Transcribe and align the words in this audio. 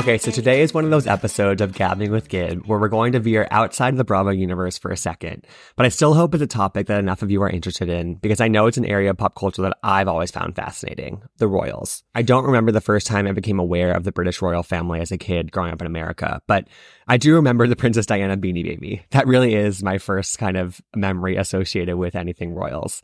Okay, 0.00 0.16
so 0.16 0.30
today 0.30 0.62
is 0.62 0.72
one 0.72 0.84
of 0.84 0.90
those 0.90 1.06
episodes 1.06 1.60
of 1.60 1.74
Gabbing 1.74 2.10
with 2.10 2.30
Gib 2.30 2.64
where 2.64 2.78
we're 2.78 2.88
going 2.88 3.12
to 3.12 3.20
veer 3.20 3.46
outside 3.50 3.92
of 3.92 3.98
the 3.98 4.04
Bravo 4.04 4.30
universe 4.30 4.78
for 4.78 4.90
a 4.90 4.96
second. 4.96 5.46
But 5.76 5.84
I 5.84 5.90
still 5.90 6.14
hope 6.14 6.32
it's 6.32 6.42
a 6.42 6.46
topic 6.46 6.86
that 6.86 6.98
enough 6.98 7.20
of 7.20 7.30
you 7.30 7.42
are 7.42 7.50
interested 7.50 7.90
in 7.90 8.14
because 8.14 8.40
I 8.40 8.48
know 8.48 8.66
it's 8.66 8.78
an 8.78 8.86
area 8.86 9.10
of 9.10 9.18
pop 9.18 9.34
culture 9.34 9.60
that 9.60 9.76
I've 9.82 10.08
always 10.08 10.30
found 10.30 10.56
fascinating 10.56 11.20
the 11.36 11.48
royals. 11.48 12.02
I 12.14 12.22
don't 12.22 12.46
remember 12.46 12.72
the 12.72 12.80
first 12.80 13.06
time 13.06 13.26
I 13.26 13.32
became 13.32 13.58
aware 13.58 13.92
of 13.92 14.04
the 14.04 14.10
British 14.10 14.40
royal 14.40 14.62
family 14.62 15.00
as 15.00 15.12
a 15.12 15.18
kid 15.18 15.52
growing 15.52 15.70
up 15.70 15.82
in 15.82 15.86
America, 15.86 16.40
but 16.46 16.66
I 17.06 17.18
do 17.18 17.34
remember 17.34 17.66
the 17.66 17.76
Princess 17.76 18.06
Diana 18.06 18.38
beanie 18.38 18.64
baby. 18.64 19.04
That 19.10 19.26
really 19.26 19.54
is 19.54 19.82
my 19.82 19.98
first 19.98 20.38
kind 20.38 20.56
of 20.56 20.80
memory 20.96 21.36
associated 21.36 21.96
with 21.96 22.16
anything 22.16 22.54
royals. 22.54 23.02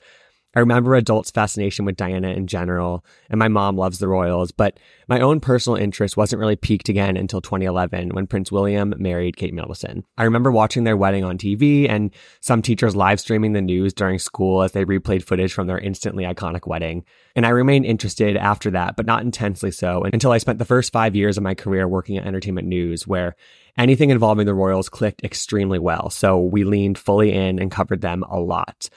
I 0.57 0.61
remember 0.61 0.95
adults' 0.95 1.31
fascination 1.31 1.85
with 1.85 1.99
Diana 1.99 2.31
in 2.31 2.47
general, 2.47 3.05
and 3.29 3.39
my 3.39 3.47
mom 3.47 3.77
loves 3.77 3.99
the 3.99 4.09
royals, 4.09 4.53
but 4.53 4.81
my 5.07 5.21
own 5.21 5.39
personal 5.39 5.77
interest 5.77 6.17
wasn't 6.17 6.41
really 6.41 6.57
peaked 6.57 6.89
again 6.89 7.19
until 7.19 7.43
2011 7.43 8.09
when 8.15 8.27
Prince 8.27 8.51
William 8.51 8.95
married 8.97 9.37
Kate 9.37 9.53
Middleton. 9.53 10.07
I 10.17 10.25
remember 10.25 10.51
watching 10.51 10.85
their 10.85 10.97
wedding 10.97 11.25
on 11.25 11.37
TV 11.37 11.91
and 11.91 12.11
some 12.41 12.63
teachers 12.63 12.97
live 12.97 13.21
streaming 13.21 13.53
the 13.53 13.61
news 13.61 13.93
during 13.93 14.19
school 14.19 14.63
as 14.63 14.73
they 14.73 14.87
replayed 14.87 15.25
footage 15.25 15.53
from 15.53 15.67
their 15.67 15.79
instantly 15.79 16.25
iconic 16.25 16.67
wedding. 16.67 17.05
And 17.35 17.45
I 17.45 17.51
remained 17.51 17.85
interested 17.85 18.35
after 18.35 18.71
that, 18.71 18.97
but 18.97 19.05
not 19.05 19.21
intensely 19.21 19.71
so 19.71 20.05
until 20.11 20.33
I 20.33 20.39
spent 20.39 20.59
the 20.59 20.65
first 20.65 20.91
five 20.91 21.15
years 21.15 21.37
of 21.37 21.43
my 21.43 21.55
career 21.55 21.87
working 21.87 22.17
at 22.17 22.27
Entertainment 22.27 22.67
News, 22.67 23.07
where 23.07 23.37
anything 23.77 24.09
involving 24.09 24.47
the 24.47 24.55
royals 24.55 24.89
clicked 24.89 25.23
extremely 25.23 25.79
well. 25.79 26.09
So 26.09 26.41
we 26.41 26.65
leaned 26.65 26.97
fully 26.97 27.35
in 27.35 27.59
and 27.59 27.71
covered 27.71 28.01
them 28.01 28.23
a 28.23 28.41
lot. 28.41 28.89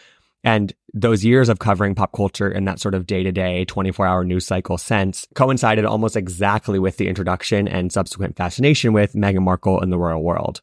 And 0.43 0.73
those 0.93 1.25
years 1.25 1.49
of 1.49 1.59
covering 1.59 1.95
pop 1.95 2.13
culture 2.13 2.49
in 2.49 2.65
that 2.65 2.79
sort 2.79 2.95
of 2.95 3.05
day 3.05 3.23
to 3.23 3.31
day 3.31 3.65
24 3.65 4.05
hour 4.05 4.23
news 4.23 4.45
cycle 4.45 4.77
sense 4.77 5.27
coincided 5.35 5.85
almost 5.85 6.15
exactly 6.15 6.79
with 6.79 6.97
the 6.97 7.07
introduction 7.07 7.67
and 7.67 7.91
subsequent 7.91 8.37
fascination 8.37 8.93
with 8.93 9.13
Meghan 9.13 9.43
Markle 9.43 9.81
and 9.81 9.91
the 9.91 9.99
royal 9.99 10.23
world. 10.23 10.61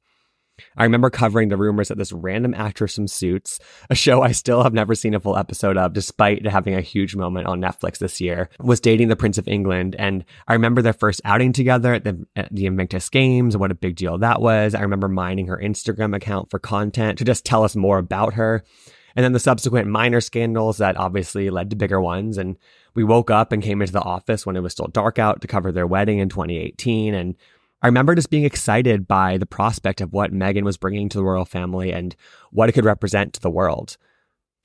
I 0.77 0.85
remember 0.85 1.11
covering 1.11 1.49
the 1.49 1.57
rumors 1.57 1.89
that 1.89 1.99
this 1.99 2.13
random 2.13 2.55
actress 2.55 2.95
from 2.95 3.09
Suits, 3.09 3.59
a 3.91 3.95
show 3.95 4.23
I 4.23 4.33
still 4.33 4.63
have 4.63 4.73
never 4.73 4.95
seen 4.95 5.15
a 5.15 5.21
full 5.21 5.37
episode 5.37 5.77
of, 5.77 5.93
despite 5.93 6.47
having 6.47 6.75
a 6.75 6.81
huge 6.81 7.15
moment 7.15 7.47
on 7.47 7.61
Netflix 7.61 7.99
this 7.99 8.21
year, 8.21 8.49
was 8.59 8.81
dating 8.81 9.09
the 9.09 9.17
Prince 9.17 9.37
of 9.37 9.49
England. 9.49 9.97
And 9.99 10.25
I 10.49 10.55
remember 10.55 10.81
their 10.81 10.95
first 10.95 11.21
outing 11.25 11.53
together 11.53 11.93
at 11.93 12.05
the, 12.05 12.27
at 12.37 12.55
the 12.55 12.67
Invictus 12.67 13.09
Games, 13.11 13.57
what 13.57 13.71
a 13.71 13.75
big 13.75 13.97
deal 13.97 14.17
that 14.19 14.41
was. 14.41 14.75
I 14.75 14.81
remember 14.81 15.09
mining 15.09 15.49
her 15.49 15.61
Instagram 15.63 16.17
account 16.17 16.51
for 16.51 16.59
content 16.59 17.19
to 17.19 17.25
just 17.25 17.45
tell 17.45 17.63
us 17.63 17.77
more 17.77 17.99
about 17.99 18.35
her 18.35 18.65
and 19.17 19.25
then 19.25 19.33
the 19.33 19.41
subsequent 19.41 19.89
minor 19.89 20.21
scandals 20.21 20.77
that 20.77 20.99
obviously 20.99 21.49
led 21.49 21.71
to 21.71 21.77
bigger 21.77 22.01
ones. 22.01 22.37
And 22.37 22.59
we 22.95 23.03
woke 23.03 23.31
up 23.31 23.51
and 23.51 23.63
came 23.63 23.81
into 23.81 23.95
the 23.95 24.03
office 24.03 24.45
when 24.45 24.57
it 24.57 24.63
was 24.63 24.73
still 24.73 24.89
dark 24.89 25.19
out 25.19 25.41
to 25.41 25.49
cover 25.49 25.73
their 25.73 25.87
wedding 25.87 26.19
in 26.19 26.29
2018. 26.29 27.15
And 27.15 27.35
I 27.81 27.87
remember 27.87 28.15
just 28.15 28.29
being 28.29 28.45
excited 28.45 29.09
by 29.09 29.39
the 29.39 29.47
prospect 29.47 30.03
of 30.03 30.13
what 30.13 30.35
Meghan 30.35 30.65
was 30.65 30.77
bringing 30.77 31.09
to 31.09 31.19
the 31.19 31.25
royal 31.25 31.47
family 31.47 31.93
and 31.93 32.15
what 32.51 32.69
it 32.69 32.73
could 32.73 32.85
represent 32.85 33.33
to 33.33 33.41
the 33.41 33.51
world. 33.51 33.97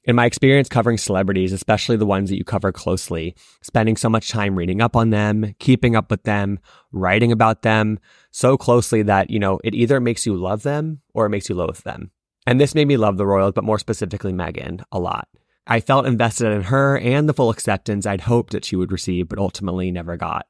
In 0.04 0.16
my 0.16 0.26
experience 0.26 0.68
covering 0.68 0.98
celebrities, 0.98 1.54
especially 1.54 1.96
the 1.96 2.06
ones 2.06 2.30
that 2.30 2.38
you 2.38 2.44
cover 2.44 2.72
closely, 2.72 3.36
spending 3.62 3.96
so 3.96 4.10
much 4.10 4.30
time 4.30 4.58
reading 4.58 4.82
up 4.82 4.96
on 4.96 5.12
them, 5.12 5.56
keeping 5.60 5.96
up 5.96 6.12
with 6.12 6.24
them, 6.24 6.60
writing 6.92 7.32
about 7.32 7.62
them 7.62 8.00
so 8.32 8.58
closely 8.58 9.04
that, 9.04 9.30
you 9.30 9.40
know, 9.40 9.60
it 9.64 9.76
either 9.76 10.02
makes 10.02 10.26
you 10.26 10.36
love 10.36 10.64
them 10.64 11.02
or 11.14 11.26
it 11.26 11.30
makes 11.30 11.48
you 11.48 11.56
loathe 11.56 11.78
them. 11.84 12.12
And 12.46 12.60
this 12.60 12.76
made 12.76 12.88
me 12.88 12.98
love 12.98 13.18
the 13.18 13.26
Royals, 13.26 13.54
but 13.54 13.64
more 13.64 13.80
specifically 13.80 14.34
Meghan, 14.34 14.84
a 14.92 15.00
lot. 15.00 15.28
I 15.68 15.80
felt 15.80 16.08
invested 16.08 16.52
in 16.52 16.64
her 16.64 16.98
and 16.98 17.30
the 17.30 17.34
full 17.34 17.50
acceptance 17.50 18.06
I'd 18.06 18.22
hoped 18.22 18.52
that 18.54 18.66
she 18.66 18.76
would 18.76 18.92
receive, 18.92 19.30
but 19.30 19.40
ultimately 19.40 19.92
never 19.92 20.18
got. 20.18 20.48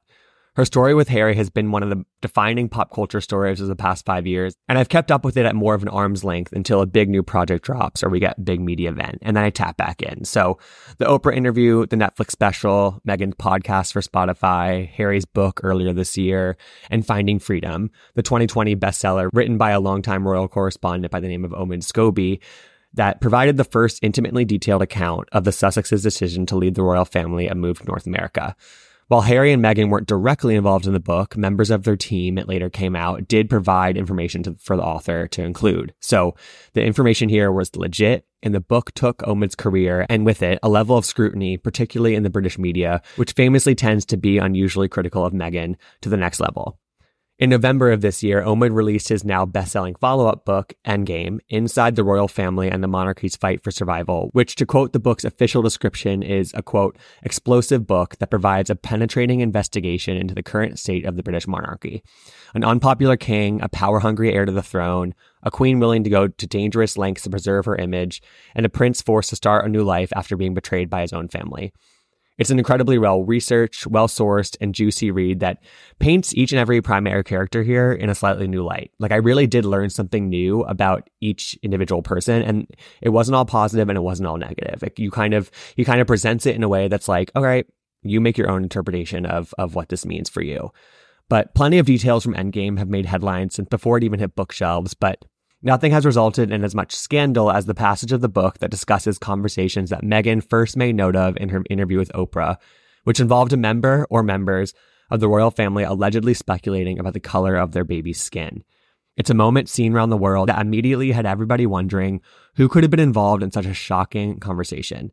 Her 0.54 0.66
story 0.66 0.92
with 0.92 1.08
Harry 1.08 1.34
has 1.36 1.48
been 1.48 1.70
one 1.70 1.82
of 1.82 1.88
the 1.88 2.04
defining 2.20 2.68
pop 2.68 2.92
culture 2.92 3.22
stories 3.22 3.58
of 3.62 3.68
the 3.68 3.76
past 3.76 4.04
five 4.04 4.26
years, 4.26 4.54
and 4.68 4.76
I've 4.76 4.90
kept 4.90 5.10
up 5.10 5.24
with 5.24 5.38
it 5.38 5.46
at 5.46 5.54
more 5.54 5.74
of 5.74 5.80
an 5.80 5.88
arm's 5.88 6.24
length 6.24 6.52
until 6.52 6.82
a 6.82 6.86
big 6.86 7.08
new 7.08 7.22
project 7.22 7.64
drops 7.64 8.02
or 8.02 8.10
we 8.10 8.20
get 8.20 8.36
a 8.36 8.42
big 8.42 8.60
media 8.60 8.90
event, 8.90 9.16
and 9.22 9.34
then 9.34 9.44
I 9.44 9.48
tap 9.48 9.78
back 9.78 10.02
in. 10.02 10.26
So 10.26 10.58
the 10.98 11.06
Oprah 11.06 11.34
interview, 11.34 11.86
the 11.86 11.96
Netflix 11.96 12.32
special, 12.32 13.00
Meghan's 13.08 13.36
podcast 13.36 13.94
for 13.94 14.02
Spotify, 14.02 14.90
Harry's 14.90 15.24
book 15.24 15.60
earlier 15.62 15.94
this 15.94 16.18
year, 16.18 16.58
and 16.90 17.06
Finding 17.06 17.38
Freedom, 17.38 17.90
the 18.14 18.22
2020 18.22 18.76
bestseller 18.76 19.30
written 19.32 19.56
by 19.56 19.70
a 19.70 19.80
longtime 19.80 20.28
royal 20.28 20.48
correspondent 20.48 21.10
by 21.10 21.20
the 21.20 21.28
name 21.28 21.46
of 21.46 21.52
Omid 21.52 21.82
Scobie, 21.82 22.40
that 22.92 23.22
provided 23.22 23.56
the 23.56 23.64
first 23.64 24.00
intimately 24.02 24.44
detailed 24.44 24.82
account 24.82 25.30
of 25.32 25.44
the 25.44 25.50
Sussexes' 25.50 26.02
decision 26.02 26.44
to 26.44 26.56
lead 26.56 26.74
the 26.74 26.82
royal 26.82 27.06
family 27.06 27.46
and 27.46 27.58
move 27.58 27.78
to 27.78 27.86
North 27.86 28.06
America. 28.06 28.54
While 29.12 29.20
Harry 29.20 29.52
and 29.52 29.62
Meghan 29.62 29.90
weren't 29.90 30.08
directly 30.08 30.54
involved 30.54 30.86
in 30.86 30.94
the 30.94 30.98
book, 30.98 31.36
members 31.36 31.68
of 31.68 31.82
their 31.82 31.98
team, 31.98 32.38
it 32.38 32.48
later 32.48 32.70
came 32.70 32.96
out, 32.96 33.28
did 33.28 33.50
provide 33.50 33.98
information 33.98 34.42
to, 34.44 34.56
for 34.58 34.74
the 34.74 34.82
author 34.82 35.28
to 35.28 35.42
include. 35.42 35.92
So 36.00 36.34
the 36.72 36.82
information 36.82 37.28
here 37.28 37.52
was 37.52 37.76
legit, 37.76 38.24
and 38.42 38.54
the 38.54 38.60
book 38.60 38.90
took 38.92 39.22
Omid's 39.24 39.54
career 39.54 40.06
and 40.08 40.24
with 40.24 40.42
it 40.42 40.58
a 40.62 40.70
level 40.70 40.96
of 40.96 41.04
scrutiny, 41.04 41.58
particularly 41.58 42.14
in 42.14 42.22
the 42.22 42.30
British 42.30 42.56
media, 42.56 43.02
which 43.16 43.32
famously 43.32 43.74
tends 43.74 44.06
to 44.06 44.16
be 44.16 44.38
unusually 44.38 44.88
critical 44.88 45.26
of 45.26 45.34
Meghan, 45.34 45.76
to 46.00 46.08
the 46.08 46.16
next 46.16 46.40
level. 46.40 46.78
In 47.42 47.50
November 47.50 47.90
of 47.90 48.02
this 48.02 48.22
year, 48.22 48.40
Omid 48.40 48.72
released 48.72 49.08
his 49.08 49.24
now 49.24 49.44
best-selling 49.44 49.96
follow-up 49.96 50.44
book, 50.44 50.74
Endgame, 50.86 51.40
Inside 51.48 51.96
the 51.96 52.04
Royal 52.04 52.28
Family 52.28 52.70
and 52.70 52.84
the 52.84 52.86
Monarchy's 52.86 53.34
Fight 53.34 53.64
for 53.64 53.72
Survival, 53.72 54.30
which 54.32 54.54
to 54.54 54.64
quote 54.64 54.92
the 54.92 55.00
book's 55.00 55.24
official 55.24 55.60
description 55.60 56.22
is 56.22 56.52
a 56.54 56.62
quote, 56.62 56.96
explosive 57.24 57.84
book 57.84 58.16
that 58.18 58.30
provides 58.30 58.70
a 58.70 58.76
penetrating 58.76 59.40
investigation 59.40 60.16
into 60.16 60.36
the 60.36 60.42
current 60.44 60.78
state 60.78 61.04
of 61.04 61.16
the 61.16 61.24
British 61.24 61.48
monarchy. 61.48 62.04
An 62.54 62.62
unpopular 62.62 63.16
king, 63.16 63.60
a 63.60 63.68
power-hungry 63.68 64.32
heir 64.32 64.44
to 64.44 64.52
the 64.52 64.62
throne, 64.62 65.12
a 65.42 65.50
queen 65.50 65.80
willing 65.80 66.04
to 66.04 66.10
go 66.10 66.28
to 66.28 66.46
dangerous 66.46 66.96
lengths 66.96 67.24
to 67.24 67.30
preserve 67.30 67.64
her 67.64 67.74
image, 67.74 68.22
and 68.54 68.64
a 68.64 68.68
prince 68.68 69.02
forced 69.02 69.30
to 69.30 69.36
start 69.36 69.64
a 69.64 69.68
new 69.68 69.82
life 69.82 70.12
after 70.14 70.36
being 70.36 70.54
betrayed 70.54 70.88
by 70.88 71.00
his 71.00 71.12
own 71.12 71.26
family. 71.26 71.72
It's 72.42 72.50
an 72.50 72.58
incredibly 72.58 72.98
well 72.98 73.22
researched, 73.22 73.86
well 73.86 74.08
sourced, 74.08 74.56
and 74.60 74.74
juicy 74.74 75.12
read 75.12 75.38
that 75.38 75.62
paints 76.00 76.34
each 76.34 76.50
and 76.50 76.58
every 76.58 76.82
primary 76.82 77.22
character 77.22 77.62
here 77.62 77.92
in 77.92 78.10
a 78.10 78.16
slightly 78.16 78.48
new 78.48 78.64
light. 78.64 78.90
Like, 78.98 79.12
I 79.12 79.16
really 79.18 79.46
did 79.46 79.64
learn 79.64 79.90
something 79.90 80.28
new 80.28 80.62
about 80.62 81.08
each 81.20 81.56
individual 81.62 82.02
person, 82.02 82.42
and 82.42 82.66
it 83.00 83.10
wasn't 83.10 83.36
all 83.36 83.44
positive 83.44 83.88
and 83.88 83.96
it 83.96 84.00
wasn't 84.00 84.26
all 84.26 84.38
negative. 84.38 84.82
Like, 84.82 84.98
you 84.98 85.12
kind 85.12 85.34
of, 85.34 85.52
he 85.76 85.84
kind 85.84 86.00
of 86.00 86.08
presents 86.08 86.44
it 86.44 86.56
in 86.56 86.64
a 86.64 86.68
way 86.68 86.88
that's 86.88 87.06
like, 87.06 87.30
all 87.36 87.44
right, 87.44 87.64
you 88.02 88.20
make 88.20 88.36
your 88.36 88.50
own 88.50 88.64
interpretation 88.64 89.24
of, 89.24 89.54
of 89.56 89.76
what 89.76 89.88
this 89.88 90.04
means 90.04 90.28
for 90.28 90.42
you. 90.42 90.72
But 91.28 91.54
plenty 91.54 91.78
of 91.78 91.86
details 91.86 92.24
from 92.24 92.34
Endgame 92.34 92.76
have 92.76 92.88
made 92.88 93.06
headlines 93.06 93.54
since 93.54 93.68
before 93.68 93.98
it 93.98 94.02
even 94.02 94.18
hit 94.18 94.34
bookshelves, 94.34 94.94
but 94.94 95.24
Nothing 95.64 95.92
has 95.92 96.04
resulted 96.04 96.50
in 96.50 96.64
as 96.64 96.74
much 96.74 96.92
scandal 96.92 97.50
as 97.50 97.66
the 97.66 97.74
passage 97.74 98.10
of 98.10 98.20
the 98.20 98.28
book 98.28 98.58
that 98.58 98.70
discusses 98.70 99.16
conversations 99.16 99.90
that 99.90 100.02
Meghan 100.02 100.42
first 100.42 100.76
made 100.76 100.96
note 100.96 101.14
of 101.14 101.36
in 101.36 101.50
her 101.50 101.62
interview 101.70 101.98
with 101.98 102.10
Oprah, 102.12 102.56
which 103.04 103.20
involved 103.20 103.52
a 103.52 103.56
member 103.56 104.04
or 104.10 104.24
members 104.24 104.74
of 105.08 105.20
the 105.20 105.28
royal 105.28 105.52
family 105.52 105.84
allegedly 105.84 106.34
speculating 106.34 106.98
about 106.98 107.12
the 107.12 107.20
color 107.20 107.54
of 107.54 107.70
their 107.72 107.84
baby's 107.84 108.20
skin. 108.20 108.64
It's 109.16 109.30
a 109.30 109.34
moment 109.34 109.68
seen 109.68 109.94
around 109.94 110.10
the 110.10 110.16
world 110.16 110.48
that 110.48 110.60
immediately 110.60 111.12
had 111.12 111.26
everybody 111.26 111.66
wondering 111.66 112.22
who 112.56 112.68
could 112.68 112.82
have 112.82 112.90
been 112.90 112.98
involved 112.98 113.42
in 113.42 113.52
such 113.52 113.66
a 113.66 113.74
shocking 113.74 114.40
conversation. 114.40 115.12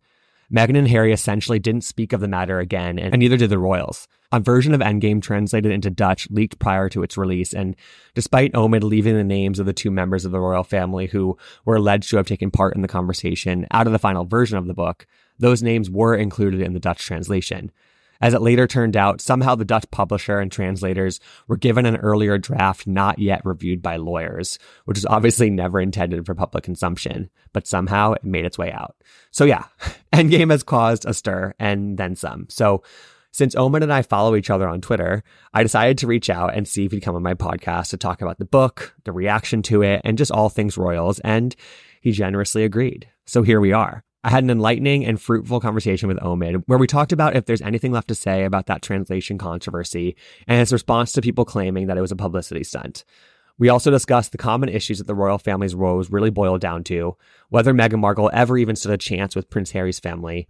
Meghan 0.51 0.77
and 0.77 0.87
Harry 0.87 1.13
essentially 1.13 1.59
didn't 1.59 1.83
speak 1.83 2.11
of 2.11 2.21
the 2.21 2.27
matter 2.27 2.59
again, 2.59 2.97
and 2.97 3.19
neither 3.19 3.37
did 3.37 3.51
the 3.51 3.59
royals. 3.59 4.07
A 4.31 4.39
version 4.39 4.73
of 4.73 4.81
Endgame 4.81 5.21
translated 5.21 5.71
into 5.71 5.89
Dutch 5.89 6.27
leaked 6.29 6.59
prior 6.59 6.89
to 6.89 7.03
its 7.03 7.17
release, 7.17 7.53
and 7.53 7.75
despite 8.15 8.53
Omid 8.53 8.83
leaving 8.83 9.15
the 9.15 9.23
names 9.23 9.59
of 9.59 9.65
the 9.65 9.73
two 9.73 9.91
members 9.91 10.25
of 10.25 10.31
the 10.31 10.39
royal 10.39 10.63
family 10.63 11.07
who 11.07 11.37
were 11.65 11.75
alleged 11.75 12.09
to 12.09 12.17
have 12.17 12.27
taken 12.27 12.51
part 12.51 12.75
in 12.75 12.81
the 12.81 12.87
conversation 12.87 13.67
out 13.71 13.87
of 13.87 13.93
the 13.93 13.99
final 13.99 14.25
version 14.25 14.57
of 14.57 14.67
the 14.67 14.73
book, 14.73 15.05
those 15.37 15.63
names 15.63 15.89
were 15.89 16.15
included 16.15 16.61
in 16.61 16.73
the 16.73 16.79
Dutch 16.79 17.05
translation. 17.05 17.71
As 18.21 18.33
it 18.33 18.41
later 18.41 18.67
turned 18.67 18.97
out, 18.97 19.21
somehow 19.21 19.55
the 19.55 19.63
Dutch 19.63 19.89
publisher 19.91 20.39
and 20.39 20.51
translators 20.51 21.19
were 21.47 21.55
given 21.55 21.85
an 21.85 21.97
earlier 21.97 22.37
draft 22.37 22.85
not 22.85 23.17
yet 23.17 23.41
reviewed 23.45 23.81
by 23.81 23.95
lawyers, 23.95 24.59
which 24.85 24.97
was 24.97 25.05
obviously 25.05 25.49
never 25.49 25.79
intended 25.79 26.25
for 26.25 26.35
public 26.35 26.63
consumption, 26.63 27.29
but 27.53 27.67
somehow 27.67 28.11
it 28.11 28.23
made 28.23 28.45
its 28.45 28.57
way 28.57 28.71
out. 28.71 28.95
So 29.31 29.45
yeah, 29.45 29.66
Endgame 30.13 30.51
has 30.51 30.63
caused 30.63 31.05
a 31.05 31.13
stir 31.13 31.53
and 31.59 31.97
then 31.97 32.16
some. 32.16 32.47
So 32.49 32.83
since 33.31 33.55
Omid 33.55 33.83
and 33.83 33.93
I 33.93 34.01
follow 34.01 34.35
each 34.35 34.49
other 34.49 34.67
on 34.67 34.81
Twitter, 34.81 35.23
I 35.53 35.63
decided 35.63 35.97
to 35.99 36.07
reach 36.07 36.29
out 36.29 36.55
and 36.55 36.67
see 36.67 36.85
if 36.85 36.91
he'd 36.91 37.01
come 37.01 37.16
on 37.16 37.23
my 37.23 37.35
podcast 37.35 37.91
to 37.91 37.97
talk 37.97 38.21
about 38.21 38.39
the 38.39 38.45
book, 38.45 38.95
the 39.05 39.11
reaction 39.11 39.61
to 39.63 39.81
it, 39.81 40.01
and 40.03 40.17
just 40.17 40.31
all 40.31 40.49
things 40.49 40.77
Royals, 40.77 41.19
and 41.19 41.55
he 42.01 42.11
generously 42.11 42.63
agreed. 42.63 43.07
So 43.25 43.43
here 43.43 43.61
we 43.61 43.71
are. 43.71 44.03
I 44.23 44.29
had 44.29 44.43
an 44.43 44.49
enlightening 44.49 45.05
and 45.05 45.21
fruitful 45.21 45.61
conversation 45.61 46.09
with 46.09 46.19
Omid 46.19 46.63
where 46.66 46.77
we 46.77 46.87
talked 46.87 47.13
about 47.13 47.37
if 47.37 47.45
there's 47.45 47.61
anything 47.61 47.93
left 47.93 48.09
to 48.09 48.16
say 48.16 48.43
about 48.43 48.66
that 48.66 48.81
translation 48.81 49.37
controversy 49.37 50.17
and 50.45 50.59
his 50.59 50.73
response 50.73 51.13
to 51.13 51.21
people 51.21 51.45
claiming 51.45 51.87
that 51.87 51.97
it 51.97 52.01
was 52.01 52.11
a 52.11 52.17
publicity 52.17 52.66
stunt. 52.66 53.05
We 53.57 53.69
also 53.69 53.91
discussed 53.91 54.31
the 54.31 54.37
common 54.37 54.69
issues 54.69 54.97
that 54.97 55.07
the 55.07 55.16
royal 55.16 55.37
family's 55.37 55.75
woes 55.75 56.09
really 56.09 56.29
boiled 56.29 56.61
down 56.61 56.83
to, 56.85 57.16
whether 57.49 57.73
Meghan 57.73 57.99
Markle 57.99 58.29
ever 58.33 58.57
even 58.57 58.75
stood 58.75 58.93
a 58.93 58.97
chance 58.97 59.35
with 59.35 59.49
Prince 59.49 59.71
Harry's 59.71 59.99
family, 59.99 60.47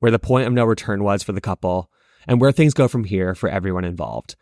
where 0.00 0.10
the 0.10 0.18
point 0.18 0.46
of 0.46 0.52
no 0.52 0.64
return 0.64 1.02
was 1.04 1.22
for 1.22 1.32
the 1.32 1.40
couple, 1.40 1.90
and 2.26 2.40
where 2.40 2.52
things 2.52 2.74
go 2.74 2.88
from 2.88 3.04
here 3.04 3.34
for 3.34 3.48
everyone 3.48 3.84
involved. 3.84 4.34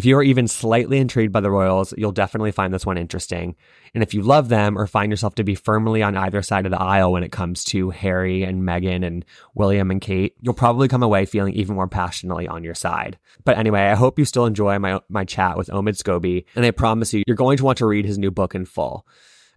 If 0.00 0.06
you 0.06 0.16
are 0.16 0.22
even 0.22 0.48
slightly 0.48 0.96
intrigued 0.96 1.30
by 1.30 1.40
the 1.40 1.50
royals, 1.50 1.92
you'll 1.94 2.10
definitely 2.10 2.52
find 2.52 2.72
this 2.72 2.86
one 2.86 2.96
interesting. 2.96 3.54
And 3.92 4.02
if 4.02 4.14
you 4.14 4.22
love 4.22 4.48
them 4.48 4.78
or 4.78 4.86
find 4.86 5.12
yourself 5.12 5.34
to 5.34 5.44
be 5.44 5.54
firmly 5.54 6.02
on 6.02 6.16
either 6.16 6.40
side 6.40 6.64
of 6.64 6.72
the 6.72 6.80
aisle 6.80 7.12
when 7.12 7.22
it 7.22 7.32
comes 7.32 7.62
to 7.64 7.90
Harry 7.90 8.42
and 8.42 8.62
Meghan 8.62 9.06
and 9.06 9.26
William 9.54 9.90
and 9.90 10.00
Kate, 10.00 10.34
you'll 10.40 10.54
probably 10.54 10.88
come 10.88 11.02
away 11.02 11.26
feeling 11.26 11.52
even 11.52 11.74
more 11.74 11.86
passionately 11.86 12.48
on 12.48 12.64
your 12.64 12.74
side. 12.74 13.18
But 13.44 13.58
anyway, 13.58 13.88
I 13.88 13.94
hope 13.94 14.18
you 14.18 14.24
still 14.24 14.46
enjoy 14.46 14.78
my, 14.78 15.00
my 15.10 15.26
chat 15.26 15.58
with 15.58 15.68
Omid 15.68 16.02
Scobie, 16.02 16.46
and 16.56 16.64
I 16.64 16.70
promise 16.70 17.12
you, 17.12 17.22
you're 17.26 17.36
going 17.36 17.58
to 17.58 17.64
want 17.64 17.76
to 17.76 17.86
read 17.86 18.06
his 18.06 18.16
new 18.16 18.30
book 18.30 18.54
in 18.54 18.64
full. 18.64 19.06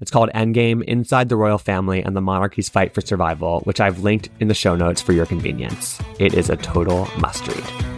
It's 0.02 0.12
called 0.12 0.30
Endgame 0.36 0.84
Inside 0.84 1.30
the 1.30 1.38
Royal 1.38 1.58
Family 1.58 2.04
and 2.04 2.18
the 2.18 2.22
Monarchy's 2.22 2.68
Fight 2.68 2.94
for 2.94 3.00
Survival, 3.00 3.62
which 3.62 3.80
I've 3.80 4.00
linked 4.00 4.28
in 4.42 4.50
the 4.50 4.54
show 4.54 4.76
notes 4.76 5.02
for 5.02 5.14
your 5.14 5.26
convenience. 5.26 6.02
It 6.20 6.34
is 6.34 6.50
a 6.50 6.58
total 6.58 7.08
must 7.18 7.48
read. 7.48 7.93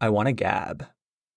I 0.00 0.08
want 0.08 0.26
to 0.26 0.32
gab. 0.32 0.86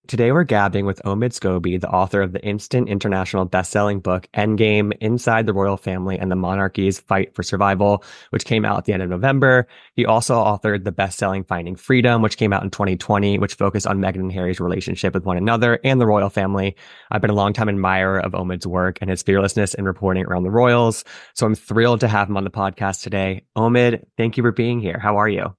Today 0.06 0.34
we're 0.34 0.44
gabbing 0.44 0.86
with 0.86 1.02
Omid 1.06 1.32
Scobie, 1.32 1.80
the 1.80 1.90
author 1.90 2.22
of 2.22 2.34
the 2.34 2.46
instant 2.46 2.90
international 2.90 3.46
best-selling 3.46 4.02
book 4.02 4.28
Endgame: 4.34 4.92
Inside 5.00 5.46
the 5.46 5.54
Royal 5.54 5.78
Family 5.78 6.20
and 6.20 6.30
the 6.30 6.36
Monarchy's 6.36 7.00
Fight 7.00 7.34
for 7.34 7.42
Survival, 7.42 8.04
which 8.30 8.44
came 8.44 8.66
out 8.66 8.78
at 8.78 8.86
the 8.86 8.94
end 8.94 9.02
of 9.02 9.10
November. 9.10 9.66
He 9.96 10.06
also 10.06 10.36
authored 10.36 10.84
the 10.84 10.92
best-selling 10.92 11.46
Finding 11.46 11.78
Freedom, 11.78 12.22
which 12.22 12.36
came 12.36 12.52
out 12.52 12.64
in 12.64 12.70
2020, 12.70 13.38
which 13.38 13.54
focused 13.56 13.88
on 13.88 14.00
Meghan 14.00 14.20
and 14.20 14.32
Harry's 14.32 14.60
relationship 14.60 15.14
with 15.14 15.24
one 15.24 15.38
another 15.38 15.80
and 15.86 16.02
the 16.02 16.08
royal 16.08 16.30
family. 16.30 16.76
I've 17.12 17.22
been 17.22 17.30
a 17.30 17.36
longtime 17.36 17.70
admirer 17.70 18.20
of 18.20 18.34
Omid's 18.34 18.68
work 18.68 18.98
and 19.00 19.10
his 19.10 19.24
fearlessness 19.24 19.74
in 19.74 19.86
reporting 19.86 20.26
around 20.26 20.44
the 20.44 20.52
royals, 20.52 21.06
so 21.34 21.46
I'm 21.46 21.56
thrilled 21.56 22.02
to 22.02 22.10
have 22.10 22.30
him 22.30 22.36
on 22.36 22.44
the 22.44 22.50
podcast 22.50 23.04
today. 23.04 23.46
Omid, 23.58 24.04
thank 24.18 24.36
you 24.36 24.44
for 24.44 24.52
being 24.52 24.82
here. 24.82 25.00
How 25.00 25.18
are 25.18 25.30
you? 25.30 25.56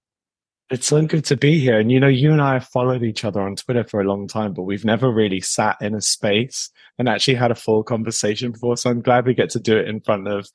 It's 0.70 0.86
so 0.86 1.04
good 1.06 1.24
to 1.26 1.36
be 1.36 1.58
here. 1.58 1.78
And 1.78 1.92
you 1.92 2.00
know, 2.00 2.08
you 2.08 2.32
and 2.32 2.40
I 2.40 2.54
have 2.54 2.66
followed 2.68 3.02
each 3.02 3.24
other 3.24 3.40
on 3.40 3.56
Twitter 3.56 3.84
for 3.84 4.00
a 4.00 4.04
long 4.04 4.26
time, 4.26 4.54
but 4.54 4.62
we've 4.62 4.84
never 4.84 5.10
really 5.10 5.40
sat 5.40 5.76
in 5.80 5.94
a 5.94 6.00
space 6.00 6.70
and 6.98 7.08
actually 7.08 7.34
had 7.34 7.50
a 7.50 7.54
full 7.54 7.82
conversation 7.82 8.52
before. 8.52 8.76
So 8.76 8.90
I'm 8.90 9.02
glad 9.02 9.26
we 9.26 9.34
get 9.34 9.50
to 9.50 9.60
do 9.60 9.76
it 9.76 9.88
in 9.88 10.00
front 10.00 10.26
of 10.26 10.48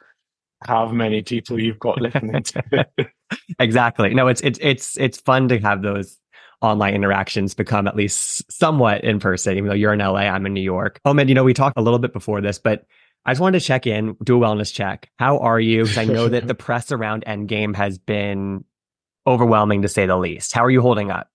how 0.64 0.88
many 0.90 1.22
people 1.22 1.60
you've 1.60 1.80
got 1.80 2.02
listening 2.02 2.44
to. 2.44 2.88
exactly. 3.60 4.14
No, 4.14 4.28
it's 4.28 4.42
it's 4.42 4.60
it's 4.62 4.98
it's 4.98 5.22
fun 5.22 5.48
to 5.50 5.60
have 5.60 5.84
those 5.84 6.18
online 6.62 6.96
interactions 6.96 7.54
become 7.54 7.88
at 7.88 7.96
least 7.96 8.52
somewhat 8.52 9.04
in 9.04 9.20
person, 9.20 9.58
even 9.58 9.70
though 9.70 9.76
you're 9.76 9.94
in 9.94 10.00
LA, 10.00 10.22
I'm 10.22 10.46
in 10.46 10.54
New 10.54 10.62
York. 10.62 11.00
Oh 11.06 11.14
man, 11.14 11.28
you 11.28 11.36
know, 11.36 11.44
we 11.44 11.54
talked 11.54 11.78
a 11.78 11.82
little 11.82 12.00
bit 12.00 12.14
before 12.14 12.42
this, 12.42 12.60
but 12.60 12.86
I 13.26 13.32
just 13.32 13.42
wanted 13.42 13.60
to 13.60 13.66
check 13.66 13.86
in, 13.86 14.18
do 14.24 14.44
a 14.44 14.48
wellness 14.48 14.74
check. 14.74 15.10
How 15.18 15.40
are 15.40 15.60
you? 15.60 15.84
Because 15.84 15.98
I 15.98 16.06
know 16.06 16.28
that 16.30 16.48
the 16.48 16.56
press 16.56 16.92
around 16.92 17.26
Endgame 17.26 17.76
has 17.76 17.98
been 17.98 18.66
overwhelming 19.30 19.84
to 19.84 19.88
say 19.88 20.06
the 20.06 20.18
least. 20.18 20.54
How 20.54 20.66
are 20.66 20.72
you 20.72 20.82
holding 20.82 21.12
up? 21.12 21.28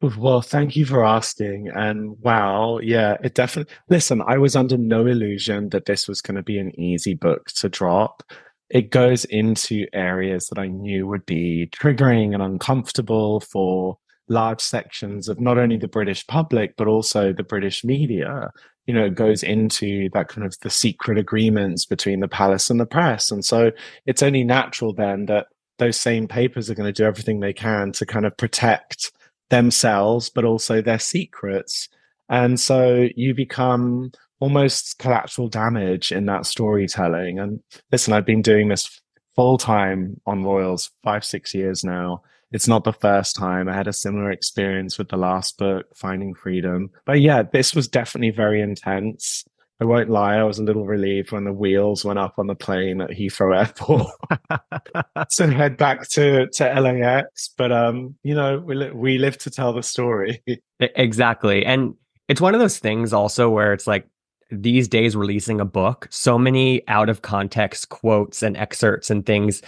Well, 0.00 0.42
thank 0.42 0.76
you 0.76 0.84
for 0.84 1.04
asking. 1.04 1.70
And 1.74 2.18
wow, 2.20 2.80
yeah, 2.82 3.16
it 3.22 3.34
definitely. 3.34 3.72
Listen, 3.88 4.22
I 4.26 4.38
was 4.38 4.56
under 4.56 4.76
no 4.76 5.06
illusion 5.06 5.70
that 5.70 5.86
this 5.86 6.08
was 6.08 6.20
going 6.20 6.36
to 6.36 6.42
be 6.42 6.58
an 6.58 6.78
easy 6.78 7.14
book 7.14 7.46
to 7.56 7.68
drop. 7.68 8.22
It 8.68 8.90
goes 8.90 9.24
into 9.26 9.86
areas 9.92 10.48
that 10.48 10.58
I 10.58 10.68
knew 10.68 11.06
would 11.06 11.26
be 11.26 11.68
triggering 11.72 12.34
and 12.34 12.42
uncomfortable 12.42 13.40
for 13.40 13.98
large 14.28 14.60
sections 14.60 15.28
of 15.28 15.40
not 15.40 15.58
only 15.58 15.76
the 15.76 15.88
British 15.88 16.26
public, 16.26 16.76
but 16.76 16.86
also 16.86 17.32
the 17.32 17.42
British 17.42 17.82
media. 17.82 18.50
You 18.86 18.94
know, 18.94 19.06
it 19.06 19.14
goes 19.14 19.42
into 19.42 20.08
that 20.12 20.28
kind 20.28 20.46
of 20.46 20.54
the 20.60 20.70
secret 20.70 21.18
agreements 21.18 21.84
between 21.84 22.20
the 22.20 22.28
palace 22.28 22.70
and 22.70 22.78
the 22.78 22.86
press. 22.86 23.30
And 23.30 23.44
so 23.44 23.72
it's 24.06 24.22
only 24.22 24.44
natural 24.44 24.92
then 24.92 25.26
that 25.26 25.46
those 25.80 25.98
same 25.98 26.28
papers 26.28 26.70
are 26.70 26.76
going 26.76 26.92
to 26.92 27.02
do 27.02 27.06
everything 27.06 27.40
they 27.40 27.52
can 27.52 27.90
to 27.92 28.06
kind 28.06 28.24
of 28.24 28.36
protect 28.36 29.10
themselves, 29.48 30.30
but 30.30 30.44
also 30.44 30.80
their 30.80 31.00
secrets. 31.00 31.88
And 32.28 32.60
so 32.60 33.08
you 33.16 33.34
become 33.34 34.12
almost 34.38 34.98
collateral 34.98 35.48
damage 35.48 36.12
in 36.12 36.26
that 36.26 36.46
storytelling. 36.46 37.40
And 37.40 37.60
listen, 37.90 38.12
I've 38.12 38.24
been 38.24 38.42
doing 38.42 38.68
this 38.68 39.00
full 39.34 39.58
time 39.58 40.20
on 40.26 40.44
Royals 40.44 40.90
five, 41.02 41.24
six 41.24 41.52
years 41.54 41.82
now. 41.82 42.22
It's 42.52 42.68
not 42.68 42.84
the 42.84 42.92
first 42.92 43.36
time. 43.36 43.68
I 43.68 43.74
had 43.74 43.88
a 43.88 43.92
similar 43.92 44.30
experience 44.30 44.98
with 44.98 45.08
the 45.08 45.16
last 45.16 45.58
book, 45.58 45.86
Finding 45.94 46.34
Freedom. 46.34 46.90
But 47.04 47.20
yeah, 47.20 47.42
this 47.42 47.74
was 47.74 47.86
definitely 47.86 48.30
very 48.30 48.60
intense. 48.60 49.44
I 49.80 49.86
won't 49.86 50.10
lie, 50.10 50.36
I 50.36 50.44
was 50.44 50.58
a 50.58 50.62
little 50.62 50.84
relieved 50.86 51.32
when 51.32 51.44
the 51.44 51.54
wheels 51.54 52.04
went 52.04 52.18
up 52.18 52.38
on 52.38 52.46
the 52.46 52.54
plane 52.54 53.00
at 53.00 53.10
Heathrow 53.10 53.56
Airport. 53.56 54.08
to 55.30 55.50
head 55.50 55.78
back 55.78 56.06
to, 56.10 56.48
to 56.48 56.80
LAX. 56.80 57.50
But 57.56 57.72
um, 57.72 58.14
you 58.22 58.34
know, 58.34 58.58
we 58.58 58.74
li- 58.74 58.90
we 58.90 59.18
live 59.18 59.38
to 59.38 59.50
tell 59.50 59.72
the 59.72 59.82
story. 59.82 60.42
exactly, 60.80 61.64
and 61.64 61.94
it's 62.28 62.40
one 62.40 62.54
of 62.54 62.60
those 62.60 62.78
things 62.78 63.12
also 63.12 63.48
where 63.48 63.72
it's 63.72 63.86
like 63.86 64.06
these 64.50 64.86
days 64.86 65.16
releasing 65.16 65.60
a 65.60 65.64
book, 65.64 66.08
so 66.10 66.38
many 66.38 66.86
out 66.88 67.08
of 67.08 67.22
context 67.22 67.88
quotes 67.88 68.42
and 68.42 68.56
excerpts 68.56 69.10
and 69.10 69.24
things 69.24 69.62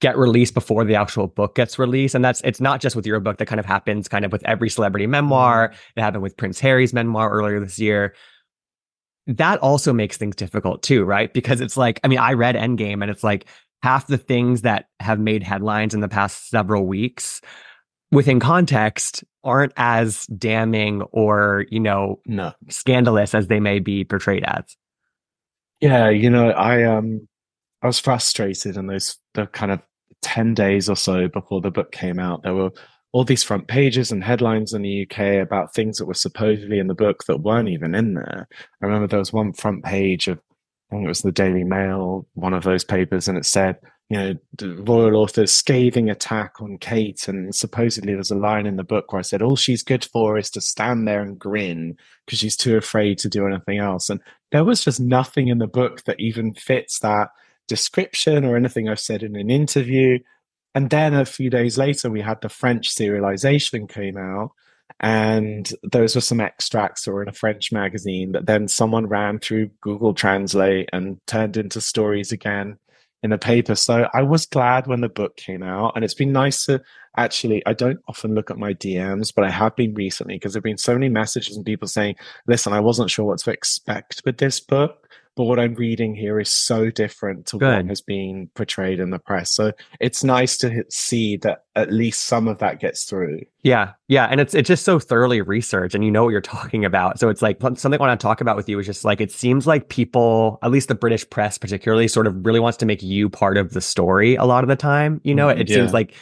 get 0.00 0.16
released 0.16 0.54
before 0.54 0.84
the 0.84 0.94
actual 0.94 1.26
book 1.26 1.56
gets 1.56 1.78
released. 1.78 2.14
And 2.14 2.24
that's, 2.24 2.40
it's 2.42 2.60
not 2.60 2.80
just 2.80 2.94
with 2.94 3.04
your 3.06 3.18
book 3.18 3.38
that 3.38 3.46
kind 3.46 3.58
of 3.58 3.66
happens 3.66 4.08
kind 4.08 4.24
of 4.24 4.30
with 4.30 4.42
every 4.46 4.70
celebrity 4.70 5.06
memoir. 5.06 5.68
Mm-hmm. 5.68 5.98
It 5.98 6.02
happened 6.02 6.22
with 6.22 6.36
Prince 6.36 6.60
Harry's 6.60 6.92
memoir 6.92 7.28
earlier 7.28 7.58
this 7.58 7.78
year 7.78 8.14
that 9.26 9.58
also 9.60 9.92
makes 9.92 10.16
things 10.16 10.36
difficult 10.36 10.82
too, 10.82 11.04
right? 11.04 11.32
Because 11.32 11.60
it's 11.60 11.76
like, 11.76 12.00
I 12.04 12.08
mean, 12.08 12.18
I 12.18 12.32
read 12.32 12.54
Endgame 12.54 13.02
and 13.02 13.10
it's 13.10 13.24
like 13.24 13.46
half 13.82 14.06
the 14.06 14.18
things 14.18 14.62
that 14.62 14.86
have 14.98 15.18
made 15.18 15.42
headlines 15.42 15.94
in 15.94 16.00
the 16.00 16.08
past 16.08 16.50
several 16.50 16.86
weeks 16.86 17.40
within 18.10 18.40
context 18.40 19.24
aren't 19.44 19.72
as 19.76 20.26
damning 20.26 21.02
or, 21.12 21.66
you 21.70 21.80
know, 21.80 22.20
no. 22.26 22.52
scandalous 22.68 23.34
as 23.34 23.46
they 23.46 23.60
may 23.60 23.78
be 23.78 24.04
portrayed 24.04 24.44
as. 24.44 24.76
Yeah, 25.80 26.10
you 26.10 26.28
know, 26.28 26.50
I 26.50 26.84
um 26.84 27.26
I 27.82 27.86
was 27.86 27.98
frustrated 27.98 28.76
in 28.76 28.86
those 28.86 29.16
the 29.34 29.46
kind 29.46 29.72
of 29.72 29.80
10 30.22 30.52
days 30.54 30.88
or 30.88 30.96
so 30.96 31.28
before 31.28 31.62
the 31.62 31.70
book 31.70 31.92
came 31.92 32.18
out. 32.18 32.42
There 32.42 32.54
were 32.54 32.72
all 33.12 33.24
these 33.24 33.42
front 33.42 33.66
pages 33.66 34.12
and 34.12 34.22
headlines 34.22 34.72
in 34.72 34.82
the 34.82 35.02
UK 35.02 35.42
about 35.42 35.74
things 35.74 35.98
that 35.98 36.06
were 36.06 36.14
supposedly 36.14 36.78
in 36.78 36.86
the 36.86 36.94
book 36.94 37.24
that 37.24 37.40
weren't 37.40 37.68
even 37.68 37.94
in 37.94 38.14
there. 38.14 38.48
I 38.80 38.86
remember 38.86 39.08
there 39.08 39.18
was 39.18 39.32
one 39.32 39.52
front 39.52 39.84
page 39.84 40.28
of, 40.28 40.38
I 40.90 40.94
think 40.94 41.04
it 41.04 41.08
was 41.08 41.22
the 41.22 41.32
Daily 41.32 41.64
Mail, 41.64 42.26
one 42.34 42.54
of 42.54 42.62
those 42.62 42.84
papers, 42.84 43.26
and 43.26 43.36
it 43.36 43.46
said, 43.46 43.78
you 44.10 44.18
know, 44.18 44.34
the 44.56 44.74
royal 44.82 45.16
author's 45.16 45.52
scathing 45.52 46.10
attack 46.10 46.60
on 46.60 46.78
Kate. 46.78 47.28
And 47.28 47.54
supposedly 47.54 48.12
there's 48.12 48.32
a 48.32 48.36
line 48.36 48.66
in 48.66 48.76
the 48.76 48.82
book 48.82 49.12
where 49.12 49.20
I 49.20 49.22
said, 49.22 49.40
all 49.40 49.54
she's 49.54 49.84
good 49.84 50.04
for 50.04 50.36
is 50.36 50.50
to 50.50 50.60
stand 50.60 51.06
there 51.06 51.22
and 51.22 51.38
grin 51.38 51.96
because 52.26 52.40
she's 52.40 52.56
too 52.56 52.76
afraid 52.76 53.18
to 53.18 53.28
do 53.28 53.46
anything 53.46 53.78
else. 53.78 54.10
And 54.10 54.20
there 54.50 54.64
was 54.64 54.84
just 54.84 54.98
nothing 54.98 55.46
in 55.46 55.58
the 55.58 55.68
book 55.68 56.02
that 56.04 56.18
even 56.18 56.54
fits 56.54 56.98
that 56.98 57.28
description 57.68 58.44
or 58.44 58.56
anything 58.56 58.88
I've 58.88 58.98
said 58.98 59.22
in 59.22 59.36
an 59.36 59.48
interview. 59.48 60.18
And 60.74 60.90
then 60.90 61.14
a 61.14 61.24
few 61.24 61.50
days 61.50 61.76
later, 61.76 62.10
we 62.10 62.20
had 62.20 62.40
the 62.40 62.48
French 62.48 62.94
serialization 62.94 63.88
came 63.88 64.16
out, 64.16 64.52
and 65.00 65.72
those 65.82 66.14
were 66.14 66.20
some 66.20 66.40
extracts 66.40 67.04
that 67.04 67.12
were 67.12 67.22
in 67.22 67.28
a 67.28 67.32
French 67.32 67.72
magazine 67.72 68.32
that 68.32 68.46
then 68.46 68.68
someone 68.68 69.06
ran 69.06 69.38
through 69.38 69.70
Google 69.80 70.14
Translate 70.14 70.88
and 70.92 71.18
turned 71.26 71.56
into 71.56 71.80
stories 71.80 72.32
again 72.32 72.78
in 73.22 73.32
a 73.32 73.38
paper. 73.38 73.74
So 73.74 74.08
I 74.14 74.22
was 74.22 74.46
glad 74.46 74.86
when 74.86 75.00
the 75.00 75.08
book 75.08 75.36
came 75.36 75.62
out, 75.62 75.92
and 75.94 76.04
it's 76.04 76.14
been 76.14 76.32
nice 76.32 76.64
to 76.66 76.80
actually. 77.16 77.62
I 77.66 77.72
don't 77.72 77.98
often 78.08 78.34
look 78.34 78.50
at 78.50 78.58
my 78.58 78.72
DMs, 78.72 79.32
but 79.34 79.44
I 79.44 79.50
have 79.50 79.74
been 79.76 79.94
recently 79.94 80.36
because 80.36 80.52
there've 80.52 80.62
been 80.62 80.78
so 80.78 80.94
many 80.94 81.08
messages 81.08 81.56
and 81.56 81.66
people 81.66 81.88
saying, 81.88 82.14
"Listen, 82.46 82.72
I 82.72 82.80
wasn't 82.80 83.10
sure 83.10 83.24
what 83.24 83.40
to 83.40 83.50
expect 83.50 84.22
with 84.24 84.38
this 84.38 84.60
book." 84.60 85.08
But 85.36 85.44
what 85.44 85.58
I'm 85.58 85.74
reading 85.74 86.14
here 86.14 86.40
is 86.40 86.50
so 86.50 86.90
different 86.90 87.46
to 87.46 87.58
Good. 87.58 87.76
what 87.76 87.86
has 87.86 88.00
been 88.00 88.50
portrayed 88.54 89.00
in 89.00 89.10
the 89.10 89.18
press. 89.18 89.54
So 89.54 89.72
it's 90.00 90.24
nice 90.24 90.58
to 90.58 90.84
see 90.90 91.36
that 91.38 91.64
at 91.76 91.92
least 91.92 92.24
some 92.24 92.48
of 92.48 92.58
that 92.58 92.80
gets 92.80 93.04
through. 93.04 93.40
Yeah, 93.62 93.92
yeah, 94.08 94.26
and 94.26 94.40
it's 94.40 94.54
it's 94.54 94.66
just 94.66 94.84
so 94.84 94.98
thoroughly 94.98 95.40
researched, 95.40 95.94
and 95.94 96.04
you 96.04 96.10
know 96.10 96.24
what 96.24 96.30
you're 96.30 96.40
talking 96.42 96.84
about. 96.84 97.18
So 97.18 97.28
it's 97.28 97.42
like 97.42 97.60
something 97.60 97.94
I 97.94 97.96
want 97.98 98.18
to 98.18 98.22
talk 98.22 98.40
about 98.40 98.56
with 98.56 98.68
you 98.68 98.78
is 98.78 98.86
just 98.86 99.04
like 99.04 99.20
it 99.20 99.30
seems 99.30 99.66
like 99.66 99.88
people, 99.88 100.58
at 100.62 100.70
least 100.70 100.88
the 100.88 100.94
British 100.94 101.28
press 101.28 101.58
particularly, 101.58 102.08
sort 102.08 102.26
of 102.26 102.44
really 102.44 102.60
wants 102.60 102.78
to 102.78 102.86
make 102.86 103.02
you 103.02 103.28
part 103.28 103.56
of 103.56 103.72
the 103.72 103.80
story 103.80 104.34
a 104.34 104.44
lot 104.44 104.64
of 104.64 104.68
the 104.68 104.76
time. 104.76 105.20
You 105.24 105.34
know, 105.34 105.46
mm-hmm, 105.46 105.60
it, 105.60 105.68
it 105.68 105.70
yeah. 105.70 105.76
seems 105.76 105.92
like 105.92 106.14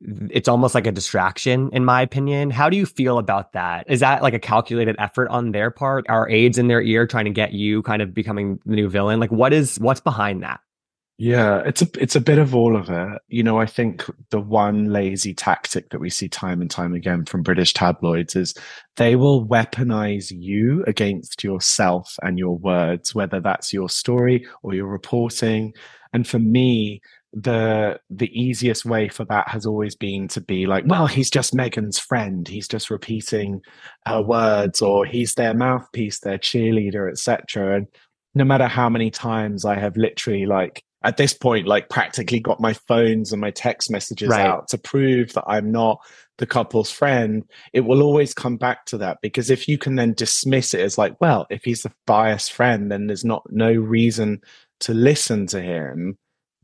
it's 0.00 0.48
almost 0.48 0.74
like 0.74 0.86
a 0.86 0.92
distraction 0.92 1.70
in 1.72 1.84
my 1.84 2.02
opinion. 2.02 2.50
How 2.50 2.70
do 2.70 2.76
you 2.76 2.86
feel 2.86 3.18
about 3.18 3.52
that? 3.52 3.86
Is 3.88 4.00
that 4.00 4.22
like 4.22 4.34
a 4.34 4.38
calculated 4.38 4.96
effort 4.98 5.28
on 5.28 5.52
their 5.52 5.70
part? 5.70 6.06
Are 6.08 6.28
aides 6.28 6.58
in 6.58 6.68
their 6.68 6.80
ear 6.80 7.06
trying 7.06 7.24
to 7.24 7.30
get 7.30 7.52
you 7.52 7.82
kind 7.82 8.02
of 8.02 8.14
becoming 8.14 8.60
the 8.64 8.76
new 8.76 8.88
villain? 8.88 9.18
Like 9.20 9.32
what 9.32 9.52
is 9.52 9.78
what's 9.78 10.00
behind 10.00 10.42
that? 10.42 10.60
Yeah 11.20 11.62
it's 11.66 11.82
a 11.82 11.88
it's 11.98 12.14
a 12.14 12.20
bit 12.20 12.38
of 12.38 12.54
all 12.54 12.76
of 12.76 12.88
it. 12.90 13.20
You 13.26 13.42
know 13.42 13.58
i 13.58 13.66
think 13.66 14.04
the 14.30 14.38
one 14.38 14.92
lazy 14.92 15.34
tactic 15.34 15.90
that 15.90 15.98
we 15.98 16.10
see 16.10 16.28
time 16.28 16.60
and 16.60 16.70
time 16.70 16.94
again 16.94 17.24
from 17.24 17.42
british 17.42 17.74
tabloids 17.74 18.36
is 18.36 18.54
they 18.96 19.16
will 19.16 19.44
weaponize 19.44 20.30
you 20.30 20.84
against 20.86 21.42
yourself 21.42 22.14
and 22.22 22.38
your 22.38 22.56
words 22.56 23.16
whether 23.16 23.40
that's 23.40 23.72
your 23.72 23.88
story 23.88 24.46
or 24.62 24.74
your 24.74 24.86
reporting. 24.86 25.74
And 26.12 26.26
for 26.26 26.38
me 26.38 27.02
the 27.32 28.00
the 28.08 28.30
easiest 28.32 28.84
way 28.84 29.08
for 29.08 29.24
that 29.26 29.48
has 29.48 29.66
always 29.66 29.94
been 29.94 30.28
to 30.28 30.40
be 30.40 30.66
like, 30.66 30.84
well, 30.86 31.06
he's 31.06 31.30
just 31.30 31.54
meghan's 31.54 31.98
friend. 31.98 32.48
He's 32.48 32.68
just 32.68 32.90
repeating 32.90 33.60
her 34.06 34.22
words, 34.22 34.80
or 34.80 35.04
he's 35.04 35.34
their 35.34 35.54
mouthpiece, 35.54 36.20
their 36.20 36.38
cheerleader, 36.38 37.10
etc. 37.10 37.76
And 37.76 37.86
no 38.34 38.44
matter 38.44 38.66
how 38.66 38.88
many 38.88 39.10
times 39.10 39.64
I 39.64 39.78
have 39.78 39.96
literally 39.96 40.46
like 40.46 40.82
at 41.04 41.16
this 41.16 41.32
point 41.32 41.66
like 41.66 41.88
practically 41.88 42.40
got 42.40 42.60
my 42.60 42.72
phones 42.72 43.32
and 43.32 43.40
my 43.40 43.50
text 43.52 43.90
messages 43.90 44.30
right. 44.30 44.46
out 44.46 44.68
to 44.68 44.78
prove 44.78 45.32
that 45.34 45.44
I'm 45.46 45.70
not 45.70 46.00
the 46.38 46.46
couple's 46.46 46.90
friend, 46.90 47.44
it 47.72 47.80
will 47.80 48.02
always 48.02 48.32
come 48.32 48.56
back 48.56 48.84
to 48.86 48.98
that 48.98 49.18
because 49.22 49.50
if 49.50 49.68
you 49.68 49.76
can 49.76 49.96
then 49.96 50.14
dismiss 50.14 50.72
it 50.72 50.80
as 50.80 50.96
like, 50.96 51.20
well, 51.20 51.46
if 51.50 51.64
he's 51.64 51.84
a 51.84 51.92
biased 52.06 52.52
friend, 52.52 52.90
then 52.90 53.06
there's 53.06 53.24
not 53.24 53.42
no 53.50 53.72
reason 53.72 54.40
to 54.80 54.94
listen 54.94 55.46
to 55.48 55.60
him, 55.60 56.16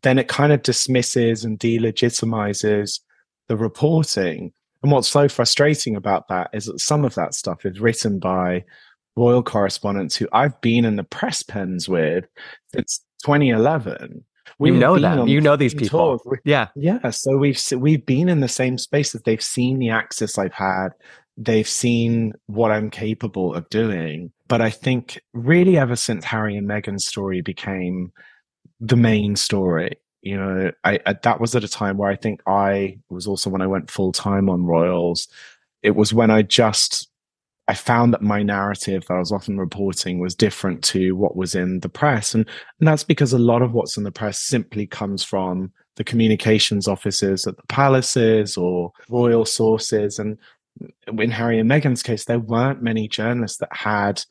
then 0.05 0.19
it 0.19 0.29
kind 0.29 0.53
of 0.53 0.63
dismisses 0.63 1.45
and 1.45 1.59
delegitimizes 1.59 3.01
the 3.49 3.57
reporting. 3.57 4.53
And 4.83 4.93
what's 4.93 5.09
so 5.09 5.29
frustrating 5.29 5.97
about 5.97 6.29
that 6.29 6.51
is 6.53 6.67
that 6.67 6.81
some 6.81 7.05
of 7.05 7.15
that 7.15 7.35
stuff 7.35 7.65
is 7.65 7.81
written 7.81 8.19
by 8.19 8.65
royal 9.17 9.43
correspondents 9.43 10.17
who 10.17 10.29
I've 10.33 10.61
been 10.61 10.85
in 10.85 10.97
the 10.97 11.05
press 11.05 11.43
pens 11.43 11.89
with 11.89 12.27
since 12.73 13.05
2011 13.25 14.25
we 14.59 14.71
you 14.71 14.77
know 14.77 14.99
them. 14.99 15.27
You 15.27 15.41
know 15.41 15.57
these 15.57 15.75
people. 15.75 16.21
Yeah. 16.45 16.69
Yeah. 16.77 17.11
So 17.11 17.37
we've 17.37 17.61
we've 17.77 18.05
been 18.05 18.29
in 18.29 18.41
the 18.41 18.49
same 18.49 18.79
spaces. 18.79 19.23
They've 19.23 19.43
seen 19.43 19.79
the 19.79 19.91
access 19.91 20.39
I've 20.39 20.53
had. 20.53 20.91
They've 21.37 21.69
seen 21.69 22.35
what 22.47 22.71
I'm 22.71 22.91
capable 22.91 23.55
of 23.55 23.69
doing. 23.69 24.33
But 24.47 24.61
I 24.61 24.71
think 24.71 25.21
really 25.33 25.77
ever 25.77 25.97
since 25.97 26.25
Harry 26.25 26.57
and 26.57 26.69
Meghan's 26.69 27.07
story 27.07 27.41
became 27.41 28.13
the 28.81 28.97
main 28.97 29.37
story, 29.37 29.99
you 30.23 30.37
know, 30.37 30.71
I, 30.85 30.99
I 31.07 31.15
that 31.23 31.41
was 31.41 31.55
at 31.55 31.65
a 31.65 31.69
time 31.69 31.99
where 31.99 32.11
I 32.11 32.17
think 32.17 32.41
I 32.47 32.99
was 33.11 33.27
also 33.27 33.51
when 33.51 33.63
I 33.63 33.67
went 33.67 33.91
full 33.91 34.13
time 34.13 34.49
on 34.49 34.65
Royals. 34.65 35.29
It 35.83 35.97
was 35.97 36.15
when 36.15 36.31
I 36.31 36.43
just 36.43 37.09
I 37.67 37.75
found 37.75 38.13
that 38.13 38.23
my 38.23 38.43
narrative 38.43 39.05
that 39.07 39.15
I 39.15 39.19
was 39.19 39.33
often 39.33 39.59
reporting 39.59 40.19
was 40.19 40.35
different 40.35 40.85
to 40.85 41.13
what 41.13 41.37
was 41.37 41.55
in 41.55 41.81
the 41.81 41.89
press. 41.89 42.35
And, 42.35 42.47
and 42.79 42.87
that's 42.87 43.05
because 43.05 43.33
a 43.33 43.39
lot 43.39 43.63
of 43.63 43.73
what's 43.73 43.97
in 43.97 44.05
the 44.05 44.13
press 44.13 44.39
simply 44.39 44.87
comes 44.87 45.25
from 45.25 45.73
the 45.97 46.05
communications 46.05 46.87
offices 46.87 47.47
at 47.47 47.57
the 47.57 47.67
palaces 47.69 48.59
or 48.59 48.93
royal 49.09 49.47
sources. 49.47 50.19
And 50.19 50.37
in 51.07 51.31
Harry 51.31 51.59
and 51.59 51.71
Meghan's 51.71 52.03
case, 52.03 52.27
there 52.27 52.39
weren't 52.39 52.83
many 52.83 53.09
journalists 53.09 53.59
that 53.59 53.75
had 53.75 54.23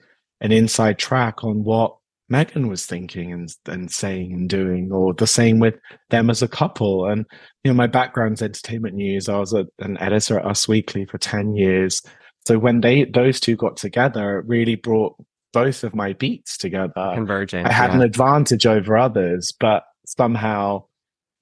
an 0.42 0.52
inside 0.52 1.00
track 1.00 1.44
on 1.44 1.64
what 1.64 1.96
Meghan 2.34 2.68
was 2.68 2.86
thinking 2.86 3.32
and, 3.32 3.56
and 3.68 3.92
saying 3.92 4.34
and 4.34 4.50
doing, 4.50 4.92
or 4.92 5.14
the 5.14 5.28
same 5.28 5.60
with 5.60 5.76
them 6.10 6.30
as 6.30 6.42
a 6.42 6.48
couple. 6.48 7.06
And, 7.06 7.26
you 7.64 7.72
know, 7.72 7.76
my 7.76 7.86
background's 7.86 8.42
entertainment 8.42 8.96
news. 8.96 9.30
I 9.30 9.38
was 9.38 9.54
a, 9.54 9.68
an 9.80 9.98
editor 10.00 10.40
at 10.40 10.46
Us 10.46 10.68
Weekly 10.68 11.06
for 11.06 11.20
10 11.20 11.56
years. 11.56 12.02
So 12.48 12.58
when 12.58 12.82
they 12.82 13.06
those 13.06 13.40
two 13.40 13.56
got 13.56 13.78
together, 13.78 14.40
it 14.40 14.46
really 14.48 14.76
brought 14.76 15.16
both 15.54 15.84
of 15.84 15.94
my 15.94 16.14
beats 16.14 16.58
together. 16.58 17.12
Converging. 17.14 17.66
I 17.66 17.72
had 17.72 17.92
yeah. 17.92 17.98
an 17.98 18.02
advantage 18.02 18.66
over 18.66 18.98
others, 18.98 19.54
but 19.60 19.84
somehow 20.06 20.84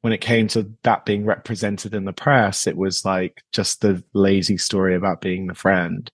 when 0.01 0.13
it 0.13 0.19
came 0.19 0.47
to 0.49 0.69
that 0.83 1.05
being 1.05 1.25
represented 1.25 1.93
in 1.93 2.05
the 2.05 2.13
press, 2.13 2.67
it 2.67 2.75
was 2.75 3.05
like 3.05 3.41
just 3.53 3.81
the 3.81 4.03
lazy 4.13 4.57
story 4.57 4.95
about 4.95 5.21
being 5.21 5.47
the 5.47 5.55
friend. 5.55 6.11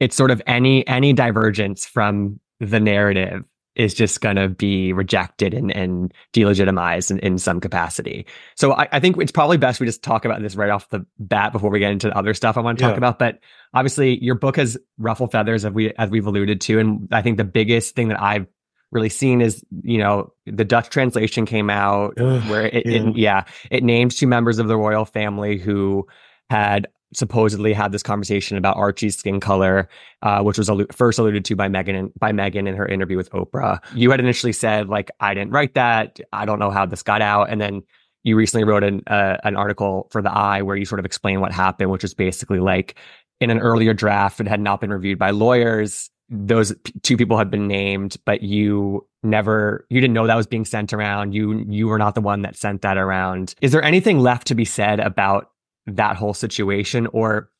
It's 0.00 0.16
sort 0.16 0.30
of 0.30 0.40
any 0.46 0.86
any 0.86 1.12
divergence 1.12 1.84
from 1.84 2.40
the 2.58 2.80
narrative 2.80 3.44
is 3.78 3.94
just 3.94 4.20
going 4.20 4.36
to 4.36 4.48
be 4.48 4.92
rejected 4.92 5.54
and, 5.54 5.74
and 5.74 6.12
delegitimized 6.34 7.12
in, 7.12 7.18
in 7.20 7.38
some 7.38 7.60
capacity. 7.60 8.26
So 8.56 8.72
I, 8.72 8.88
I, 8.90 9.00
think 9.00 9.16
it's 9.18 9.32
probably 9.32 9.56
best 9.56 9.78
we 9.78 9.86
just 9.86 10.02
talk 10.02 10.24
about 10.24 10.42
this 10.42 10.56
right 10.56 10.68
off 10.68 10.88
the 10.90 11.06
bat 11.20 11.52
before 11.52 11.70
we 11.70 11.78
get 11.78 11.92
into 11.92 12.14
other 12.16 12.34
stuff 12.34 12.56
I 12.56 12.60
want 12.60 12.78
to 12.78 12.84
talk 12.84 12.92
yeah. 12.92 12.98
about. 12.98 13.20
But 13.20 13.38
obviously, 13.72 14.22
your 14.22 14.34
book 14.34 14.56
has 14.56 14.76
ruffled 14.98 15.30
feathers, 15.30 15.64
as 15.64 15.72
we 15.72 15.92
as 15.94 16.10
we've 16.10 16.26
alluded 16.26 16.60
to, 16.62 16.78
and 16.80 17.08
I 17.12 17.22
think 17.22 17.36
the 17.38 17.44
biggest 17.44 17.94
thing 17.94 18.08
that 18.08 18.20
I've 18.20 18.46
really 18.90 19.08
seen 19.08 19.40
is 19.40 19.64
you 19.82 19.98
know 19.98 20.32
the 20.46 20.64
Dutch 20.64 20.88
translation 20.90 21.46
came 21.46 21.70
out 21.70 22.18
Ugh, 22.18 22.42
where 22.50 22.66
it 22.66 22.86
yeah. 22.86 23.02
It, 23.02 23.16
yeah 23.16 23.44
it 23.70 23.84
named 23.84 24.12
two 24.12 24.26
members 24.26 24.58
of 24.58 24.66
the 24.66 24.76
royal 24.76 25.04
family 25.04 25.58
who 25.58 26.06
had 26.50 26.88
supposedly 27.12 27.72
had 27.72 27.92
this 27.92 28.02
conversation 28.02 28.56
about 28.56 28.76
Archie's 28.76 29.16
skin 29.16 29.40
color, 29.40 29.88
uh, 30.22 30.42
which 30.42 30.58
was 30.58 30.70
first 30.92 31.18
alluded 31.18 31.44
to 31.46 31.56
by 31.56 31.68
Meghan 31.68 32.12
by 32.18 32.32
Meghan 32.32 32.68
in 32.68 32.74
her 32.74 32.86
interview 32.86 33.16
with 33.16 33.30
Oprah. 33.30 33.78
You 33.94 34.10
had 34.10 34.20
initially 34.20 34.52
said 34.52 34.88
like 34.88 35.10
I 35.20 35.34
didn't 35.34 35.52
write 35.52 35.74
that. 35.74 36.20
I 36.32 36.44
don't 36.44 36.58
know 36.58 36.70
how 36.70 36.86
this 36.86 37.02
got 37.02 37.22
out, 37.22 37.50
and 37.50 37.60
then 37.60 37.82
you 38.24 38.36
recently 38.36 38.64
wrote 38.64 38.84
an 38.84 39.02
uh, 39.06 39.38
an 39.44 39.56
article 39.56 40.08
for 40.10 40.22
the 40.22 40.30
Eye 40.30 40.62
where 40.62 40.76
you 40.76 40.84
sort 40.84 40.98
of 40.98 41.04
explain 41.04 41.40
what 41.40 41.52
happened, 41.52 41.90
which 41.90 42.04
is 42.04 42.14
basically 42.14 42.60
like 42.60 42.96
in 43.40 43.50
an 43.50 43.58
earlier 43.58 43.94
draft, 43.94 44.40
it 44.40 44.48
had 44.48 44.60
not 44.60 44.80
been 44.80 44.90
reviewed 44.90 45.18
by 45.18 45.30
lawyers. 45.30 46.10
Those 46.28 46.74
p- 46.84 46.92
two 47.02 47.16
people 47.16 47.38
had 47.38 47.50
been 47.50 47.66
named, 47.68 48.16
but 48.26 48.42
you 48.42 49.06
never 49.22 49.86
you 49.88 50.00
didn't 50.00 50.14
know 50.14 50.26
that 50.26 50.36
was 50.36 50.46
being 50.46 50.64
sent 50.64 50.92
around. 50.92 51.32
You 51.32 51.64
you 51.68 51.88
were 51.88 51.98
not 51.98 52.14
the 52.14 52.20
one 52.20 52.42
that 52.42 52.56
sent 52.56 52.82
that 52.82 52.98
around. 52.98 53.54
Is 53.62 53.72
there 53.72 53.82
anything 53.82 54.18
left 54.18 54.46
to 54.48 54.54
be 54.54 54.64
said 54.64 55.00
about 55.00 55.50
that 55.96 56.16
whole 56.16 56.34
situation 56.34 57.06
or 57.12 57.50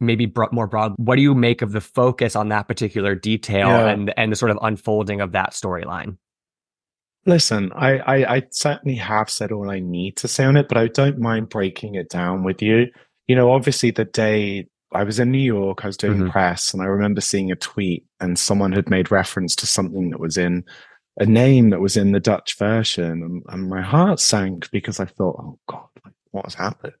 maybe 0.00 0.26
bro- 0.26 0.48
more 0.52 0.66
broad 0.66 0.94
what 0.96 1.16
do 1.16 1.22
you 1.22 1.34
make 1.34 1.62
of 1.62 1.72
the 1.72 1.80
focus 1.80 2.34
on 2.36 2.48
that 2.48 2.68
particular 2.68 3.14
detail 3.14 3.68
yeah. 3.68 3.88
and 3.88 4.12
and 4.16 4.32
the 4.32 4.36
sort 4.36 4.50
of 4.50 4.58
unfolding 4.62 5.20
of 5.20 5.32
that 5.32 5.52
storyline 5.52 6.16
listen 7.26 7.70
I, 7.74 7.98
I 7.98 8.34
i 8.36 8.42
certainly 8.50 8.96
have 8.96 9.30
said 9.30 9.52
all 9.52 9.70
i 9.70 9.78
need 9.78 10.16
to 10.18 10.28
say 10.28 10.44
on 10.44 10.56
it 10.56 10.68
but 10.68 10.76
i 10.76 10.88
don't 10.88 11.18
mind 11.18 11.48
breaking 11.48 11.94
it 11.94 12.08
down 12.08 12.42
with 12.42 12.60
you 12.60 12.86
you 13.26 13.36
know 13.36 13.52
obviously 13.52 13.90
the 13.90 14.04
day 14.04 14.66
i 14.92 15.04
was 15.04 15.18
in 15.20 15.30
new 15.30 15.38
york 15.38 15.84
i 15.84 15.86
was 15.86 15.96
doing 15.96 16.18
mm-hmm. 16.18 16.30
press 16.30 16.74
and 16.74 16.82
i 16.82 16.86
remember 16.86 17.20
seeing 17.20 17.52
a 17.52 17.56
tweet 17.56 18.04
and 18.20 18.38
someone 18.38 18.72
had 18.72 18.90
made 18.90 19.10
reference 19.10 19.54
to 19.56 19.66
something 19.66 20.10
that 20.10 20.20
was 20.20 20.36
in 20.36 20.64
a 21.18 21.24
name 21.24 21.70
that 21.70 21.80
was 21.80 21.96
in 21.96 22.10
the 22.10 22.18
dutch 22.18 22.58
version 22.58 23.22
and, 23.22 23.42
and 23.48 23.70
my 23.70 23.80
heart 23.80 24.18
sank 24.18 24.68
because 24.70 24.98
i 24.98 25.04
thought 25.04 25.36
oh 25.38 25.58
god 25.68 25.86
what 26.32 26.44
has 26.44 26.54
happened 26.54 26.92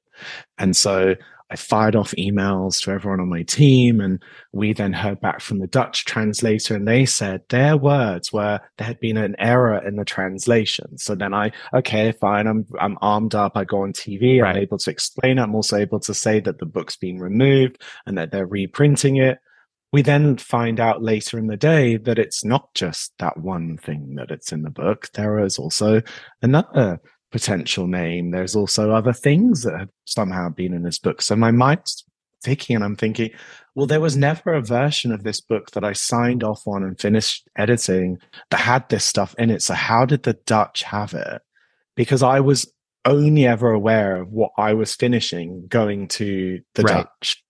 and 0.58 0.76
so 0.76 1.14
I 1.50 1.56
fired 1.56 1.94
off 1.94 2.14
emails 2.18 2.82
to 2.82 2.90
everyone 2.90 3.20
on 3.20 3.28
my 3.28 3.42
team. 3.42 4.00
And 4.00 4.22
we 4.52 4.72
then 4.72 4.92
heard 4.92 5.20
back 5.20 5.40
from 5.40 5.58
the 5.60 5.66
Dutch 5.66 6.04
translator, 6.04 6.74
and 6.74 6.88
they 6.88 7.04
said 7.04 7.42
their 7.48 7.76
words 7.76 8.32
were 8.32 8.60
there 8.78 8.86
had 8.86 8.98
been 8.98 9.16
an 9.16 9.36
error 9.38 9.80
in 9.86 9.96
the 9.96 10.04
translation. 10.04 10.96
So 10.98 11.14
then 11.14 11.34
I, 11.34 11.52
okay, 11.74 12.12
fine, 12.12 12.46
I'm, 12.46 12.66
I'm 12.80 12.98
armed 13.02 13.34
up. 13.34 13.52
I 13.56 13.64
go 13.64 13.82
on 13.82 13.92
TV. 13.92 14.42
Right. 14.42 14.56
I'm 14.56 14.62
able 14.62 14.78
to 14.78 14.90
explain 14.90 15.38
it. 15.38 15.42
I'm 15.42 15.54
also 15.54 15.76
able 15.76 16.00
to 16.00 16.14
say 16.14 16.40
that 16.40 16.58
the 16.58 16.66
book's 16.66 16.96
been 16.96 17.18
removed 17.18 17.80
and 18.06 18.16
that 18.16 18.32
they're 18.32 18.46
reprinting 18.46 19.16
it. 19.16 19.38
We 19.92 20.02
then 20.02 20.38
find 20.38 20.80
out 20.80 21.04
later 21.04 21.38
in 21.38 21.46
the 21.46 21.56
day 21.56 21.98
that 21.98 22.18
it's 22.18 22.44
not 22.44 22.74
just 22.74 23.12
that 23.20 23.36
one 23.36 23.76
thing 23.76 24.16
that 24.16 24.32
it's 24.32 24.50
in 24.50 24.62
the 24.62 24.70
book. 24.70 25.08
There 25.12 25.38
is 25.38 25.56
also 25.56 26.02
another 26.42 27.00
potential 27.34 27.88
name. 27.88 28.30
There's 28.30 28.54
also 28.54 28.92
other 28.92 29.12
things 29.12 29.64
that 29.64 29.76
have 29.76 29.88
somehow 30.04 30.50
been 30.50 30.72
in 30.72 30.84
this 30.84 31.00
book. 31.00 31.20
So 31.20 31.34
my 31.34 31.50
mind's 31.50 32.04
ticking 32.44 32.76
and 32.76 32.84
I'm 32.84 32.94
thinking, 32.94 33.30
well, 33.74 33.86
there 33.86 34.00
was 34.00 34.16
never 34.16 34.52
a 34.52 34.62
version 34.62 35.10
of 35.10 35.24
this 35.24 35.40
book 35.40 35.72
that 35.72 35.82
I 35.82 35.94
signed 35.94 36.44
off 36.44 36.62
on 36.64 36.84
and 36.84 36.96
finished 36.96 37.48
editing 37.56 38.18
that 38.52 38.60
had 38.60 38.88
this 38.88 39.04
stuff 39.04 39.34
in 39.36 39.50
it. 39.50 39.62
So 39.62 39.74
how 39.74 40.06
did 40.06 40.22
the 40.22 40.34
Dutch 40.46 40.84
have 40.84 41.12
it? 41.12 41.42
Because 41.96 42.22
I 42.22 42.38
was 42.38 42.72
only 43.04 43.48
ever 43.48 43.72
aware 43.72 44.22
of 44.22 44.30
what 44.30 44.52
I 44.56 44.74
was 44.74 44.94
finishing 44.94 45.66
going 45.66 46.06
to 46.08 46.60
the 46.74 46.84
right. 46.84 47.04
Dutch. 47.20 47.43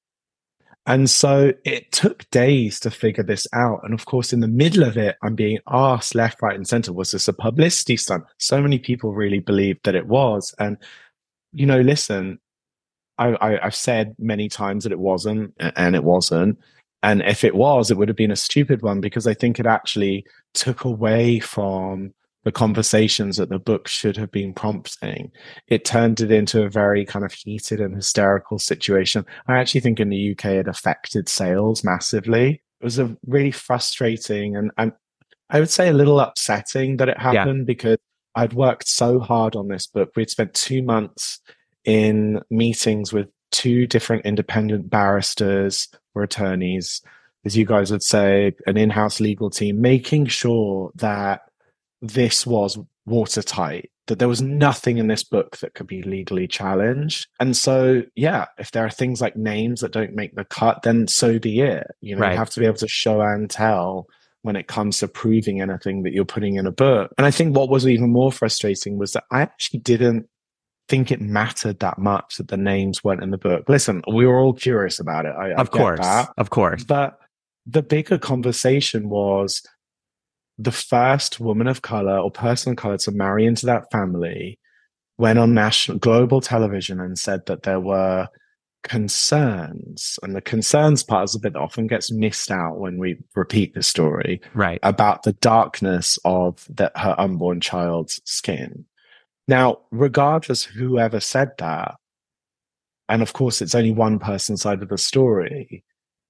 And 0.87 1.09
so 1.09 1.53
it 1.65 1.91
took 1.93 2.29
days 2.31 2.79
to 2.81 2.91
figure 2.91 3.25
this 3.25 3.47
out. 3.55 3.81
And 3.85 3.95
of 3.95 4.05
course, 4.05 4.33
in 4.33 4.41
the 4.41 4.49
middle 4.49 4.83
of 4.83 4.99
it, 4.99 5.17
I'm 5.23 5.35
being 5.35 5.59
asked 5.67 6.15
left, 6.15 6.43
right, 6.43 6.55
and 6.55 6.69
center, 6.69 6.93
was 6.93 7.13
this 7.13 7.27
a 7.27 7.33
publicity 7.33 7.97
stunt? 7.97 8.25
So 8.39 8.61
many 8.61 8.79
people 8.79 9.15
really 9.15 9.39
believed 9.39 9.81
that 9.85 9.95
it 9.95 10.07
was. 10.07 10.55
And, 10.59 10.77
you 11.53 11.65
know, 11.65 11.81
listen, 11.81 12.39
I, 13.17 13.59
have 13.63 13.75
said 13.75 14.15
many 14.19 14.49
times 14.49 14.85
that 14.85 14.93
it 14.93 14.99
wasn't, 14.99 15.55
and 15.59 15.97
it 15.97 16.05
wasn't. 16.05 16.59
And 17.03 17.23
if 17.23 17.45
it 17.45 17.55
was, 17.55 17.91
it 17.91 17.97
would 17.97 18.09
have 18.09 18.17
been 18.17 18.31
a 18.31 18.37
stupid 18.37 18.83
one 18.83 19.01
because 19.01 19.27
I 19.27 19.35
think 19.35 19.59
it 19.59 19.67
actually 19.67 20.27
took 20.53 20.85
away 20.85 21.39
from 21.39 22.13
the 22.45 22.53
conversations 22.53 23.39
that 23.39 23.49
the 23.49 23.59
book 23.59 23.89
should 23.89 24.17
have 24.17 24.31
been 24.31 24.53
prompting. 24.53 25.33
It 25.67 25.85
turned 25.85 26.21
it 26.21 26.31
into 26.31 26.63
a 26.63 26.71
very 26.71 27.05
kind 27.05 27.25
of 27.25 27.33
heated 27.33 27.81
and 27.81 27.95
hysterical 27.95 28.59
situation. 28.59 29.27
I 29.49 29.59
actually 29.59 29.81
think 29.81 29.99
in 29.99 30.11
the 30.11 30.33
UK 30.33 30.47
it 30.47 30.69
affected 30.69 31.29
sales 31.29 31.83
massively. 31.83 32.63
It 32.81 32.85
was 32.85 32.99
a 32.99 33.17
really 33.27 33.51
frustrating 33.51 34.57
and, 34.57 34.71
and 34.77 34.93
I 35.51 35.61
would 35.61 35.71
say 35.71 35.89
a 35.89 35.95
little 35.95 36.21
upsetting 36.21 36.99
that 36.99 37.09
it 37.09 37.19
happened 37.19 37.61
yeah. 37.61 37.65
because 37.65 37.99
I'd 38.35 38.53
worked 38.53 38.89
so 38.89 39.21
hard 39.21 39.57
on 39.57 39.69
this 39.69 39.87
book. 39.87 40.11
We'd 40.17 40.31
spent 40.31 40.55
two 40.55 40.83
months 40.83 41.41
in 41.85 42.41
meetings 42.51 43.13
with 43.13 43.29
two 43.53 43.87
different 43.87 44.27
independent 44.27 44.91
barristers 44.91 45.89
or 46.15 46.23
attorneys, 46.25 47.01
as 47.45 47.57
you 47.57 47.65
guys 47.65 47.91
would 47.91 48.03
say, 48.03 48.53
an 48.67 48.77
in 48.77 48.91
house 48.91 49.21
legal 49.21 49.51
team, 49.51 49.81
making 49.81 50.27
sure 50.27 50.91
that 50.97 51.43
this 52.09 52.47
was 52.47 52.79
watertight. 53.07 53.91
that 54.07 54.19
there 54.19 54.29
was 54.29 54.43
nothing 54.43 54.99
in 54.99 55.07
this 55.07 55.25
book 55.25 55.57
that 55.61 55.73
could 55.73 55.87
be 55.87 56.03
legally 56.03 56.47
challenged. 56.47 57.27
And 57.41 57.57
so, 57.57 58.03
yeah, 58.15 58.45
if 58.59 58.71
there 58.71 58.85
are 58.85 58.91
things 58.91 59.23
like 59.23 59.35
names 59.35 59.81
that 59.81 59.93
don't 59.93 60.13
make 60.15 60.35
the 60.35 60.45
cut, 60.45 60.83
then 60.83 61.09
so 61.09 61.39
be 61.39 61.61
it. 61.63 61.87
You 62.03 62.15
know, 62.15 62.21
Right. 62.21 62.33
you 62.33 62.37
have 62.37 62.51
to 62.51 62.61
be 62.61 62.67
able 62.67 62.77
to 62.77 62.87
show 62.89 63.23
and 63.23 63.49
tell 63.49 64.07
when 64.43 64.57
it 64.57 64.67
comes 64.69 64.99
to 64.99 65.09
proving 65.09 65.63
anything 65.63 66.03
that 66.03 66.13
you're 66.13 66.27
putting 66.27 66.57
in 66.57 66.67
a 66.67 66.71
book. 66.71 67.13
And 67.17 67.27
I 67.27 67.31
think 67.31 67.57
what 67.57 67.71
was 67.71 67.89
even 67.89 68.13
more 68.13 68.31
frustrating 68.31 68.99
was 68.99 69.13
that 69.13 69.25
I 69.31 69.41
actually 69.41 69.81
didn't 69.81 70.27
think 70.87 71.11
it 71.11 71.23
mattered 71.23 71.81
that 71.81 71.97
much 71.97 72.37
that 72.37 72.49
the 72.49 72.59
names 72.59 73.03
weren't 73.03 73.23
in 73.23 73.31
the 73.31 73.39
book. 73.39 73.67
Listen, 73.71 74.03
we 74.13 74.27
were 74.27 74.39
all 74.39 74.53
curious 74.53 75.01
about 75.01 75.25
it. 75.25 75.33
I, 75.35 75.53
I 75.53 75.55
Of 75.55 75.71
get 75.71 75.79
course. 75.81 76.01
that. 76.01 76.29
Of 76.37 76.51
course. 76.51 76.85
But 76.85 77.19
the 77.65 77.81
bigger 77.83 78.19
conversation 78.19 79.09
was 79.09 79.63
the 80.59 80.73
first 80.73 81.41
woman 81.41 81.67
of 81.67 81.83
color 81.83 82.19
or 82.19 82.31
person 82.31 82.73
of 82.73 82.77
color 82.77 82.99
to 82.99 83.11
marry 83.11 83.45
into 83.45 83.67
that 83.67 83.91
family 83.91 84.59
went 85.19 85.39
on 85.39 85.55
national 85.55 85.99
global 85.99 86.41
television 86.41 87.01
and 87.01 87.19
said 87.19 87.47
that 87.47 87.63
there 87.63 87.81
were 87.81 88.29
concerns 88.83 90.19
and 90.23 90.37
the 90.37 90.41
concerns 90.41 91.03
part 91.03 91.25
is 91.25 91.33
the 91.33 91.39
bit 91.39 91.55
that 91.55 91.59
often 91.59 91.87
gets 91.87 92.13
missed 92.13 92.51
out 92.51 92.79
when 92.79 92.99
we 92.99 93.17
repeat 93.35 93.75
the 93.75 93.83
story 93.83 94.41
Right. 94.53 94.79
about 94.83 95.23
the 95.23 95.33
darkness 95.35 96.19
of 96.25 96.67
the, 96.69 96.93
her 96.95 97.15
unborn 97.19 97.61
child's 97.61 98.21
skin. 98.25 98.85
Now, 99.49 99.79
regardless 99.91 100.65
whoever 100.65 101.21
said 101.21 101.53
that, 101.59 101.97
and 103.09 103.23
of 103.23 103.33
course 103.33 103.63
it's 103.63 103.75
only 103.75 103.93
one 103.93 104.19
person's 104.19 104.63
side 104.63 104.83
of 104.83 104.89
the 104.89 104.99
story, 104.99 105.85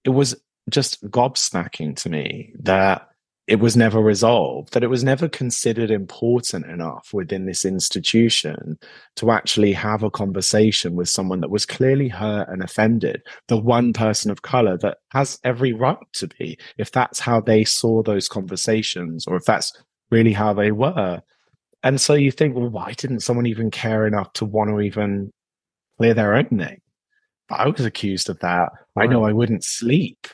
it 0.05 0.11
was 0.11 0.37
just 0.71 1.03
gobsmacking 1.11 1.97
to 1.97 2.09
me 2.09 2.53
that 2.61 3.09
it 3.47 3.57
was 3.57 3.77
never 3.77 4.01
resolved, 4.01 4.73
that 4.73 4.83
it 4.83 4.89
was 4.89 5.05
never 5.05 5.29
considered 5.29 5.91
important 5.91 6.65
enough 6.67 7.11
within 7.13 7.45
this 7.45 7.65
institution 7.65 8.79
to 9.17 9.31
actually 9.31 9.73
have 9.73 10.03
a 10.03 10.11
conversation 10.11 10.97
with 10.97 11.11
someone 11.11 11.41
that 11.41 11.51
was 11.51 11.67
clearly 11.67 12.09
hurt 12.09 12.49
and 12.49 12.63
offended, 12.63 13.23
the 13.49 13.59
one 13.59 13.93
person 13.93 14.31
of 14.31 14.43
color 14.43 14.79
that 14.79 14.99
has 15.11 15.39
every 15.45 15.75
right 15.75 15.99
to 16.15 16.27
be, 16.27 16.59
if 16.79 16.91
that's 16.91 17.21
how 17.21 17.39
they 17.39 17.65
saw 17.65 18.03
those 18.03 18.29
conversations, 18.29 19.27
or 19.27 19.37
if 19.37 19.45
that's 19.45 19.73
really 20.11 20.33
how 20.33 20.55
they 20.55 20.71
were. 20.71 21.21
And 21.83 22.01
so 22.01 22.15
you 22.15 22.31
think, 22.31 22.57
well, 22.57 22.71
why 22.71 22.93
didn't 22.93 23.21
someone 23.21 23.47
even 23.47 23.71
care 23.71 24.07
enough 24.07 24.33
to 24.35 24.47
want 24.47 24.71
to 24.71 24.81
even 24.81 25.31
clear 25.99 26.15
their 26.15 26.35
own 26.35 26.49
name? 26.51 26.81
I 27.51 27.69
was 27.69 27.85
accused 27.85 28.31
of 28.31 28.39
that. 28.39 28.71
I 28.97 29.07
know 29.07 29.25
I 29.25 29.33
wouldn't 29.33 29.65
sleep 29.65 30.29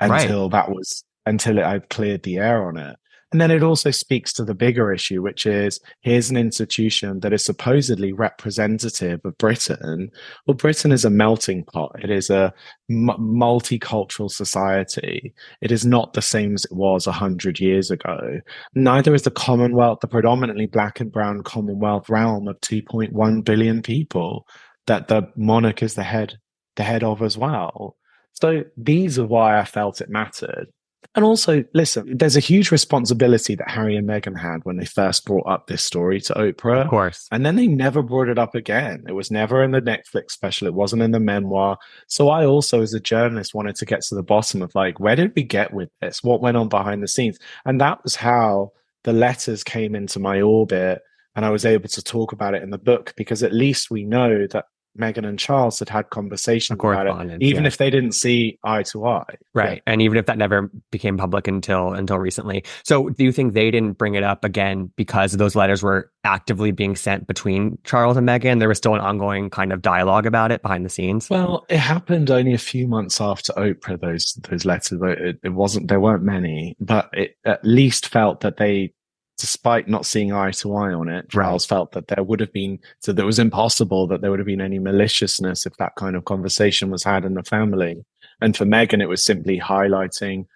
Right. 0.00 0.22
until 0.22 0.48
that 0.48 0.70
was 0.70 1.04
until 1.26 1.58
it, 1.58 1.64
I've 1.64 1.88
cleared 1.88 2.22
the 2.22 2.38
air 2.38 2.66
on 2.66 2.76
it. 2.76 2.96
And 3.34 3.40
then 3.40 3.50
it 3.50 3.64
also 3.64 3.90
speaks 3.90 4.32
to 4.34 4.44
the 4.44 4.54
bigger 4.54 4.92
issue, 4.92 5.20
which 5.20 5.44
is 5.44 5.80
here's 6.02 6.30
an 6.30 6.36
institution 6.36 7.18
that 7.18 7.32
is 7.32 7.44
supposedly 7.44 8.12
representative 8.12 9.20
of 9.24 9.36
Britain. 9.38 10.10
Well, 10.46 10.54
Britain 10.54 10.92
is 10.92 11.04
a 11.04 11.10
melting 11.10 11.64
pot. 11.64 11.96
It 12.00 12.12
is 12.12 12.30
a 12.30 12.54
m- 12.88 13.08
multicultural 13.18 14.30
society. 14.30 15.34
It 15.60 15.72
is 15.72 15.84
not 15.84 16.12
the 16.12 16.22
same 16.22 16.54
as 16.54 16.64
it 16.64 16.76
was 16.76 17.08
a 17.08 17.12
hundred 17.12 17.58
years 17.58 17.90
ago. 17.90 18.40
Neither 18.76 19.12
is 19.16 19.22
the 19.22 19.32
Commonwealth, 19.32 19.98
the 20.00 20.06
predominantly 20.06 20.66
black 20.66 21.00
and 21.00 21.10
brown 21.10 21.42
Commonwealth 21.42 22.08
realm 22.08 22.46
of 22.46 22.60
2.1 22.60 23.44
billion 23.44 23.82
people 23.82 24.46
that 24.86 25.08
the 25.08 25.28
monarch 25.34 25.82
is 25.82 25.94
the 25.94 26.04
head, 26.04 26.38
the 26.76 26.84
head 26.84 27.02
of 27.02 27.20
as 27.20 27.36
well. 27.36 27.96
So 28.34 28.62
these 28.76 29.18
are 29.18 29.26
why 29.26 29.58
I 29.58 29.64
felt 29.64 30.00
it 30.00 30.08
mattered. 30.08 30.68
And 31.14 31.24
also, 31.24 31.64
listen, 31.74 32.16
there's 32.16 32.36
a 32.36 32.40
huge 32.40 32.70
responsibility 32.70 33.54
that 33.54 33.70
Harry 33.70 33.96
and 33.96 34.08
Meghan 34.08 34.38
had 34.38 34.64
when 34.64 34.76
they 34.76 34.84
first 34.84 35.24
brought 35.24 35.46
up 35.46 35.66
this 35.66 35.82
story 35.82 36.20
to 36.22 36.34
Oprah. 36.34 36.82
Of 36.82 36.90
course. 36.90 37.28
And 37.30 37.44
then 37.44 37.56
they 37.56 37.66
never 37.66 38.02
brought 38.02 38.28
it 38.28 38.38
up 38.38 38.54
again. 38.54 39.04
It 39.08 39.12
was 39.12 39.30
never 39.30 39.62
in 39.62 39.70
the 39.70 39.80
Netflix 39.80 40.32
special. 40.32 40.66
It 40.66 40.74
wasn't 40.74 41.02
in 41.02 41.12
the 41.12 41.20
memoir. 41.20 41.78
So 42.08 42.28
I 42.30 42.44
also, 42.44 42.82
as 42.82 42.94
a 42.94 43.00
journalist, 43.00 43.54
wanted 43.54 43.76
to 43.76 43.86
get 43.86 44.02
to 44.02 44.14
the 44.14 44.22
bottom 44.22 44.62
of 44.62 44.74
like, 44.74 44.98
where 44.98 45.16
did 45.16 45.32
we 45.36 45.42
get 45.42 45.72
with 45.72 45.90
this? 46.00 46.22
What 46.22 46.40
went 46.40 46.56
on 46.56 46.68
behind 46.68 47.02
the 47.02 47.08
scenes? 47.08 47.38
And 47.64 47.80
that 47.80 48.02
was 48.02 48.16
how 48.16 48.72
the 49.04 49.12
letters 49.12 49.62
came 49.62 49.94
into 49.94 50.18
my 50.18 50.40
orbit. 50.40 51.00
And 51.36 51.44
I 51.44 51.50
was 51.50 51.64
able 51.64 51.88
to 51.88 52.02
talk 52.02 52.32
about 52.32 52.54
it 52.54 52.62
in 52.62 52.70
the 52.70 52.78
book 52.78 53.12
because 53.16 53.42
at 53.42 53.52
least 53.52 53.90
we 53.90 54.04
know 54.04 54.46
that 54.52 54.66
Meghan 54.98 55.26
and 55.26 55.38
Charles 55.38 55.78
had 55.78 55.88
had 55.88 56.10
conversations 56.10 56.78
about 56.78 57.06
it, 57.06 57.42
even 57.42 57.64
yeah. 57.64 57.68
if 57.68 57.78
they 57.78 57.90
didn't 57.90 58.12
see 58.12 58.58
eye 58.64 58.82
to 58.84 59.06
eye. 59.06 59.36
Right. 59.54 59.82
And 59.86 60.00
even 60.00 60.18
if 60.18 60.26
that 60.26 60.38
never 60.38 60.70
became 60.90 61.16
public 61.16 61.48
until 61.48 61.92
until 61.92 62.18
recently. 62.18 62.64
So 62.84 63.08
do 63.10 63.24
you 63.24 63.32
think 63.32 63.54
they 63.54 63.70
didn't 63.70 63.98
bring 63.98 64.14
it 64.14 64.22
up 64.22 64.44
again 64.44 64.90
because 64.96 65.32
those 65.32 65.56
letters 65.56 65.82
were 65.82 66.10
actively 66.24 66.70
being 66.70 66.96
sent 66.96 67.26
between 67.26 67.78
Charles 67.84 68.16
and 68.16 68.28
Meghan? 68.28 68.58
There 68.58 68.68
was 68.68 68.78
still 68.78 68.94
an 68.94 69.00
ongoing 69.00 69.50
kind 69.50 69.72
of 69.72 69.82
dialogue 69.82 70.26
about 70.26 70.52
it 70.52 70.62
behind 70.62 70.84
the 70.84 70.90
scenes. 70.90 71.28
Well, 71.28 71.66
it 71.68 71.78
happened 71.78 72.30
only 72.30 72.54
a 72.54 72.58
few 72.58 72.86
months 72.86 73.20
after 73.20 73.52
Oprah. 73.54 74.00
Those 74.00 74.34
those 74.48 74.64
letters, 74.64 75.00
it, 75.02 75.38
it 75.42 75.50
wasn't. 75.50 75.88
There 75.88 76.00
weren't 76.00 76.22
many, 76.22 76.76
but 76.80 77.10
it 77.12 77.36
at 77.44 77.64
least 77.64 78.08
felt 78.08 78.40
that 78.40 78.56
they, 78.56 78.92
despite 79.38 79.88
not 79.88 80.06
seeing 80.06 80.32
eye 80.32 80.52
to 80.52 80.74
eye 80.74 80.92
on 80.92 81.08
it, 81.08 81.28
Charles 81.30 81.66
felt 81.66 81.92
that 81.92 82.08
there 82.08 82.22
would 82.22 82.40
have 82.40 82.52
been. 82.52 82.78
So 83.00 83.12
that 83.12 83.22
it 83.22 83.26
was 83.26 83.38
impossible 83.38 84.06
that 84.08 84.20
there 84.20 84.30
would 84.30 84.40
have 84.40 84.46
been 84.46 84.60
any 84.60 84.78
maliciousness 84.78 85.66
if 85.66 85.76
that 85.78 85.96
kind 85.96 86.16
of 86.16 86.24
conversation 86.24 86.90
was 86.90 87.04
had 87.04 87.24
in 87.24 87.34
the 87.34 87.42
family. 87.42 88.04
And 88.40 88.56
for 88.56 88.64
Meghan, 88.64 89.02
it 89.02 89.08
was 89.08 89.24
simply 89.24 89.58
highlighting 89.60 90.46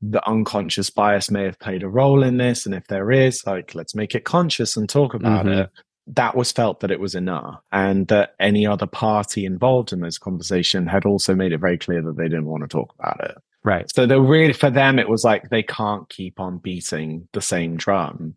the 0.00 0.26
unconscious 0.28 0.90
bias 0.90 1.30
may 1.30 1.44
have 1.44 1.58
played 1.58 1.82
a 1.82 1.88
role 1.88 2.22
in 2.22 2.36
this, 2.36 2.64
and 2.66 2.74
if 2.74 2.86
there 2.86 3.10
is, 3.10 3.44
like, 3.46 3.74
let's 3.74 3.94
make 3.96 4.14
it 4.14 4.24
conscious 4.24 4.76
and 4.76 4.88
talk 4.88 5.12
about 5.14 5.44
Mhm. 5.46 5.64
it 5.64 5.70
that 6.10 6.34
was 6.34 6.50
felt 6.50 6.80
that 6.80 6.90
it 6.90 7.00
was 7.00 7.14
enough 7.14 7.60
and 7.70 8.08
that 8.08 8.34
any 8.40 8.66
other 8.66 8.86
party 8.86 9.44
involved 9.44 9.92
in 9.92 10.00
this 10.00 10.16
conversation 10.16 10.86
had 10.86 11.04
also 11.04 11.34
made 11.34 11.52
it 11.52 11.58
very 11.60 11.76
clear 11.76 12.00
that 12.00 12.16
they 12.16 12.24
didn't 12.28 12.46
want 12.46 12.62
to 12.62 12.66
talk 12.68 12.94
about 12.98 13.20
it. 13.22 13.36
Right. 13.64 13.90
So 13.92 14.06
they're 14.06 14.20
really, 14.20 14.52
for 14.52 14.70
them, 14.70 14.98
it 14.98 15.08
was 15.08 15.24
like 15.24 15.50
they 15.50 15.62
can't 15.62 16.08
keep 16.08 16.38
on 16.40 16.58
beating 16.58 17.28
the 17.32 17.42
same 17.42 17.76
drum. 17.76 18.34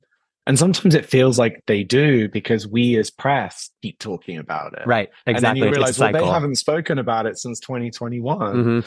And 0.47 0.57
sometimes 0.57 0.95
it 0.95 1.05
feels 1.05 1.37
like 1.37 1.63
they 1.67 1.83
do 1.83 2.27
because 2.27 2.67
we 2.67 2.97
as 2.97 3.11
press 3.11 3.69
keep 3.83 3.99
talking 3.99 4.37
about 4.37 4.73
it. 4.73 4.87
Right. 4.87 5.09
And 5.27 5.37
Exactly. 5.37 5.61
then 5.61 5.67
you 5.67 5.71
realize, 5.73 5.99
well, 5.99 6.11
they 6.11 6.25
haven't 6.25 6.55
spoken 6.55 6.97
about 6.97 7.27
it 7.27 7.37
since 7.37 7.59
2021. 7.59 8.55
Mhm. 8.55 8.85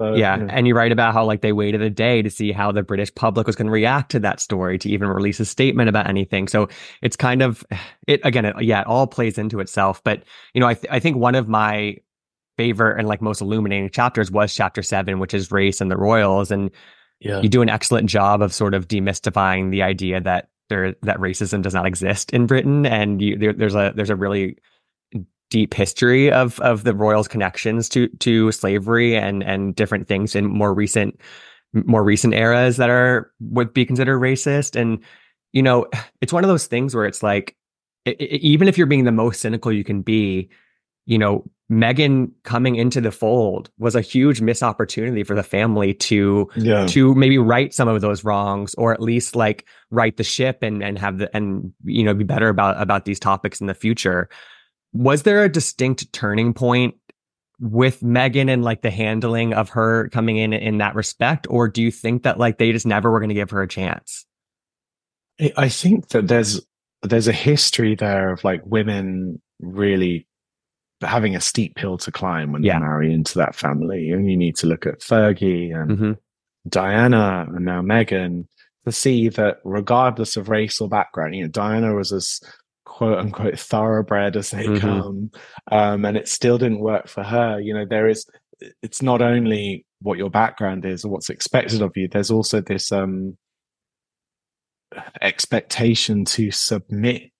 So, 0.00 0.14
yeah. 0.14 0.36
you 0.36 0.44
know, 0.44 0.52
And 0.52 0.66
you 0.66 0.74
write 0.74 0.90
about 0.90 1.12
how 1.12 1.24
like 1.24 1.40
they 1.42 1.52
waited 1.52 1.80
a 1.82 1.90
day 1.90 2.20
to 2.22 2.30
see 2.30 2.50
how 2.50 2.72
the 2.72 2.82
British 2.82 3.14
public 3.14 3.46
was 3.46 3.54
going 3.54 3.66
to 3.66 3.72
react 3.72 4.10
to 4.12 4.18
that 4.20 4.40
story 4.40 4.76
to 4.78 4.88
even 4.88 5.08
release 5.08 5.38
a 5.38 5.44
statement 5.44 5.88
about 5.88 6.08
anything. 6.08 6.48
So 6.48 6.68
it's 7.02 7.14
kind 7.16 7.42
of 7.42 7.62
it 8.08 8.20
again. 8.24 8.46
It, 8.46 8.56
yeah, 8.62 8.80
it 8.80 8.86
all 8.86 9.06
plays 9.06 9.36
into 9.38 9.60
itself. 9.60 10.02
But 10.02 10.24
you 10.54 10.60
know, 10.60 10.66
I 10.66 10.74
th- 10.74 10.90
I 10.90 10.98
think 10.98 11.16
one 11.18 11.34
of 11.36 11.48
my 11.48 11.98
favorite 12.56 12.98
and 12.98 13.08
like 13.08 13.22
most 13.22 13.40
illuminating 13.40 13.90
chapters 13.90 14.30
was 14.30 14.54
chapter 14.54 14.82
seven, 14.82 15.18
which 15.18 15.34
is 15.34 15.50
race 15.50 15.80
and 15.80 15.90
the 15.90 15.96
royals. 15.96 16.50
And 16.50 16.70
yeah. 17.20 17.40
you 17.40 17.48
do 17.48 17.62
an 17.62 17.68
excellent 17.68 18.08
job 18.08 18.42
of 18.42 18.52
sort 18.52 18.74
of 18.74 18.88
demystifying 18.88 19.70
the 19.70 19.82
idea 19.82 20.20
that 20.20 20.48
there 20.68 20.94
that 21.02 21.18
racism 21.18 21.62
does 21.62 21.74
not 21.74 21.86
exist 21.86 22.32
in 22.32 22.46
Britain, 22.46 22.86
and 22.86 23.20
you, 23.20 23.36
there, 23.36 23.52
there's 23.52 23.74
a 23.74 23.92
there's 23.94 24.10
a 24.10 24.16
really 24.16 24.56
deep 25.50 25.74
history 25.74 26.32
of 26.32 26.58
of 26.60 26.84
the 26.84 26.94
royals' 26.94 27.28
connections 27.28 27.88
to 27.90 28.08
to 28.18 28.50
slavery 28.50 29.16
and 29.16 29.42
and 29.42 29.76
different 29.76 30.08
things 30.08 30.34
in 30.34 30.46
more 30.46 30.72
recent 30.72 31.20
more 31.72 32.04
recent 32.04 32.34
eras 32.34 32.76
that 32.76 32.90
are 32.90 33.32
would 33.40 33.72
be 33.74 33.84
considered 33.84 34.18
racist. 34.18 34.80
And 34.80 35.00
you 35.52 35.62
know, 35.62 35.86
it's 36.20 36.32
one 36.32 36.44
of 36.44 36.48
those 36.48 36.66
things 36.66 36.94
where 36.94 37.06
it's 37.06 37.22
like, 37.22 37.56
i 38.06 38.10
i 38.10 38.14
even 38.20 38.68
if 38.68 38.78
you're 38.78 38.86
being 38.86 39.04
the 39.04 39.12
most 39.12 39.40
cynical 39.40 39.72
you 39.72 39.84
can 39.84 40.02
be, 40.02 40.48
you 41.06 41.18
know, 41.18 41.44
Meghan 41.70 42.30
coming 42.42 42.76
into 42.76 43.00
the 43.00 43.10
fold 43.10 43.70
was 43.78 43.94
a 43.94 44.02
huge 44.02 44.40
missed 44.42 44.62
opportunity 44.62 45.24
for 45.24 45.34
the 45.34 45.42
family 45.42 45.94
to 45.94 46.48
yeah. 46.56 46.86
to 46.86 47.14
maybe 47.14 47.38
right 47.38 47.72
some 47.72 47.88
of 47.88 48.02
those 48.02 48.22
wrongs 48.22 48.74
or 48.74 48.92
at 48.92 49.00
least 49.00 49.34
like 49.34 49.66
right 49.90 50.16
the 50.16 50.24
ship 50.24 50.58
and 50.62 50.82
and 50.82 50.98
have 50.98 51.18
the 51.18 51.34
and 51.34 51.72
you 51.84 52.04
know 52.04 52.12
be 52.12 52.24
better 52.24 52.50
about 52.50 52.80
about 52.80 53.06
these 53.06 53.18
topics 53.18 53.60
in 53.60 53.66
the 53.66 53.74
future. 53.74 54.28
Was 54.92 55.22
there 55.22 55.42
a 55.42 55.48
distinct 55.48 56.12
turning 56.12 56.52
point 56.52 56.96
with 57.60 58.00
Meghan 58.00 58.50
and 58.50 58.62
like 58.62 58.82
the 58.82 58.90
handling 58.90 59.54
of 59.54 59.70
her 59.70 60.10
coming 60.10 60.36
in 60.36 60.52
in 60.52 60.78
that 60.78 60.94
respect? 60.94 61.46
Or 61.48 61.68
do 61.68 61.82
you 61.82 61.90
think 61.90 62.24
that 62.24 62.38
like 62.38 62.58
they 62.58 62.72
just 62.72 62.86
never 62.86 63.10
were 63.10 63.20
going 63.20 63.30
to 63.30 63.34
give 63.34 63.50
her 63.50 63.62
a 63.62 63.68
chance? 63.68 64.26
I- 65.40 65.52
I 65.56 65.68
think 65.70 66.08
that 66.08 66.28
there's 66.28 66.60
there's 67.02 67.28
a 67.28 67.32
history 67.32 67.94
there 67.94 68.30
of 68.32 68.44
like 68.44 68.62
women 68.64 69.40
really 69.60 70.26
having 71.06 71.36
a 71.36 71.40
steep 71.40 71.78
hill 71.78 71.98
to 71.98 72.12
climb 72.12 72.52
when 72.52 72.62
Yeah. 72.62 72.78
they 72.78 72.84
marry 72.86 73.12
into 73.12 73.38
that 73.38 73.54
family. 73.54 74.10
And 74.10 74.30
you 74.30 74.36
need 74.36 74.56
to 74.56 74.66
look 74.66 74.86
at 74.86 75.00
Fergie 75.00 75.74
and 75.74 75.98
hmm 75.98 76.12
Diana 76.68 77.46
and 77.54 77.64
now 77.64 77.82
Meghan 77.82 78.46
to 78.86 78.92
see 78.92 79.28
that 79.30 79.58
regardless 79.64 80.36
of 80.36 80.48
race 80.48 80.80
or 80.80 80.88
background, 80.88 81.34
you 81.34 81.42
know, 81.42 81.48
Diana 81.48 81.94
was 81.94 82.10
as 82.12 82.40
quote 82.86 83.18
unquote 83.18 83.58
thoroughbred 83.58 84.36
as 84.36 84.50
they 84.50 84.66
Mhm. 84.66 84.80
come. 84.80 85.30
Um, 85.70 86.04
and 86.04 86.16
it 86.16 86.28
still 86.28 86.56
didn't 86.58 86.80
work 86.80 87.08
for 87.08 87.22
her. 87.22 87.60
You 87.60 87.74
know, 87.74 87.84
there 87.84 88.08
is 88.08 88.26
it's 88.82 89.02
not 89.02 89.20
only 89.20 89.84
what 90.00 90.16
your 90.16 90.30
background 90.30 90.86
is 90.86 91.04
or 91.04 91.10
what's 91.10 91.28
expected 91.28 91.82
of 91.82 91.92
you, 91.96 92.08
there's 92.08 92.30
also 92.30 92.60
this 92.60 92.92
um 92.92 93.36
expectation 95.20 96.24
to 96.24 96.50
submit 96.50 97.30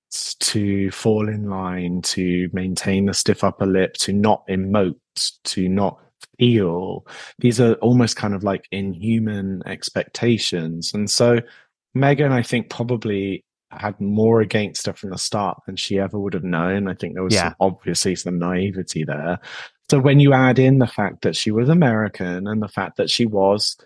to 0.40 0.90
fall 0.90 1.28
in 1.28 1.48
line, 1.48 2.02
to 2.02 2.48
maintain 2.52 3.06
the 3.06 3.14
stiff 3.14 3.44
upper 3.44 3.66
lip, 3.66 3.94
to 3.94 4.12
not 4.12 4.46
emote, 4.48 4.96
to 5.44 5.68
not 5.68 6.00
feel. 6.38 7.06
These 7.38 7.60
are 7.60 7.74
almost 7.74 8.16
kind 8.16 8.34
of 8.34 8.42
like 8.42 8.66
inhuman 8.70 9.62
expectations. 9.66 10.92
And 10.94 11.10
so 11.10 11.40
Meghan, 11.96 12.32
I 12.32 12.42
think, 12.42 12.70
probably 12.70 13.44
had 13.70 14.00
more 14.00 14.40
against 14.40 14.86
her 14.86 14.92
from 14.92 15.10
the 15.10 15.18
start 15.18 15.58
than 15.66 15.76
she 15.76 15.98
ever 15.98 16.18
would 16.18 16.34
have 16.34 16.44
known. 16.44 16.88
I 16.88 16.94
think 16.94 17.14
there 17.14 17.24
was 17.24 17.34
yeah. 17.34 17.48
some, 17.48 17.56
obviously 17.60 18.14
some 18.16 18.38
naivety 18.38 19.04
there. 19.04 19.38
So 19.90 19.98
when 19.98 20.20
you 20.20 20.32
add 20.32 20.58
in 20.58 20.78
the 20.78 20.86
fact 20.86 21.22
that 21.22 21.36
she 21.36 21.50
was 21.50 21.68
American 21.68 22.46
and 22.46 22.62
the 22.62 22.68
fact 22.68 22.96
that 22.96 23.10
she 23.10 23.26
was 23.26 23.76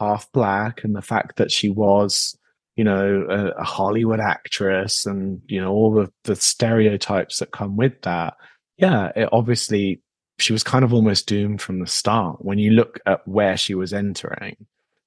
half 0.00 0.30
black 0.32 0.84
and 0.84 0.94
the 0.94 1.02
fact 1.02 1.36
that 1.36 1.50
she 1.50 1.68
was, 1.68 2.37
you 2.78 2.84
know, 2.84 3.26
a, 3.28 3.60
a 3.60 3.64
Hollywood 3.64 4.20
actress 4.20 5.04
and, 5.04 5.42
you 5.48 5.60
know, 5.60 5.72
all 5.72 5.92
the, 5.92 6.12
the 6.22 6.36
stereotypes 6.36 7.40
that 7.40 7.50
come 7.50 7.76
with 7.76 8.00
that, 8.02 8.34
yeah, 8.76 9.10
it 9.16 9.28
obviously 9.32 10.00
she 10.38 10.52
was 10.52 10.62
kind 10.62 10.84
of 10.84 10.94
almost 10.94 11.26
doomed 11.26 11.60
from 11.60 11.80
the 11.80 11.88
start. 11.88 12.44
When 12.44 12.58
you 12.58 12.70
look 12.70 13.00
at 13.04 13.26
where 13.26 13.56
she 13.56 13.74
was 13.74 13.92
entering, 13.92 14.56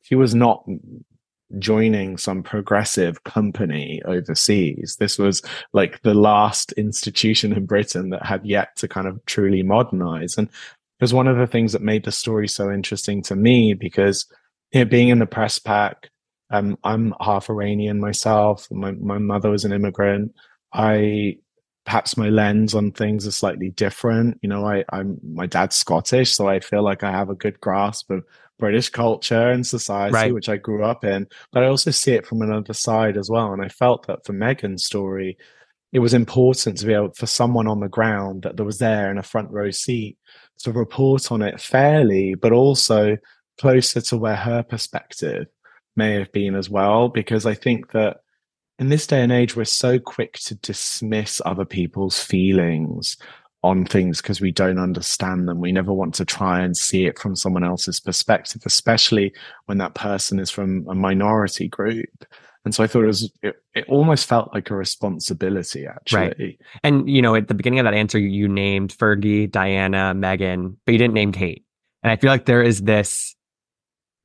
she 0.02 0.16
was 0.16 0.36
not 0.36 0.66
joining 1.60 2.18
some 2.18 2.44
progressive 2.44 3.24
company 3.24 4.02
overseas. 4.04 4.98
This 5.00 5.18
was 5.18 5.42
like 5.72 6.02
the 6.02 6.14
last 6.14 6.74
institution 6.74 7.54
in 7.54 7.66
Britain 7.66 8.10
that 8.10 8.26
had 8.26 8.46
yet 8.46 8.76
to 8.80 8.90
kind 8.90 9.08
of 9.08 9.26
truly 9.26 9.64
modernize. 9.64 10.38
And 10.38 10.50
it 10.50 10.54
was 11.00 11.14
one 11.14 11.30
of 11.30 11.38
the 11.38 11.48
things 11.48 11.72
that 11.72 11.82
made 11.82 12.04
the 12.04 12.12
story 12.12 12.50
so 12.50 12.70
interesting 12.70 13.22
to 13.24 13.36
me 13.38 13.74
because 13.74 14.26
you 14.74 14.82
know, 14.82 14.90
being 14.90 15.08
in 15.08 15.20
the 15.20 15.26
press 15.26 15.58
pack, 15.58 16.10
um, 16.52 16.78
I'm 16.84 17.14
half 17.22 17.50
Iranian 17.50 18.00
myself. 18.00 18.68
My, 18.72 18.92
my 18.92 19.18
mother 19.18 19.50
was 19.50 19.66
an 19.66 19.74
immigrant. 19.74 20.34
I 20.74 21.38
perhaps 21.86 22.16
my 22.16 22.30
lens 22.30 22.76
on 22.76 22.92
things 22.92 23.26
is 23.26 23.36
slightly 23.36 23.70
different. 23.70 24.38
You 24.42 24.50
know, 24.50 24.66
I, 24.66 24.84
I'm 24.90 25.20
my 25.24 25.46
dad's 25.46 25.76
Scottish, 25.76 26.36
so 26.36 26.48
I 26.48 26.60
feel 26.60 26.84
like 26.84 27.04
I 27.04 27.12
have 27.12 27.30
a 27.30 27.36
good 27.36 27.60
grasp 27.60 28.12
of 28.12 28.24
British 28.60 28.90
culture 28.90 29.50
and 29.50 29.66
society, 29.66 30.14
right. 30.14 30.34
which 30.34 30.50
I 30.50 30.58
grew 30.58 30.84
up 30.84 31.04
in. 31.04 31.28
But 31.52 31.64
I 31.64 31.68
also 31.68 31.92
see 31.92 32.14
it 32.14 32.28
from 32.28 32.42
another 32.42 32.74
side 32.74 33.18
as 33.18 33.30
well. 33.30 33.54
And 33.54 33.62
I 33.62 33.70
felt 33.70 34.08
that 34.08 34.26
for 34.26 34.34
Meghan's 34.34 34.86
story, 34.86 35.38
it 35.92 36.00
was 36.00 36.14
important 36.14 36.78
to 36.78 36.86
be 36.86 36.94
able 36.94 37.14
for 37.16 37.26
someone 37.26 37.68
on 37.68 37.80
the 37.80 37.90
ground 37.90 38.44
that, 38.44 38.58
that 38.58 38.64
was 38.64 38.78
there 38.78 39.10
in 39.10 39.18
a 39.18 39.24
front 39.24 39.50
row 39.52 39.72
seat 39.72 40.18
to 40.60 40.72
report 40.72 41.32
on 41.32 41.42
it 41.42 41.60
fairly, 41.60 42.36
but 42.36 42.52
also 42.52 43.18
closer 43.60 44.02
to 44.02 44.18
where 44.18 44.36
her 44.36 44.64
perspective 44.64 45.48
may 45.96 46.14
have 46.14 46.32
been 46.32 46.56
as 46.56 46.70
well. 46.70 47.10
Because 47.10 47.46
I 47.46 47.54
think 47.54 47.92
that 47.92 48.22
in 48.80 48.90
this 48.90 49.06
day 49.06 49.22
and 49.22 49.32
age, 49.32 49.56
we're 49.56 49.66
so 49.66 50.00
quick 50.00 50.34
to 50.46 50.56
dismiss 50.56 51.42
other 51.46 51.66
people's 51.66 52.20
feelings 52.20 53.18
on 53.64 53.86
things 53.86 54.22
because 54.22 54.42
we 54.42 54.52
don't 54.52 54.80
understand 54.80 55.48
them. 55.48 55.60
We 55.60 55.72
never 55.72 55.94
want 55.94 56.16
to 56.16 56.26
try 56.26 56.62
and 56.62 56.76
see 56.76 57.06
it 57.06 57.20
from 57.20 57.36
someone 57.36 57.64
else's 57.64 58.00
perspective, 58.00 58.64
especially 58.66 59.34
when 59.66 59.78
that 59.78 59.94
person 59.94 60.40
is 60.40 60.50
from 60.50 60.88
a 60.90 60.96
minority 60.96 61.68
group. 61.68 62.26
And 62.66 62.74
so 62.74 62.84
I 62.84 62.88
thought 62.88 63.04
it 63.04 63.08
was, 63.08 63.32
it, 63.44 63.56
it 63.76 63.86
almost 63.88 64.28
felt 64.28 64.54
like 64.54 64.70
a 64.70 64.76
responsibility, 64.76 65.86
actually. 65.86 66.20
Right. 66.20 66.60
And, 66.84 67.10
you 67.10 67.22
know, 67.22 67.36
at 67.36 67.48
the 67.48 67.54
beginning 67.54 67.80
of 67.80 67.86
that 67.86 67.94
answer, 67.94 68.18
you 68.18 68.48
named 68.48 68.96
Fergie, 68.98 69.50
Diana, 69.50 70.14
Meghan, 70.16 70.76
but 70.86 70.92
you 70.92 70.98
didn't 70.98 71.14
name 71.14 71.32
Kate. 71.32 71.66
And 72.04 72.12
I 72.12 72.16
feel 72.16 72.30
like 72.32 72.46
there 72.46 72.64
is 72.64 72.82
this, 72.82 73.36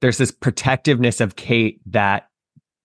there's 0.00 0.18
this 0.18 0.30
protectiveness 0.30 1.20
of 1.20 1.36
Kate 1.36 1.80
that 1.86 2.28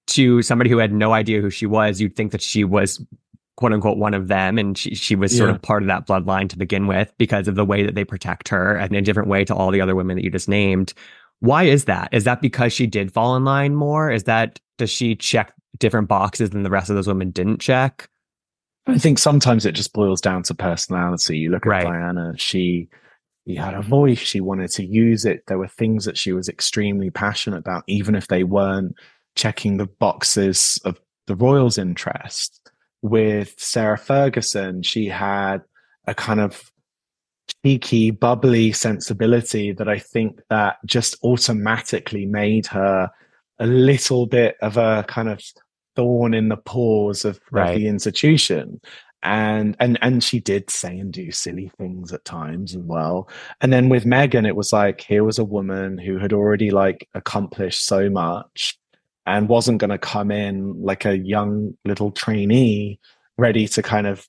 to 0.07 0.41
somebody 0.41 0.69
who 0.69 0.77
had 0.77 0.93
no 0.93 1.13
idea 1.13 1.41
who 1.41 1.49
she 1.49 1.65
was, 1.65 2.01
you'd 2.01 2.15
think 2.15 2.31
that 2.31 2.41
she 2.41 2.63
was 2.63 3.03
quote 3.57 3.73
unquote 3.73 3.97
one 3.97 4.13
of 4.13 4.27
them. 4.27 4.57
And 4.57 4.77
she, 4.77 4.95
she 4.95 5.15
was 5.15 5.35
sort 5.35 5.49
yeah. 5.49 5.55
of 5.55 5.61
part 5.61 5.83
of 5.83 5.87
that 5.87 6.07
bloodline 6.07 6.49
to 6.49 6.57
begin 6.57 6.87
with 6.87 7.13
because 7.17 7.47
of 7.47 7.55
the 7.55 7.65
way 7.65 7.83
that 7.83 7.95
they 7.95 8.03
protect 8.03 8.47
her 8.49 8.77
in 8.77 8.95
a 8.95 9.01
different 9.01 9.29
way 9.29 9.45
to 9.45 9.55
all 9.55 9.71
the 9.71 9.81
other 9.81 9.95
women 9.95 10.17
that 10.17 10.23
you 10.23 10.31
just 10.31 10.49
named. 10.49 10.93
Why 11.39 11.63
is 11.63 11.85
that? 11.85 12.09
Is 12.11 12.23
that 12.25 12.41
because 12.41 12.73
she 12.73 12.87
did 12.87 13.13
fall 13.13 13.35
in 13.35 13.43
line 13.43 13.75
more? 13.75 14.11
Is 14.11 14.23
that 14.23 14.59
does 14.77 14.89
she 14.89 15.15
check 15.15 15.53
different 15.77 16.07
boxes 16.07 16.51
than 16.51 16.63
the 16.63 16.69
rest 16.69 16.89
of 16.89 16.95
those 16.95 17.07
women 17.07 17.31
didn't 17.31 17.59
check? 17.59 18.09
I 18.87 18.97
think 18.97 19.19
sometimes 19.19 19.65
it 19.65 19.73
just 19.73 19.93
boils 19.93 20.21
down 20.21 20.43
to 20.43 20.55
personality. 20.55 21.37
You 21.37 21.51
look 21.51 21.65
at 21.65 21.69
right. 21.69 21.83
diana 21.83 22.33
she 22.37 22.89
she 23.47 23.55
had 23.55 23.73
a 23.73 23.81
voice 23.81 24.19
she 24.19 24.39
wanted 24.39 24.71
to 24.71 24.85
use 24.85 25.25
it. 25.25 25.43
There 25.47 25.57
were 25.57 25.67
things 25.67 26.05
that 26.05 26.17
she 26.17 26.31
was 26.31 26.47
extremely 26.47 27.09
passionate 27.09 27.57
about 27.57 27.83
even 27.87 28.15
if 28.15 28.27
they 28.27 28.43
weren't 28.43 28.95
checking 29.35 29.77
the 29.77 29.87
boxes 29.87 30.79
of 30.85 30.99
the 31.27 31.35
royals 31.35 31.77
interest. 31.77 32.57
With 33.01 33.55
Sarah 33.57 33.97
Ferguson, 33.97 34.83
she 34.83 35.07
had 35.07 35.59
a 36.05 36.13
kind 36.13 36.39
of 36.39 36.71
cheeky, 37.63 38.11
bubbly 38.11 38.71
sensibility 38.71 39.71
that 39.71 39.89
I 39.89 39.97
think 39.97 40.39
that 40.49 40.77
just 40.85 41.17
automatically 41.23 42.27
made 42.27 42.67
her 42.67 43.09
a 43.57 43.65
little 43.65 44.27
bit 44.27 44.57
of 44.61 44.77
a 44.77 45.03
kind 45.07 45.29
of 45.29 45.41
thorn 45.95 46.33
in 46.33 46.49
the 46.49 46.57
paws 46.57 47.25
of, 47.25 47.39
right. 47.51 47.71
of 47.71 47.75
the 47.79 47.87
institution 47.87 48.79
and 49.23 49.75
and 49.79 49.97
and 50.01 50.23
she 50.23 50.39
did 50.39 50.69
say 50.69 50.97
and 50.97 51.13
do 51.13 51.31
silly 51.31 51.71
things 51.77 52.11
at 52.11 52.25
times 52.25 52.75
as 52.75 52.81
well. 52.81 53.29
And 53.61 53.71
then 53.71 53.89
with 53.89 54.05
meghan 54.05 54.47
it 54.47 54.55
was 54.55 54.73
like 54.73 55.01
here 55.01 55.23
was 55.23 55.39
a 55.39 55.45
woman 55.45 55.97
who 55.97 56.17
had 56.17 56.33
already 56.33 56.71
like 56.71 57.07
accomplished 57.13 57.85
so 57.85 58.09
much 58.09 58.77
and 59.25 59.49
wasn't 59.49 59.77
going 59.77 59.91
to 59.91 59.97
come 59.97 60.31
in 60.31 60.81
like 60.81 61.05
a 61.05 61.17
young 61.17 61.77
little 61.85 62.11
trainee 62.11 62.99
ready 63.37 63.67
to 63.67 63.81
kind 63.81 64.07
of 64.07 64.27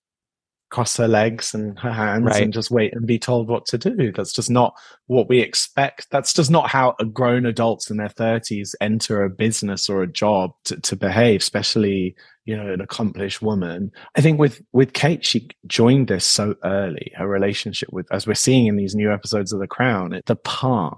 cross 0.73 0.97
her 0.97 1.07
legs 1.07 1.53
and 1.53 1.79
her 1.79 1.93
hands 1.93 2.25
right. 2.25 2.43
and 2.43 2.53
just 2.53 2.71
wait 2.71 2.95
and 2.95 3.07
be 3.07 3.19
told 3.19 3.47
what 3.47 3.67
to 3.67 3.77
do. 3.77 4.11
That's 4.11 4.33
just 4.33 4.51
not 4.51 4.75
what 5.07 5.29
we 5.29 5.41
expect. 5.41 6.09
That's 6.11 6.33
just 6.33 6.51
not 6.51 6.71
how 6.71 6.97
a 6.99 7.05
grown 7.05 7.45
adults 7.45 7.91
in 7.91 7.99
their 7.99 8.09
30s 8.09 8.75
enter 8.81 9.23
a 9.23 9.31
business 9.31 9.91
or 9.91 10.03
a 10.03 10.11
job 10.11 10.53
to, 10.65 10.81
to 10.81 10.97
behave, 10.97 11.43
especially, 11.43 12.17
you 12.47 12.57
know, 12.57 12.73
an 12.73 12.81
accomplished 12.81 13.43
woman. 13.43 13.93
I 14.17 14.23
think 14.23 14.41
with, 14.41 14.63
with 14.73 14.95
Kate, 14.95 15.25
she 15.25 15.51
joined 15.67 16.09
this 16.09 16.25
so 16.25 16.57
early. 16.65 17.13
Her 17.17 17.29
relationship 17.29 17.93
with, 17.93 18.11
as 18.11 18.27
we're 18.27 18.35
seeing 18.35 18.67
in 18.67 18.77
these 18.77 18.95
new 18.95 19.13
episodes 19.13 19.53
of 19.53 19.61
The 19.61 19.69
Crown, 19.69 20.21
the 20.25 20.37
path 20.37 20.97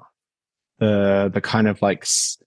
the 0.80 1.30
the 1.32 1.40
kind 1.40 1.68
of 1.68 1.80
like 1.82 2.04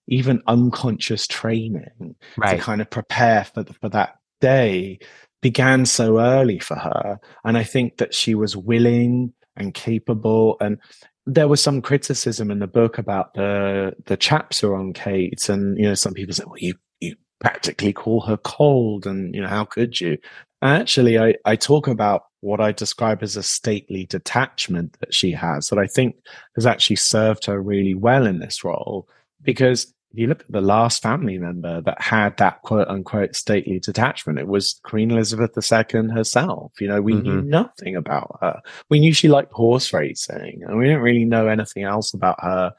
even 0.09 0.41
unconscious 0.47 1.27
training 1.27 2.15
right. 2.35 2.57
to 2.57 2.61
kind 2.61 2.81
of 2.81 2.89
prepare 2.89 3.45
for 3.45 3.63
the, 3.63 3.73
for 3.75 3.87
that 3.87 4.17
day 4.41 4.99
began 5.41 5.85
so 5.85 6.19
early 6.19 6.59
for 6.59 6.75
her 6.75 7.19
and 7.43 7.57
i 7.57 7.63
think 7.63 7.97
that 7.97 8.13
she 8.13 8.35
was 8.35 8.55
willing 8.55 9.33
and 9.55 9.73
capable 9.73 10.57
and 10.59 10.77
there 11.25 11.47
was 11.47 11.61
some 11.61 11.81
criticism 11.81 12.49
in 12.49 12.59
the 12.59 12.67
book 12.67 12.97
about 12.97 13.33
the 13.33 13.93
the 14.05 14.17
chapter 14.17 14.75
on 14.75 14.93
kate 14.93 15.47
and 15.49 15.77
you 15.77 15.83
know 15.83 15.93
some 15.93 16.13
people 16.13 16.33
said 16.33 16.45
well 16.47 16.57
you 16.57 16.73
you 16.99 17.15
practically 17.39 17.93
call 17.93 18.21
her 18.21 18.37
cold 18.37 19.05
and 19.05 19.35
you 19.35 19.41
know 19.41 19.47
how 19.47 19.65
could 19.65 19.99
you 20.01 20.17
actually 20.61 21.19
i 21.19 21.33
i 21.45 21.55
talk 21.55 21.87
about 21.87 22.23
what 22.41 22.61
I 22.61 22.71
describe 22.71 23.23
as 23.23 23.35
a 23.35 23.43
stately 23.43 24.05
detachment 24.05 24.97
that 24.99 25.13
she 25.13 25.31
has 25.31 25.69
that 25.69 25.79
I 25.79 25.87
think 25.87 26.15
has 26.55 26.65
actually 26.65 26.97
served 26.97 27.45
her 27.45 27.61
really 27.61 27.93
well 27.93 28.25
in 28.25 28.39
this 28.39 28.63
role. 28.63 29.07
Because 29.41 29.93
you 30.17 30.27
look 30.27 30.41
at 30.41 30.51
the 30.51 30.61
last 30.61 31.01
family 31.01 31.37
member 31.37 31.81
that 31.81 32.01
had 32.01 32.37
that 32.37 32.61
quote 32.63 32.87
unquote 32.87 33.35
stately 33.35 33.79
detachment, 33.79 34.39
it 34.39 34.47
was 34.47 34.79
Queen 34.83 35.11
Elizabeth 35.11 35.51
II 35.55 36.09
herself. 36.09 36.73
You 36.79 36.87
know, 36.87 37.01
we 37.01 37.13
mm-hmm. 37.13 37.23
knew 37.23 37.41
nothing 37.41 37.95
about 37.95 38.37
her. 38.41 38.61
We 38.89 38.99
knew 38.99 39.13
she 39.13 39.27
liked 39.27 39.53
horse 39.53 39.93
racing 39.93 40.63
and 40.65 40.77
we 40.77 40.85
didn't 40.85 41.01
really 41.01 41.25
know 41.25 41.47
anything 41.47 41.83
else 41.83 42.13
about 42.13 42.41
her. 42.41 42.73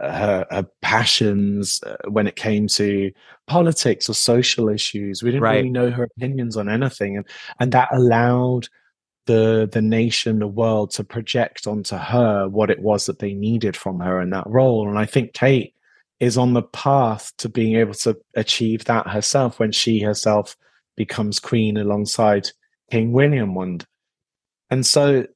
Uh, 0.00 0.10
her, 0.10 0.46
her 0.50 0.66
passions 0.80 1.82
uh, 1.82 1.96
when 2.08 2.26
it 2.26 2.34
came 2.34 2.66
to 2.66 3.12
politics 3.46 4.08
or 4.08 4.14
social 4.14 4.70
issues. 4.70 5.22
We 5.22 5.30
didn't 5.30 5.42
right. 5.42 5.56
really 5.56 5.68
know 5.68 5.90
her 5.90 6.04
opinions 6.04 6.56
on 6.56 6.70
anything, 6.70 7.18
and 7.18 7.26
and 7.60 7.72
that 7.72 7.90
allowed 7.92 8.68
the 9.26 9.68
the 9.70 9.82
nation, 9.82 10.38
the 10.38 10.46
world 10.46 10.92
to 10.92 11.04
project 11.04 11.66
onto 11.66 11.96
her 11.96 12.48
what 12.48 12.70
it 12.70 12.80
was 12.80 13.04
that 13.04 13.18
they 13.18 13.34
needed 13.34 13.76
from 13.76 14.00
her 14.00 14.20
in 14.20 14.30
that 14.30 14.46
role. 14.46 14.88
And 14.88 14.98
I 14.98 15.04
think 15.04 15.34
Kate 15.34 15.74
is 16.22 16.38
on 16.38 16.52
the 16.52 16.62
path 16.62 17.32
to 17.36 17.48
being 17.48 17.74
able 17.74 17.94
to 17.94 18.16
achieve 18.36 18.84
that 18.84 19.08
herself 19.08 19.58
when 19.58 19.72
she 19.72 19.98
herself 19.98 20.56
becomes 20.96 21.40
queen 21.40 21.76
alongside 21.76 22.48
King 22.92 23.10
William 23.10 23.56
one 23.56 23.78
day. 23.78 23.86
And 24.70 24.86
so 24.86 25.26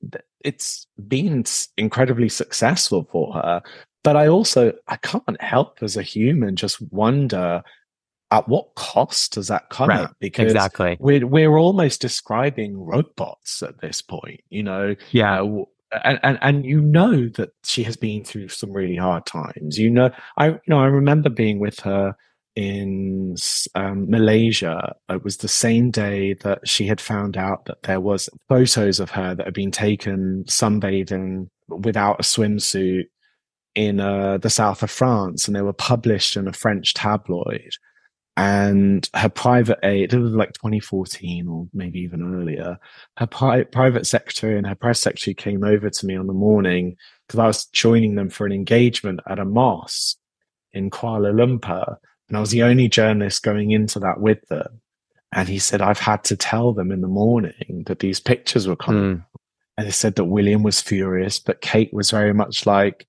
it's 0.45 0.87
been 1.09 1.45
incredibly 1.77 2.29
successful 2.29 3.09
for 3.11 3.35
her. 3.35 3.63
But 4.05 4.17
I 4.17 4.29
also 4.29 4.75
I 4.87 4.95
can't 4.99 5.43
help 5.43 5.83
as 5.83 5.97
a 5.97 6.05
human 6.05 6.55
just 6.55 6.81
wonder 6.93 7.65
at 8.31 8.49
what 8.49 8.77
cost 8.77 9.35
does 9.35 9.49
that 9.49 9.69
come 9.71 9.89
right. 9.89 10.05
at? 10.05 10.15
Because 10.21 10.53
exactly. 10.53 10.97
we're 11.01 11.27
we're 11.27 11.59
almost 11.59 12.01
describing 12.01 12.79
robots 12.79 13.61
at 13.61 13.81
this 13.81 14.03
point, 14.03 14.41
you 14.51 14.63
know. 14.63 14.95
Yeah. 15.11 15.43
Uh, 15.43 15.65
and, 16.05 16.19
and 16.23 16.39
and 16.43 16.65
you 16.65 16.81
know 16.81 17.29
that 17.31 17.51
she 17.65 17.83
has 17.85 17.97
been 17.97 18.25
through 18.25 18.49
some 18.49 18.73
really 18.73 18.97
hard 18.97 19.27
times. 19.27 19.79
You 19.79 19.91
know, 19.91 20.11
I 20.37 20.49
you 20.49 20.61
know 20.69 20.81
I 20.81 20.87
remember 20.87 21.31
being 21.31 21.59
with 21.59 21.81
her 21.81 22.17
in 22.55 23.37
um, 23.75 24.11
Malaysia. 24.11 24.95
It 25.09 25.23
was 25.23 25.39
the 25.39 25.49
same 25.49 25.91
day 25.91 26.35
that 26.43 26.67
she 26.67 26.87
had 26.87 27.01
found 27.01 27.37
out 27.37 27.67
that 27.67 27.83
there 27.83 28.01
was 28.01 28.31
photos 28.49 28.99
of 28.99 29.11
her 29.11 29.35
that 29.35 29.47
had 29.47 29.55
been 29.55 29.71
taken 29.71 30.45
sunbathing 30.49 31.49
without 31.69 32.21
a 32.21 32.23
swimsuit 32.23 33.05
in 33.75 34.01
uh, 34.01 34.39
the 34.39 34.51
south 34.51 34.83
of 34.83 34.91
France, 34.91 35.47
and 35.47 35.55
they 35.55 35.63
were 35.63 35.73
published 35.73 36.37
in 36.37 36.49
a 36.49 36.53
French 36.53 36.95
tabloid. 36.95 37.71
And 38.37 39.09
her 39.15 39.31
private 39.31 39.79
aide, 39.83 40.13
it 40.13 40.19
was 40.19 40.35
like 40.35 40.53
2014 40.53 41.49
or 41.49 41.69
maybe 41.73 42.01
even 42.01 42.35
earlier. 42.35 42.79
Her 43.17 43.27
pri- 43.27 43.65
private 43.65 44.07
secretary 44.07 44.59
and 44.59 44.67
her 44.67 44.75
press 44.75 45.01
secretary 45.01 45.35
came 45.35 45.65
over 45.65 45.89
to 45.89 46.07
me 46.07 46.17
on 46.17 46.27
the 46.27 46.35
morning 46.35 46.97
because 47.27 47.41
I 47.41 47.47
was 47.47 47.65
joining 47.67 48.15
them 48.15 48.29
for 48.29 48.45
an 48.45 48.53
engagement 48.53 49.21
at 49.27 49.39
a 49.39 49.47
mosque 49.47 50.19
in 50.75 50.91
Kuala 50.91 51.33
Lumpur. 51.33 51.97
And 52.29 52.37
I 52.37 52.41
was 52.41 52.51
the 52.51 52.63
only 52.63 52.89
journalist 52.89 53.43
going 53.43 53.71
into 53.71 53.99
that 54.01 54.21
with 54.21 54.47
them. 54.49 54.81
And 55.33 55.49
he 55.49 55.59
said, 55.59 55.81
I've 55.81 55.99
had 55.99 56.23
to 56.25 56.37
tell 56.37 56.75
them 56.75 56.93
in 56.93 57.01
the 57.01 57.09
morning 57.09 57.85
that 57.87 58.01
these 58.01 58.21
pictures 58.21 58.69
were 58.69 58.77
coming. 58.77 59.17
Mm. 59.17 59.25
And 59.79 59.87
they 59.87 59.93
said 59.93 60.15
that 60.17 60.25
William 60.25 60.63
was 60.63 60.81
furious, 60.81 61.39
but 61.39 61.63
Kate 61.63 61.93
was 61.93 62.11
very 62.11 62.35
much 62.35 62.67
like, 62.67 63.07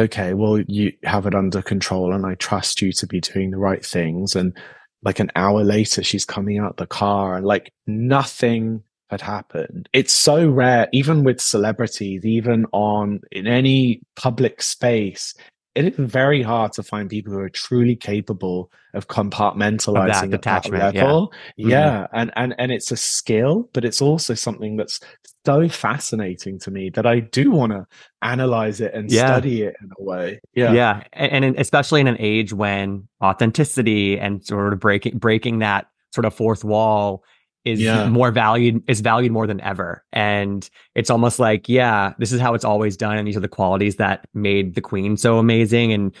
okay, 0.00 0.34
well, 0.34 0.60
you 0.60 0.92
have 1.04 1.26
it 1.26 1.34
under 1.34 1.62
control 1.62 2.12
and 2.12 2.26
I 2.26 2.34
trust 2.34 2.82
you 2.82 2.92
to 2.92 3.06
be 3.06 3.20
doing 3.20 3.50
the 3.50 3.58
right 3.58 3.84
things. 3.84 4.34
And 4.34 4.56
like 5.02 5.20
an 5.20 5.30
hour 5.36 5.62
later, 5.62 6.02
she's 6.02 6.24
coming 6.24 6.58
out 6.58 6.76
the 6.76 6.86
car 6.86 7.36
and 7.36 7.46
like 7.46 7.72
nothing 7.86 8.82
had 9.10 9.20
happened. 9.20 9.88
It's 9.92 10.12
so 10.12 10.48
rare, 10.48 10.88
even 10.92 11.24
with 11.24 11.40
celebrities, 11.40 12.24
even 12.24 12.66
on 12.72 13.20
in 13.30 13.46
any 13.46 14.02
public 14.16 14.62
space, 14.62 15.34
it 15.74 15.84
is 15.86 15.94
very 15.98 16.42
hard 16.42 16.72
to 16.72 16.82
find 16.82 17.08
people 17.08 17.32
who 17.32 17.38
are 17.38 17.48
truly 17.48 17.94
capable 17.94 18.70
of 18.92 19.06
compartmentalizing 19.06 20.24
of 20.24 20.30
that 20.30 20.30
detachment 20.30 20.82
that 20.82 20.94
level. 20.94 21.32
Yeah. 21.56 21.64
Mm-hmm. 21.64 21.70
yeah. 21.70 22.06
And, 22.12 22.32
and, 22.36 22.54
and 22.58 22.72
it's 22.72 22.90
a 22.90 22.96
skill, 22.96 23.68
but 23.72 23.84
it's 23.84 24.02
also 24.02 24.34
something 24.34 24.76
that's 24.76 24.98
so 25.46 25.68
fascinating 25.68 26.58
to 26.60 26.70
me 26.70 26.90
that 26.90 27.06
I 27.06 27.20
do 27.20 27.52
want 27.52 27.72
to 27.72 27.86
analyze 28.20 28.80
it 28.80 28.92
and 28.94 29.10
yeah. 29.10 29.26
study 29.26 29.62
it 29.62 29.76
in 29.80 29.90
a 29.98 30.02
way. 30.02 30.40
Yeah. 30.54 30.72
Yeah. 30.72 31.02
And, 31.12 31.44
and 31.44 31.58
especially 31.58 32.00
in 32.00 32.08
an 32.08 32.16
age 32.18 32.52
when 32.52 33.06
authenticity 33.22 34.18
and 34.18 34.44
sort 34.44 34.72
of 34.72 34.80
breaking, 34.80 35.18
breaking 35.18 35.60
that 35.60 35.86
sort 36.12 36.24
of 36.24 36.34
fourth 36.34 36.64
wall 36.64 37.22
is 37.64 37.80
yeah. 37.80 38.08
more 38.08 38.30
valued 38.30 38.82
is 38.88 39.00
valued 39.00 39.32
more 39.32 39.46
than 39.46 39.60
ever. 39.60 40.04
And 40.12 40.68
it's 40.94 41.10
almost 41.10 41.38
like 41.38 41.68
yeah 41.68 42.14
this 42.18 42.32
is 42.32 42.40
how 42.40 42.54
it's 42.54 42.64
always 42.64 42.96
done. 42.96 43.16
And 43.18 43.26
these 43.26 43.36
are 43.36 43.40
the 43.40 43.48
qualities 43.48 43.96
that 43.96 44.26
made 44.34 44.74
the 44.74 44.80
queen 44.80 45.16
so 45.16 45.38
amazing 45.38 45.92
and 45.92 46.14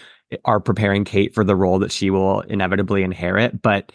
are 0.44 0.60
preparing 0.60 1.04
kate 1.04 1.34
for 1.34 1.44
the 1.44 1.56
role 1.56 1.78
that 1.80 1.92
she 1.92 2.10
will 2.10 2.40
inevitably 2.42 3.02
inherit. 3.02 3.60
But 3.60 3.92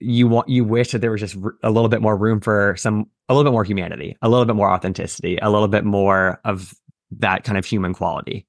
you 0.00 0.26
want 0.26 0.48
you 0.48 0.64
wish 0.64 0.92
that 0.92 1.00
there 1.00 1.10
was 1.10 1.20
just 1.20 1.36
a 1.62 1.70
little 1.70 1.88
bit 1.88 2.00
more 2.00 2.16
room 2.16 2.40
for 2.40 2.74
some 2.76 3.06
a 3.28 3.34
little 3.34 3.48
bit 3.48 3.52
more 3.52 3.64
humanity 3.64 4.16
a 4.22 4.28
little 4.28 4.46
bit 4.46 4.56
more 4.56 4.70
authenticity 4.70 5.38
a 5.42 5.50
little 5.50 5.68
bit 5.68 5.84
more 5.84 6.40
of 6.44 6.72
that 7.10 7.44
kind 7.44 7.58
of 7.58 7.66
human 7.66 7.92
quality 7.92 8.46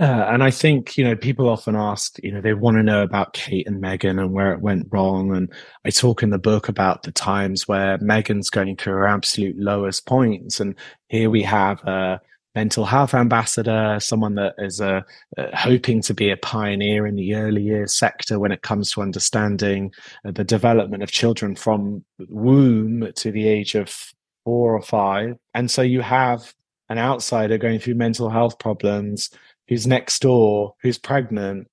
uh, 0.00 0.28
and 0.30 0.44
I 0.44 0.50
think, 0.50 0.96
you 0.96 1.04
know, 1.04 1.16
people 1.16 1.48
often 1.48 1.74
ask, 1.74 2.18
you 2.22 2.30
know, 2.30 2.40
they 2.40 2.54
want 2.54 2.76
to 2.76 2.82
know 2.84 3.02
about 3.02 3.32
Kate 3.32 3.66
and 3.66 3.82
Meghan 3.82 4.20
and 4.20 4.32
where 4.32 4.52
it 4.52 4.60
went 4.60 4.86
wrong. 4.90 5.34
And 5.34 5.52
I 5.84 5.90
talk 5.90 6.22
in 6.22 6.30
the 6.30 6.38
book 6.38 6.68
about 6.68 7.02
the 7.02 7.10
times 7.10 7.66
where 7.66 7.98
Meghan's 7.98 8.48
going 8.48 8.76
through 8.76 8.92
her 8.92 9.08
absolute 9.08 9.58
lowest 9.58 10.06
points. 10.06 10.60
And 10.60 10.76
here 11.08 11.30
we 11.30 11.42
have 11.42 11.82
a 11.84 12.20
mental 12.54 12.84
health 12.84 13.12
ambassador, 13.12 13.98
someone 14.00 14.36
that 14.36 14.54
is 14.58 14.80
uh, 14.80 15.00
uh, 15.36 15.46
hoping 15.52 16.00
to 16.02 16.14
be 16.14 16.30
a 16.30 16.36
pioneer 16.36 17.06
in 17.06 17.16
the 17.16 17.34
early 17.34 17.62
years 17.62 17.94
sector 17.94 18.38
when 18.38 18.52
it 18.52 18.62
comes 18.62 18.92
to 18.92 19.02
understanding 19.02 19.92
uh, 20.24 20.30
the 20.30 20.44
development 20.44 21.02
of 21.02 21.10
children 21.10 21.56
from 21.56 22.04
womb 22.28 23.12
to 23.16 23.32
the 23.32 23.48
age 23.48 23.74
of 23.74 24.12
four 24.44 24.74
or 24.74 24.82
five. 24.82 25.36
And 25.54 25.68
so 25.68 25.82
you 25.82 26.02
have 26.02 26.54
an 26.88 26.98
outsider 26.98 27.58
going 27.58 27.80
through 27.80 27.96
mental 27.96 28.30
health 28.30 28.58
problems 28.58 29.30
who's 29.68 29.86
next 29.86 30.20
door, 30.22 30.74
who's 30.82 30.98
pregnant, 30.98 31.68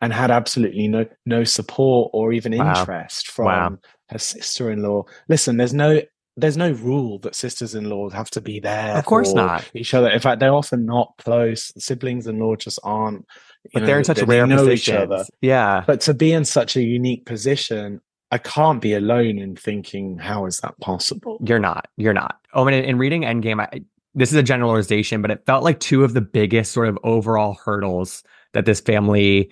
and 0.00 0.12
had 0.12 0.30
absolutely 0.30 0.88
no 0.88 1.06
no 1.26 1.44
support 1.44 2.10
or 2.12 2.32
even 2.32 2.56
wow. 2.56 2.78
interest 2.78 3.30
from 3.30 3.46
wow. 3.46 3.78
her 4.08 4.18
sister-in-law. 4.18 5.04
Listen, 5.28 5.56
there's 5.56 5.74
no 5.74 6.00
there's 6.36 6.56
no 6.56 6.72
rule 6.72 7.18
that 7.20 7.34
sisters-in-law 7.34 8.10
have 8.10 8.30
to 8.30 8.40
be 8.40 8.60
there. 8.60 8.96
Of 8.96 9.04
course 9.04 9.34
not. 9.34 9.68
Each 9.74 9.92
other. 9.94 10.08
In 10.08 10.20
fact, 10.20 10.40
they're 10.40 10.54
often 10.54 10.86
not 10.86 11.12
close. 11.18 11.72
Siblings-in-law 11.76 12.56
just 12.56 12.78
aren't. 12.82 13.26
But 13.74 13.80
know, 13.80 13.86
they're 13.86 13.98
in 13.98 14.04
such 14.04 14.18
they, 14.18 14.24
rare 14.24 14.46
they 14.46 14.56
positions. 14.56 15.28
Yeah. 15.42 15.84
But 15.86 16.00
to 16.02 16.14
be 16.14 16.32
in 16.32 16.44
such 16.44 16.76
a 16.76 16.82
unique 16.82 17.26
position, 17.26 18.00
I 18.30 18.38
can't 18.38 18.80
be 18.80 18.94
alone 18.94 19.38
in 19.38 19.56
thinking, 19.56 20.18
how 20.18 20.46
is 20.46 20.58
that 20.58 20.78
possible? 20.80 21.38
You're 21.44 21.58
not. 21.58 21.88
You're 21.96 22.14
not. 22.14 22.36
Oh, 22.54 22.66
and 22.66 22.74
in, 22.74 22.84
in 22.84 22.98
reading 22.98 23.22
Endgame, 23.22 23.60
I, 23.60 23.82
this 24.20 24.30
is 24.30 24.36
a 24.36 24.42
generalization, 24.42 25.22
but 25.22 25.30
it 25.30 25.44
felt 25.46 25.64
like 25.64 25.80
two 25.80 26.04
of 26.04 26.12
the 26.12 26.20
biggest 26.20 26.72
sort 26.72 26.88
of 26.88 26.98
overall 27.02 27.54
hurdles 27.64 28.22
that 28.52 28.66
this 28.66 28.80
family 28.80 29.50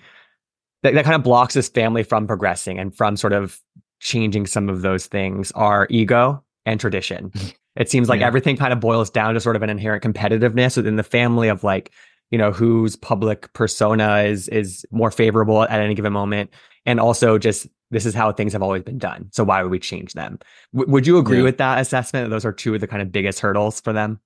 that, 0.83 0.93
that 0.93 1.03
kind 1.03 1.15
of 1.15 1.23
blocks 1.23 1.55
this 1.55 1.69
family 1.69 2.03
from 2.03 2.27
progressing 2.27 2.77
and 2.79 2.95
from 2.95 3.17
sort 3.17 3.33
of 3.33 3.59
changing 3.99 4.45
some 4.45 4.69
of 4.69 4.81
those 4.81 5.07
things 5.07 5.51
are 5.53 5.87
ego 5.89 6.43
and 6.65 6.79
tradition. 6.79 7.31
It 7.75 7.89
seems 7.89 8.09
like 8.09 8.19
yeah. 8.19 8.27
everything 8.27 8.57
kind 8.57 8.73
of 8.73 8.81
boils 8.81 9.09
down 9.09 9.35
to 9.35 9.39
sort 9.39 9.55
of 9.55 9.61
an 9.61 9.69
inherent 9.69 10.03
competitiveness 10.03 10.75
within 10.75 10.97
the 10.97 11.03
family 11.03 11.47
of 11.47 11.63
like, 11.63 11.91
you 12.29 12.37
know, 12.37 12.51
whose 12.51 12.97
public 12.97 13.53
persona 13.53 14.23
is 14.23 14.49
is 14.49 14.85
more 14.91 15.11
favorable 15.11 15.63
at 15.63 15.79
any 15.79 15.93
given 15.93 16.11
moment. 16.11 16.49
And 16.85 16.99
also 16.99 17.37
just 17.37 17.67
this 17.89 18.05
is 18.05 18.13
how 18.13 18.33
things 18.33 18.51
have 18.51 18.61
always 18.61 18.83
been 18.83 18.97
done. 18.97 19.29
So 19.31 19.45
why 19.45 19.63
would 19.63 19.71
we 19.71 19.79
change 19.79 20.13
them? 20.13 20.39
W- 20.73 20.91
would 20.91 21.07
you 21.07 21.19
agree 21.19 21.37
yeah. 21.37 21.43
with 21.43 21.57
that 21.59 21.79
assessment? 21.79 22.25
That 22.25 22.29
those 22.31 22.43
are 22.43 22.51
two 22.51 22.75
of 22.75 22.81
the 22.81 22.87
kind 22.87 23.01
of 23.01 23.13
biggest 23.13 23.39
hurdles 23.39 23.79
for 23.79 23.93
them? 23.93 24.19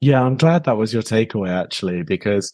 Yeah, 0.00 0.22
I'm 0.22 0.36
glad 0.36 0.64
that 0.64 0.76
was 0.76 0.92
your 0.92 1.02
takeaway 1.02 1.50
actually, 1.50 2.02
because 2.02 2.52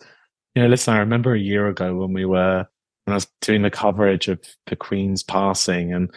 you 0.54 0.62
know, 0.62 0.68
listen, 0.68 0.94
I 0.94 0.98
remember 0.98 1.34
a 1.34 1.40
year 1.40 1.68
ago 1.68 1.94
when 1.94 2.12
we 2.12 2.24
were 2.24 2.66
when 3.04 3.12
I 3.12 3.16
was 3.16 3.28
doing 3.40 3.62
the 3.62 3.70
coverage 3.70 4.26
of 4.28 4.40
the 4.66 4.76
Queen's 4.76 5.22
passing, 5.22 5.92
and 5.92 6.10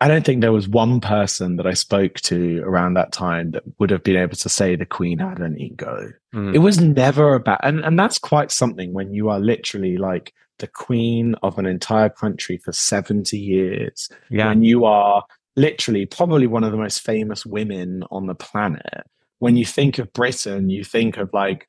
I 0.00 0.08
don't 0.08 0.24
think 0.26 0.40
there 0.40 0.52
was 0.52 0.68
one 0.68 1.00
person 1.00 1.56
that 1.56 1.66
I 1.66 1.72
spoke 1.72 2.16
to 2.22 2.60
around 2.64 2.94
that 2.94 3.12
time 3.12 3.52
that 3.52 3.62
would 3.78 3.90
have 3.90 4.02
been 4.02 4.16
able 4.16 4.36
to 4.36 4.48
say 4.48 4.76
the 4.76 4.84
Queen 4.84 5.18
had 5.18 5.38
an 5.38 5.58
ego. 5.58 6.10
Mm. 6.34 6.54
It 6.54 6.58
was 6.58 6.78
never 6.80 7.34
about, 7.34 7.60
and, 7.62 7.80
and 7.80 7.98
that's 7.98 8.18
quite 8.18 8.50
something 8.50 8.92
when 8.92 9.14
you 9.14 9.30
are 9.30 9.40
literally 9.40 9.96
like 9.96 10.34
the 10.58 10.66
Queen 10.66 11.36
of 11.42 11.58
an 11.58 11.64
entire 11.64 12.10
country 12.10 12.58
for 12.58 12.72
70 12.72 13.38
years. 13.38 14.10
Yeah. 14.28 14.48
When 14.48 14.62
you 14.62 14.84
are 14.84 15.24
literally 15.56 16.04
probably 16.04 16.48
one 16.48 16.64
of 16.64 16.72
the 16.72 16.78
most 16.78 17.00
famous 17.00 17.46
women 17.46 18.02
on 18.10 18.26
the 18.26 18.34
planet 18.34 19.06
when 19.38 19.56
you 19.56 19.64
think 19.64 19.98
of 19.98 20.12
Britain, 20.12 20.70
you 20.70 20.84
think 20.84 21.16
of 21.16 21.30
like 21.32 21.66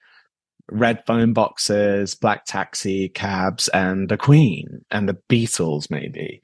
red 0.71 1.03
phone 1.05 1.33
boxes, 1.33 2.15
black 2.15 2.45
taxi 2.45 3.09
cabs, 3.09 3.67
and 3.69 4.09
the 4.09 4.17
Queen 4.17 4.83
and 4.91 5.07
the 5.07 5.17
Beatles, 5.29 5.91
maybe, 5.91 6.41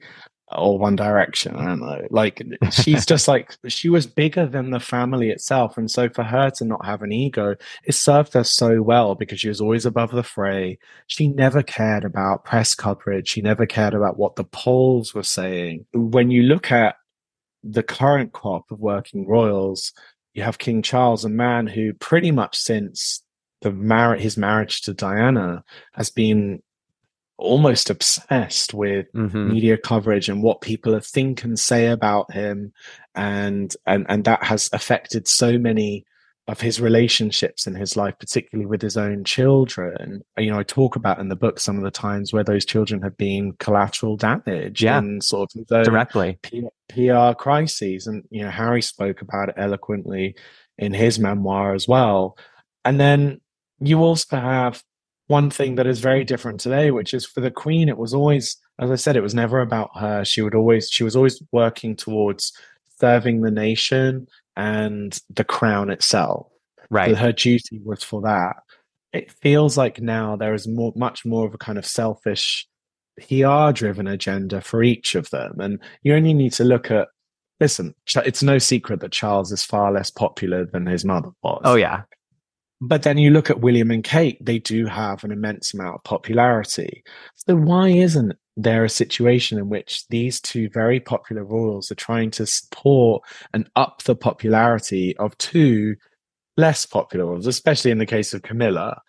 or 0.50 0.78
One 0.78 0.96
Direction. 0.96 1.56
I 1.56 1.66
don't 1.66 1.80
know. 1.80 2.06
Like 2.10 2.42
she's 2.70 3.06
just 3.06 3.28
like 3.28 3.56
she 3.66 3.88
was 3.88 4.06
bigger 4.06 4.46
than 4.46 4.70
the 4.70 4.80
family 4.80 5.30
itself, 5.30 5.76
and 5.76 5.90
so 5.90 6.08
for 6.08 6.22
her 6.22 6.50
to 6.50 6.64
not 6.64 6.84
have 6.84 7.02
an 7.02 7.12
ego, 7.12 7.56
it 7.84 7.94
served 7.94 8.34
her 8.34 8.44
so 8.44 8.82
well 8.82 9.14
because 9.14 9.40
she 9.40 9.48
was 9.48 9.60
always 9.60 9.86
above 9.86 10.12
the 10.12 10.22
fray. 10.22 10.78
She 11.06 11.28
never 11.28 11.62
cared 11.62 12.04
about 12.04 12.44
press 12.44 12.74
coverage. 12.74 13.28
She 13.28 13.42
never 13.42 13.66
cared 13.66 13.94
about 13.94 14.18
what 14.18 14.36
the 14.36 14.44
polls 14.44 15.14
were 15.14 15.22
saying. 15.22 15.86
When 15.94 16.30
you 16.30 16.42
look 16.42 16.70
at 16.70 16.96
the 17.64 17.82
current 17.82 18.32
crop 18.32 18.70
of 18.70 18.80
working 18.80 19.26
royals, 19.26 19.92
you 20.34 20.42
have 20.42 20.58
King 20.58 20.82
Charles, 20.82 21.24
a 21.24 21.28
man 21.28 21.66
who 21.66 21.92
pretty 21.94 22.30
much 22.30 22.56
since 22.56 23.22
the 23.60 23.72
mar- 23.72 24.16
his 24.16 24.36
marriage 24.36 24.82
to 24.82 24.94
Diana 24.94 25.64
has 25.92 26.10
been 26.10 26.62
almost 27.38 27.90
obsessed 27.90 28.72
with 28.72 29.06
mm-hmm. 29.12 29.50
media 29.50 29.76
coverage 29.76 30.28
and 30.28 30.42
what 30.42 30.60
people 30.60 30.98
think 31.00 31.42
and 31.42 31.58
say 31.58 31.86
about 31.88 32.32
him 32.32 32.72
and 33.14 33.74
and 33.86 34.06
and 34.08 34.24
that 34.24 34.44
has 34.44 34.70
affected 34.72 35.26
so 35.26 35.58
many 35.58 36.04
of 36.48 36.60
his 36.60 36.80
relationships 36.80 37.66
in 37.66 37.74
his 37.74 37.96
life, 37.96 38.14
particularly 38.18 38.66
with 38.66 38.82
his 38.82 38.96
own 38.96 39.22
children. 39.22 40.22
You 40.36 40.50
know, 40.50 40.58
I 40.58 40.64
talk 40.64 40.96
about 40.96 41.20
in 41.20 41.28
the 41.28 41.36
book 41.36 41.60
some 41.60 41.76
of 41.76 41.84
the 41.84 41.90
times 41.90 42.32
where 42.32 42.42
those 42.42 42.64
children 42.64 43.00
have 43.02 43.16
been 43.16 43.52
collateral 43.60 44.16
damage 44.16 44.82
yeah. 44.82 44.98
and 44.98 45.22
sort 45.22 45.54
of 45.54 45.66
directly 45.68 46.38
P- 46.42 46.68
PR 46.88 47.32
crises. 47.38 48.08
And, 48.08 48.24
you 48.30 48.42
know, 48.42 48.50
Harry 48.50 48.82
spoke 48.82 49.22
about 49.22 49.50
it 49.50 49.54
eloquently 49.56 50.34
in 50.78 50.92
his 50.92 51.18
memoir 51.20 51.74
as 51.74 51.86
well. 51.86 52.36
And 52.84 52.98
then 52.98 53.40
you 53.78 54.00
also 54.02 54.36
have 54.36 54.82
one 55.28 55.48
thing 55.48 55.76
that 55.76 55.86
is 55.86 56.00
very 56.00 56.24
different 56.24 56.58
today, 56.58 56.90
which 56.90 57.14
is 57.14 57.24
for 57.24 57.40
the 57.40 57.52
Queen, 57.52 57.88
it 57.88 57.98
was 57.98 58.12
always, 58.12 58.56
as 58.80 58.90
I 58.90 58.96
said, 58.96 59.16
it 59.16 59.22
was 59.22 59.34
never 59.34 59.60
about 59.60 59.90
her. 59.96 60.24
She 60.24 60.42
would 60.42 60.56
always, 60.56 60.90
she 60.90 61.04
was 61.04 61.14
always 61.14 61.40
working 61.52 61.94
towards 61.94 62.52
serving 62.98 63.42
the 63.42 63.50
nation 63.50 64.26
and 64.56 65.18
the 65.30 65.44
crown 65.44 65.90
itself. 65.90 66.46
Right. 66.90 67.16
her 67.16 67.32
duty 67.32 67.80
was 67.82 68.02
for 68.04 68.20
that. 68.22 68.56
It 69.14 69.32
feels 69.32 69.78
like 69.78 70.00
now 70.00 70.36
there 70.36 70.52
is 70.52 70.68
more, 70.68 70.92
much 70.94 71.24
more 71.24 71.46
of 71.46 71.54
a 71.54 71.58
kind 71.58 71.78
of 71.78 71.86
selfish 71.86 72.66
PR 73.18 73.72
driven 73.72 74.06
agenda 74.06 74.60
for 74.60 74.82
each 74.82 75.14
of 75.14 75.30
them. 75.30 75.58
And 75.58 75.78
you 76.02 76.14
only 76.14 76.34
need 76.34 76.52
to 76.54 76.64
look 76.64 76.90
at, 76.90 77.08
listen, 77.60 77.94
it's 78.14 78.42
no 78.42 78.58
secret 78.58 79.00
that 79.00 79.12
Charles 79.12 79.52
is 79.52 79.64
far 79.64 79.92
less 79.92 80.10
popular 80.10 80.66
than 80.66 80.86
his 80.86 81.04
mother 81.04 81.30
was. 81.42 81.62
Oh, 81.64 81.76
yeah. 81.76 82.02
But 82.80 83.04
then 83.04 83.16
you 83.16 83.30
look 83.30 83.48
at 83.48 83.60
William 83.60 83.90
and 83.90 84.02
Kate, 84.02 84.44
they 84.44 84.58
do 84.58 84.86
have 84.86 85.24
an 85.24 85.30
immense 85.30 85.72
amount 85.72 85.94
of 85.94 86.04
popularity. 86.04 87.04
So 87.36 87.54
why 87.54 87.88
isn't 87.88 88.34
there 88.56 88.84
a 88.84 88.88
situation 88.88 89.58
in 89.58 89.68
which 89.68 90.06
these 90.08 90.40
two 90.40 90.68
very 90.70 91.00
popular 91.00 91.44
royals 91.44 91.90
are 91.90 91.96
trying 91.96 92.30
to 92.32 92.46
support 92.46 93.22
and 93.54 93.68
up 93.76 94.02
the 94.02 94.14
popularity 94.14 95.16
of 95.16 95.36
two 95.38 95.96
less 96.56 96.84
popular 96.84 97.26
royals, 97.26 97.46
especially 97.46 97.90
in 97.90 97.98
the 97.98 98.06
case 98.06 98.34
of 98.34 98.42
Camilla? 98.42 99.00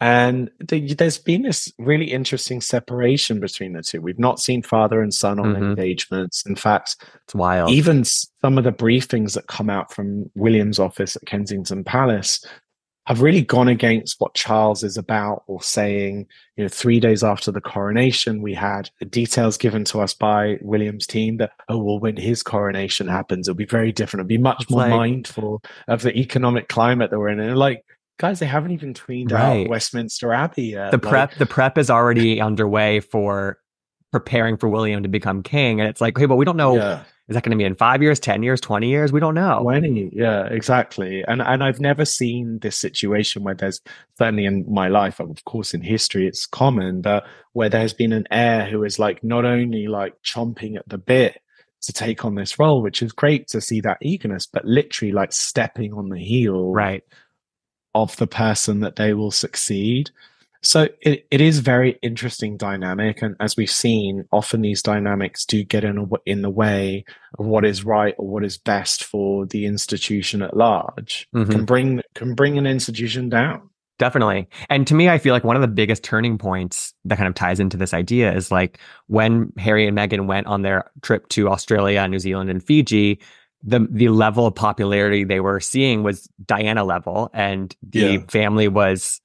And 0.00 0.50
there's 0.58 1.18
been 1.18 1.42
this 1.42 1.72
really 1.78 2.12
interesting 2.12 2.60
separation 2.60 3.40
between 3.40 3.72
the 3.72 3.82
two. 3.82 4.02
We've 4.02 4.18
not 4.18 4.38
seen 4.38 4.62
father 4.62 5.00
and 5.00 5.14
son 5.14 5.38
on 5.38 5.54
mm-hmm. 5.54 5.64
engagements. 5.64 6.44
In 6.46 6.56
fact, 6.56 6.96
it's 7.24 7.34
wild. 7.34 7.70
Even 7.70 8.04
some 8.04 8.58
of 8.58 8.64
the 8.64 8.72
briefings 8.72 9.34
that 9.34 9.46
come 9.46 9.70
out 9.70 9.92
from 9.92 10.30
William's 10.34 10.78
office 10.78 11.16
at 11.16 11.24
Kensington 11.26 11.84
Palace 11.84 12.44
have 13.06 13.20
really 13.20 13.42
gone 13.42 13.68
against 13.68 14.18
what 14.18 14.34
Charles 14.34 14.82
is 14.82 14.96
about 14.96 15.44
or 15.46 15.60
saying. 15.62 16.26
You 16.56 16.64
know, 16.64 16.68
three 16.68 17.00
days 17.00 17.22
after 17.22 17.52
the 17.52 17.60
coronation, 17.60 18.40
we 18.40 18.54
had 18.54 18.88
details 19.10 19.58
given 19.58 19.84
to 19.84 20.00
us 20.00 20.14
by 20.14 20.58
William's 20.62 21.06
team 21.06 21.36
that, 21.38 21.52
oh, 21.68 21.78
well, 21.78 21.98
when 21.98 22.16
his 22.16 22.42
coronation 22.42 23.06
happens, 23.06 23.46
it'll 23.46 23.56
be 23.56 23.66
very 23.66 23.92
different. 23.92 24.22
It'll 24.22 24.28
be 24.28 24.38
much 24.38 24.70
more 24.70 24.82
like, 24.82 24.90
mindful 24.90 25.62
of 25.88 26.02
the 26.02 26.16
economic 26.16 26.68
climate 26.68 27.10
that 27.10 27.18
we're 27.18 27.28
in. 27.28 27.40
And 27.40 27.58
like, 27.58 27.84
guys, 28.18 28.38
they 28.38 28.46
haven't 28.46 28.70
even 28.70 28.94
tweeted 28.94 29.32
right. 29.32 29.64
out 29.64 29.68
Westminster 29.68 30.32
Abbey 30.32 30.66
yet. 30.68 30.90
The 30.90 30.98
prep, 30.98 31.34
the 31.34 31.46
prep 31.46 31.76
is 31.76 31.90
already 31.90 32.40
underway 32.40 33.00
for 33.00 33.58
preparing 34.12 34.56
for 34.56 34.68
William 34.68 35.02
to 35.02 35.08
become 35.08 35.42
king. 35.42 35.80
And 35.80 35.90
it's 35.90 36.00
like, 36.00 36.16
hey, 36.16 36.26
but 36.26 36.36
we 36.36 36.44
don't 36.44 36.56
know 36.56 36.76
yeah. 36.76 37.02
Is 37.26 37.34
that 37.34 37.42
going 37.42 37.52
to 37.52 37.56
be 37.56 37.64
in 37.64 37.74
five 37.74 38.02
years, 38.02 38.20
10 38.20 38.42
years, 38.42 38.60
20 38.60 38.86
years? 38.86 39.10
We 39.10 39.20
don't 39.20 39.34
know. 39.34 39.60
20. 39.62 40.10
Yeah, 40.12 40.44
exactly. 40.44 41.24
And, 41.26 41.40
and 41.40 41.64
I've 41.64 41.80
never 41.80 42.04
seen 42.04 42.58
this 42.58 42.76
situation 42.76 43.42
where 43.42 43.54
there's 43.54 43.80
certainly 44.18 44.44
in 44.44 44.66
my 44.68 44.88
life, 44.88 45.20
of 45.20 45.42
course, 45.46 45.72
in 45.72 45.80
history, 45.80 46.26
it's 46.26 46.44
common, 46.44 47.00
but 47.00 47.24
where 47.54 47.70
there's 47.70 47.94
been 47.94 48.12
an 48.12 48.26
heir 48.30 48.66
who 48.66 48.84
is 48.84 48.98
like 48.98 49.24
not 49.24 49.46
only 49.46 49.86
like 49.86 50.14
chomping 50.22 50.76
at 50.76 50.86
the 50.86 50.98
bit 50.98 51.40
to 51.80 51.92
take 51.94 52.26
on 52.26 52.34
this 52.34 52.58
role, 52.58 52.82
which 52.82 53.02
is 53.02 53.12
great 53.12 53.48
to 53.48 53.60
see 53.60 53.80
that 53.80 53.98
eagerness, 54.02 54.46
but 54.46 54.66
literally 54.66 55.12
like 55.12 55.32
stepping 55.32 55.94
on 55.94 56.10
the 56.10 56.18
heel 56.18 56.72
right. 56.72 57.04
of 57.94 58.14
the 58.16 58.26
person 58.26 58.80
that 58.80 58.96
they 58.96 59.14
will 59.14 59.30
succeed. 59.30 60.10
So 60.64 60.88
it, 61.02 61.26
it 61.30 61.40
is 61.40 61.58
very 61.60 61.98
interesting 62.02 62.56
dynamic, 62.56 63.22
and 63.22 63.36
as 63.38 63.56
we've 63.56 63.70
seen, 63.70 64.24
often 64.32 64.62
these 64.62 64.82
dynamics 64.82 65.44
do 65.44 65.62
get 65.62 65.84
in 65.84 65.98
a, 65.98 66.06
in 66.24 66.42
the 66.42 66.50
way 66.50 67.04
of 67.38 67.46
what 67.46 67.64
is 67.64 67.84
right 67.84 68.14
or 68.18 68.26
what 68.26 68.44
is 68.44 68.56
best 68.56 69.04
for 69.04 69.46
the 69.46 69.66
institution 69.66 70.40
at 70.42 70.56
large. 70.56 71.28
Mm-hmm. 71.34 71.52
Can 71.52 71.64
bring 71.64 72.02
can 72.14 72.34
bring 72.34 72.56
an 72.56 72.66
institution 72.66 73.28
down. 73.28 73.68
Definitely. 73.98 74.48
And 74.70 74.86
to 74.88 74.94
me, 74.94 75.08
I 75.08 75.18
feel 75.18 75.32
like 75.34 75.44
one 75.44 75.54
of 75.54 75.62
the 75.62 75.68
biggest 75.68 76.02
turning 76.02 76.36
points 76.36 76.94
that 77.04 77.16
kind 77.16 77.28
of 77.28 77.34
ties 77.34 77.60
into 77.60 77.76
this 77.76 77.94
idea 77.94 78.34
is 78.34 78.50
like 78.50 78.80
when 79.06 79.52
Harry 79.56 79.86
and 79.86 79.96
Meghan 79.96 80.26
went 80.26 80.48
on 80.48 80.62
their 80.62 80.90
trip 81.02 81.28
to 81.28 81.48
Australia, 81.48 82.08
New 82.08 82.18
Zealand, 82.18 82.50
and 82.50 82.64
Fiji, 82.64 83.20
the 83.62 83.86
the 83.90 84.08
level 84.08 84.46
of 84.46 84.54
popularity 84.54 85.24
they 85.24 85.40
were 85.40 85.60
seeing 85.60 86.02
was 86.02 86.28
Diana 86.44 86.84
level, 86.84 87.30
and 87.32 87.76
the 87.82 87.98
yeah. 87.98 88.18
family 88.28 88.68
was 88.68 89.20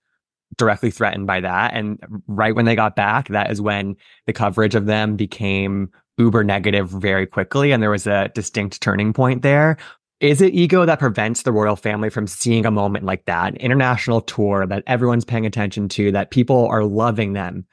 directly 0.59 0.91
threatened 0.91 1.25
by 1.25 1.39
that. 1.39 1.73
And 1.73 1.97
right 2.27 2.53
when 2.53 2.65
they 2.65 2.75
got 2.75 2.95
back, 2.95 3.29
that 3.29 3.49
is 3.49 3.59
when 3.59 3.95
the 4.27 4.33
coverage 4.33 4.75
of 4.75 4.85
them 4.85 5.15
became 5.15 5.89
uber 6.19 6.43
negative 6.43 6.89
very 6.89 7.25
quickly. 7.25 7.71
And 7.71 7.81
there 7.81 7.89
was 7.89 8.05
a 8.05 8.29
distinct 8.35 8.81
turning 8.81 9.13
point 9.13 9.41
there. 9.41 9.77
Is 10.19 10.41
it 10.41 10.53
ego 10.53 10.85
that 10.85 10.99
prevents 10.99 11.43
the 11.43 11.53
royal 11.53 11.77
family 11.77 12.09
from 12.09 12.27
seeing 12.27 12.65
a 12.65 12.71
moment 12.71 13.05
like 13.05 13.25
that, 13.25 13.53
an 13.53 13.55
international 13.55 14.19
tour 14.19 14.67
that 14.67 14.83
everyone's 14.85 15.23
paying 15.23 15.45
attention 15.45 15.87
to, 15.89 16.11
that 16.11 16.29
people 16.29 16.67
are 16.67 16.83
loving 16.83 17.33
them? 17.33 17.65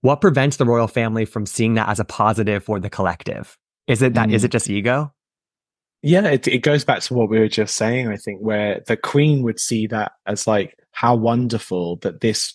What 0.00 0.20
prevents 0.20 0.56
the 0.56 0.66
royal 0.66 0.88
family 0.88 1.24
from 1.24 1.46
seeing 1.46 1.74
that 1.74 1.88
as 1.88 2.00
a 2.00 2.04
positive 2.04 2.64
for 2.64 2.80
the 2.80 2.90
collective? 2.90 3.56
Is 3.86 4.02
it 4.02 4.14
that? 4.14 4.28
Mm. 4.28 4.34
Is 4.34 4.44
it 4.44 4.50
just 4.50 4.68
ego? 4.68 5.14
Yeah, 6.02 6.26
it, 6.26 6.46
it 6.48 6.58
goes 6.58 6.84
back 6.84 7.00
to 7.02 7.14
what 7.14 7.30
we 7.30 7.38
were 7.38 7.48
just 7.48 7.76
saying, 7.76 8.08
I 8.08 8.16
think, 8.16 8.40
where 8.40 8.82
the 8.86 8.96
Queen 8.96 9.42
would 9.42 9.58
see 9.58 9.86
that 9.86 10.12
as 10.26 10.46
like 10.46 10.76
how 10.94 11.16
wonderful 11.16 11.96
that 11.96 12.20
this 12.20 12.54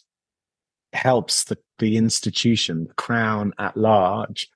helps 0.94 1.44
the, 1.44 1.58
the 1.78 1.98
institution, 1.98 2.86
the 2.88 2.94
crown 2.94 3.54
at 3.60 3.78
large. 3.78 4.50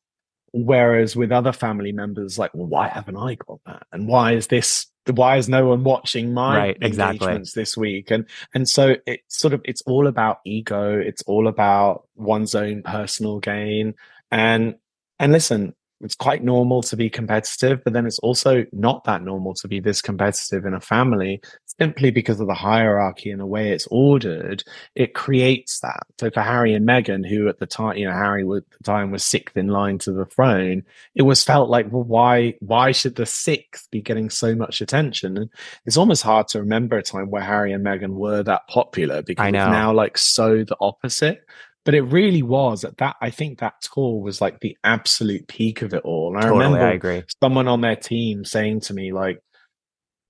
Whereas 0.53 1.15
with 1.15 1.31
other 1.31 1.51
family 1.51 1.91
members, 1.91 2.37
like, 2.39 2.53
well, 2.53 2.67
why 2.67 2.87
haven't 2.87 3.17
I 3.17 3.35
got 3.35 3.59
that? 3.65 3.87
And 3.91 4.07
why 4.07 4.33
is 4.33 4.47
this? 4.47 4.87
Why 5.07 5.37
is 5.37 5.49
no 5.49 5.67
one 5.67 5.83
watching 5.83 6.33
my 6.33 6.57
right, 6.57 6.77
exactly. 6.79 7.43
this 7.55 7.75
week? 7.75 8.11
And 8.11 8.25
and 8.53 8.69
so 8.69 8.95
it's 9.05 9.37
sort 9.39 9.53
of 9.53 9.61
it's 9.65 9.81
all 9.81 10.07
about 10.07 10.39
ego. 10.45 10.97
It's 10.97 11.23
all 11.23 11.47
about 11.47 12.07
one's 12.15 12.53
own 12.55 12.83
personal 12.83 13.39
gain. 13.39 13.95
And 14.31 14.75
and 15.19 15.31
listen, 15.31 15.73
it's 16.03 16.15
quite 16.15 16.43
normal 16.43 16.81
to 16.83 16.97
be 16.97 17.09
competitive, 17.09 17.83
but 17.83 17.93
then 17.93 18.05
it's 18.05 18.19
also 18.19 18.65
not 18.71 19.03
that 19.05 19.23
normal 19.23 19.53
to 19.55 19.67
be 19.67 19.79
this 19.79 20.01
competitive 20.01 20.65
in 20.65 20.73
a 20.73 20.81
family 20.81 21.41
simply 21.79 22.11
because 22.11 22.39
of 22.39 22.47
the 22.47 22.53
hierarchy 22.53 23.31
and 23.31 23.39
the 23.39 23.45
way 23.45 23.71
it's 23.71 23.87
ordered. 23.89 24.63
It 24.95 25.13
creates 25.13 25.79
that. 25.79 26.03
So 26.19 26.29
for 26.29 26.41
Harry 26.41 26.73
and 26.73 26.87
Meghan, 26.87 27.27
who 27.27 27.47
at 27.47 27.59
the 27.59 27.65
time, 27.65 27.97
you 27.97 28.05
know, 28.05 28.13
Harry 28.13 28.43
at 28.43 28.63
the 28.77 28.83
time 28.83 29.11
was 29.11 29.23
sixth 29.23 29.57
in 29.57 29.67
line 29.67 29.97
to 29.99 30.11
the 30.11 30.25
throne, 30.25 30.83
it 31.15 31.23
was 31.23 31.43
felt 31.43 31.69
like, 31.69 31.91
well, 31.91 32.03
why, 32.03 32.55
why 32.59 32.91
should 32.91 33.15
the 33.15 33.25
sixth 33.25 33.89
be 33.89 34.01
getting 34.01 34.29
so 34.29 34.55
much 34.55 34.81
attention? 34.81 35.37
And 35.37 35.49
it's 35.85 35.97
almost 35.97 36.23
hard 36.23 36.47
to 36.49 36.59
remember 36.59 36.97
a 36.97 37.03
time 37.03 37.29
where 37.29 37.41
Harry 37.41 37.71
and 37.71 37.85
Meghan 37.85 38.13
were 38.13 38.43
that 38.43 38.67
popular 38.67 39.21
because 39.21 39.47
it's 39.47 39.53
now 39.53 39.93
like 39.93 40.17
so 40.17 40.63
the 40.63 40.77
opposite 40.79 41.45
but 41.85 41.95
it 41.95 42.01
really 42.01 42.43
was 42.43 42.83
at 42.83 42.97
that. 42.97 43.15
I 43.21 43.29
think 43.29 43.59
that 43.59 43.81
tour 43.81 44.21
was 44.21 44.41
like 44.41 44.59
the 44.59 44.77
absolute 44.83 45.47
peak 45.47 45.81
of 45.81 45.93
it 45.93 46.03
all. 46.03 46.33
And 46.33 46.41
totally, 46.41 46.61
I 46.61 46.67
remember 46.67 46.85
I 46.85 46.93
agree. 46.93 47.23
someone 47.41 47.67
on 47.67 47.81
their 47.81 47.95
team 47.95 48.45
saying 48.45 48.81
to 48.81 48.93
me, 48.93 49.11
like, 49.11 49.41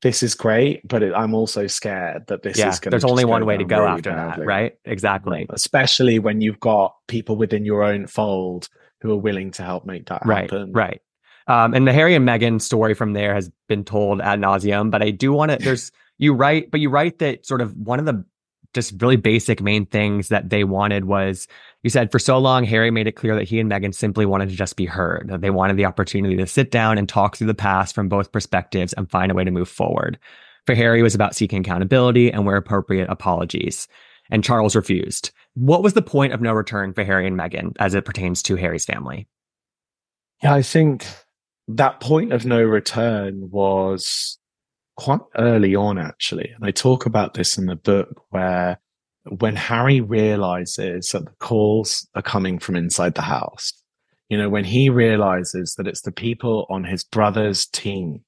this 0.01 0.21
is 0.21 0.35
great, 0.35 0.85
but 0.85 1.01
it, 1.01 1.13
I'm 1.15 1.33
also 1.33 1.67
scared 1.67 2.27
that 2.27 2.43
this 2.43 2.57
yeah, 2.57 2.69
is 2.69 2.79
going 2.79 2.89
to." 2.91 2.95
There's 2.95 3.09
only 3.09 3.23
one 3.23 3.45
way 3.45 3.55
to 3.55 3.63
go 3.63 3.79
really 3.79 3.91
after 3.91 4.11
badly. 4.11 4.41
that, 4.41 4.47
right? 4.47 4.73
Exactly. 4.83 5.45
Especially 5.49 6.19
when 6.19 6.41
you've 6.41 6.59
got 6.59 6.95
people 7.07 7.37
within 7.37 7.63
your 7.63 7.83
own 7.83 8.07
fold 8.07 8.67
who 9.01 9.11
are 9.11 9.17
willing 9.17 9.51
to 9.51 9.63
help 9.63 9.85
make 9.85 10.07
that 10.07 10.25
right, 10.25 10.49
happen. 10.49 10.73
Right. 10.73 11.01
Um, 11.47 11.73
and 11.73 11.87
the 11.87 11.93
Harry 11.93 12.15
and 12.15 12.27
Meghan 12.27 12.61
story 12.61 12.93
from 12.93 13.13
there 13.13 13.33
has 13.33 13.49
been 13.67 13.83
told 13.83 14.21
ad 14.21 14.39
nauseum, 14.39 14.91
but 14.91 15.01
I 15.01 15.11
do 15.11 15.31
want 15.33 15.51
to, 15.51 15.57
there's, 15.57 15.91
you 16.17 16.33
write, 16.33 16.71
but 16.71 16.79
you 16.79 16.89
write 16.89 17.19
that 17.19 17.45
sort 17.45 17.61
of 17.61 17.75
one 17.75 17.99
of 17.99 18.05
the 18.05 18.25
just 18.73 19.01
really 19.01 19.15
basic 19.15 19.61
main 19.61 19.85
things 19.85 20.29
that 20.29 20.49
they 20.49 20.63
wanted 20.63 21.05
was 21.05 21.47
you 21.83 21.89
said 21.89 22.11
for 22.11 22.19
so 22.19 22.37
long 22.37 22.63
harry 22.63 22.91
made 22.91 23.07
it 23.07 23.13
clear 23.15 23.35
that 23.35 23.47
he 23.47 23.59
and 23.59 23.71
meghan 23.71 23.93
simply 23.93 24.25
wanted 24.25 24.49
to 24.49 24.55
just 24.55 24.75
be 24.75 24.85
heard 24.85 25.27
that 25.27 25.41
they 25.41 25.49
wanted 25.49 25.77
the 25.77 25.85
opportunity 25.85 26.35
to 26.35 26.47
sit 26.47 26.71
down 26.71 26.97
and 26.97 27.07
talk 27.07 27.35
through 27.35 27.47
the 27.47 27.53
past 27.53 27.93
from 27.93 28.09
both 28.09 28.31
perspectives 28.31 28.93
and 28.93 29.09
find 29.09 29.31
a 29.31 29.35
way 29.35 29.43
to 29.43 29.51
move 29.51 29.69
forward. 29.69 30.17
For 30.65 30.75
harry 30.75 30.99
it 30.99 31.03
was 31.03 31.15
about 31.15 31.35
seeking 31.35 31.61
accountability 31.61 32.31
and 32.31 32.45
where 32.45 32.57
appropriate 32.57 33.09
apologies. 33.09 33.87
And 34.31 34.43
charles 34.43 34.75
refused. 34.75 35.31
What 35.55 35.83
was 35.83 35.93
the 35.93 36.01
point 36.01 36.33
of 36.33 36.41
no 36.41 36.53
return 36.53 36.93
for 36.93 37.03
harry 37.03 37.27
and 37.27 37.37
meghan 37.37 37.73
as 37.79 37.93
it 37.93 38.05
pertains 38.05 38.41
to 38.43 38.55
harry's 38.55 38.85
family? 38.85 39.27
Yeah 40.41 40.53
i 40.53 40.61
think 40.61 41.05
that 41.67 41.99
point 41.99 42.33
of 42.33 42.45
no 42.45 42.61
return 42.61 43.49
was 43.49 44.37
quite 44.95 45.21
early 45.37 45.75
on, 45.75 45.97
actually. 45.97 46.51
And 46.55 46.65
I 46.65 46.71
talk 46.71 47.05
about 47.05 47.33
this 47.33 47.57
in 47.57 47.65
the 47.65 47.75
book 47.75 48.23
where 48.29 48.79
when 49.39 49.55
Harry 49.55 50.01
realizes 50.01 51.09
that 51.09 51.25
the 51.25 51.31
calls 51.39 52.07
are 52.15 52.21
coming 52.21 52.59
from 52.59 52.75
inside 52.75 53.15
the 53.15 53.21
house, 53.21 53.73
you 54.29 54.37
know, 54.37 54.49
when 54.49 54.65
he 54.65 54.89
realizes 54.89 55.75
that 55.75 55.87
it's 55.87 56.01
the 56.01 56.11
people 56.11 56.65
on 56.69 56.83
his 56.83 57.03
brother's 57.03 57.65
team 57.67 58.23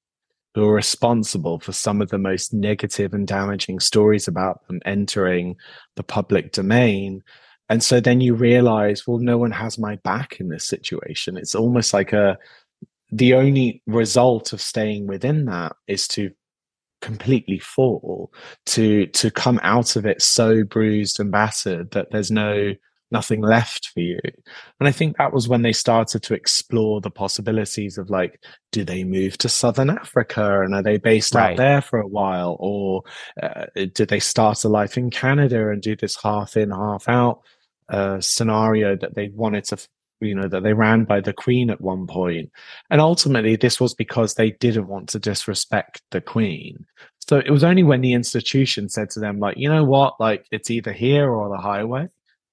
who 0.54 0.66
are 0.66 0.74
responsible 0.74 1.60
for 1.60 1.74
some 1.74 2.02
of 2.02 2.10
the 2.10 2.18
most 2.18 2.54
negative 2.54 3.14
and 3.14 3.28
damaging 3.28 3.80
stories 3.80 4.28
about 4.28 4.66
them 4.68 4.80
entering 4.86 5.56
the 5.96 6.04
public 6.04 6.54
domain. 6.54 7.22
And 7.68 7.84
so 7.84 8.00
then 8.00 8.22
you 8.22 8.36
realize, 8.36 9.06
well, 9.06 9.18
no 9.18 9.38
one 9.38 9.52
has 9.52 9.78
my 9.78 9.98
back 9.98 10.40
in 10.40 10.48
this 10.48 10.66
situation. 10.66 11.36
It's 11.36 11.56
almost 11.56 11.94
like 11.94 12.14
a, 12.14 12.38
the 13.12 13.34
only 13.34 13.82
result 13.86 14.54
of 14.54 14.62
staying 14.62 15.08
within 15.08 15.46
that 15.46 15.76
is 15.88 16.08
to 16.10 16.32
completely 17.02 17.60
fall 17.60 18.32
to 18.66 19.08
to 19.08 19.30
come 19.30 19.60
out 19.64 19.96
of 19.96 20.06
it 20.06 20.22
so 20.22 20.64
bruised 20.64 21.20
and 21.20 21.32
battered 21.32 21.92
that 21.92 22.12
there's 22.12 22.32
no 22.32 22.74
nothing 23.12 23.42
left 23.42 23.90
for 23.90 24.00
you 24.00 24.20
and 24.80 24.88
i 24.88 24.92
think 24.92 25.16
that 25.18 25.32
was 25.32 25.48
when 25.48 25.62
they 25.62 25.72
started 25.72 26.24
to 26.24 26.34
explore 26.34 27.00
the 27.00 27.12
possibilities 27.12 27.98
of 27.98 28.10
like 28.10 28.44
do 28.72 28.84
they 28.84 29.04
move 29.04 29.38
to 29.38 29.48
southern 29.48 29.92
africa 29.92 30.62
and 30.62 30.74
are 30.74 30.82
they 30.82 30.98
based 30.98 31.36
right. 31.36 31.52
out 31.52 31.58
there 31.58 31.82
for 31.82 32.00
a 32.00 32.08
while 32.08 32.58
or 32.60 33.04
uh, 33.42 33.66
did 33.94 34.08
they 34.10 34.20
start 34.20 34.64
a 34.64 34.70
life 34.70 34.98
in 34.98 35.12
canada 35.12 35.70
and 35.70 35.84
do 35.84 35.96
this 35.96 36.18
half 36.22 36.58
in 36.58 36.72
half 36.72 37.08
out 37.08 37.42
uh, 37.90 38.20
scenario 38.20 38.96
that 38.96 39.14
they 39.14 39.30
wanted 39.30 39.64
to 39.64 39.78
you 40.22 40.36
know, 40.36 40.48
that 40.48 40.64
they 40.64 40.74
ran 40.74 41.04
by 41.04 41.22
the 41.22 41.34
Queen 41.34 41.70
at 41.70 41.82
one 41.82 42.08
point. 42.08 42.52
And 42.90 43.02
ultimately, 43.02 43.56
this 43.56 43.80
was 43.80 43.94
because 43.94 44.34
they 44.34 44.52
didn't 44.52 44.88
want 44.88 45.10
to 45.10 45.20
disrespect 45.20 46.02
the 46.12 46.22
Queen. 46.22 46.86
So 47.28 47.40
it 47.40 47.50
was 47.52 47.64
only 47.64 47.84
when 47.84 48.02
the 48.02 48.14
institution 48.14 48.90
said 48.90 49.10
to 49.12 49.20
them, 49.20 49.40
like, 49.40 49.58
you 49.58 49.70
know 49.70 49.84
what, 49.84 50.20
like 50.20 50.46
it's 50.52 50.70
either 50.70 50.94
here 50.94 51.32
or 51.32 51.50
the 51.50 51.62
highway. 51.62 52.08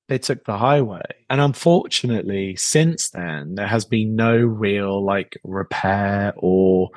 They 0.09 0.19
took 0.19 0.45
the 0.45 0.59
highway. 0.59 1.03
And 1.31 1.41
unfortunately, 1.41 2.57
since 2.57 3.11
then, 3.11 3.55
there 3.55 3.67
has 3.67 3.85
been 3.85 4.17
no 4.17 4.37
real 4.37 5.05
like 5.05 5.39
repair 5.45 6.33
or 6.37 6.91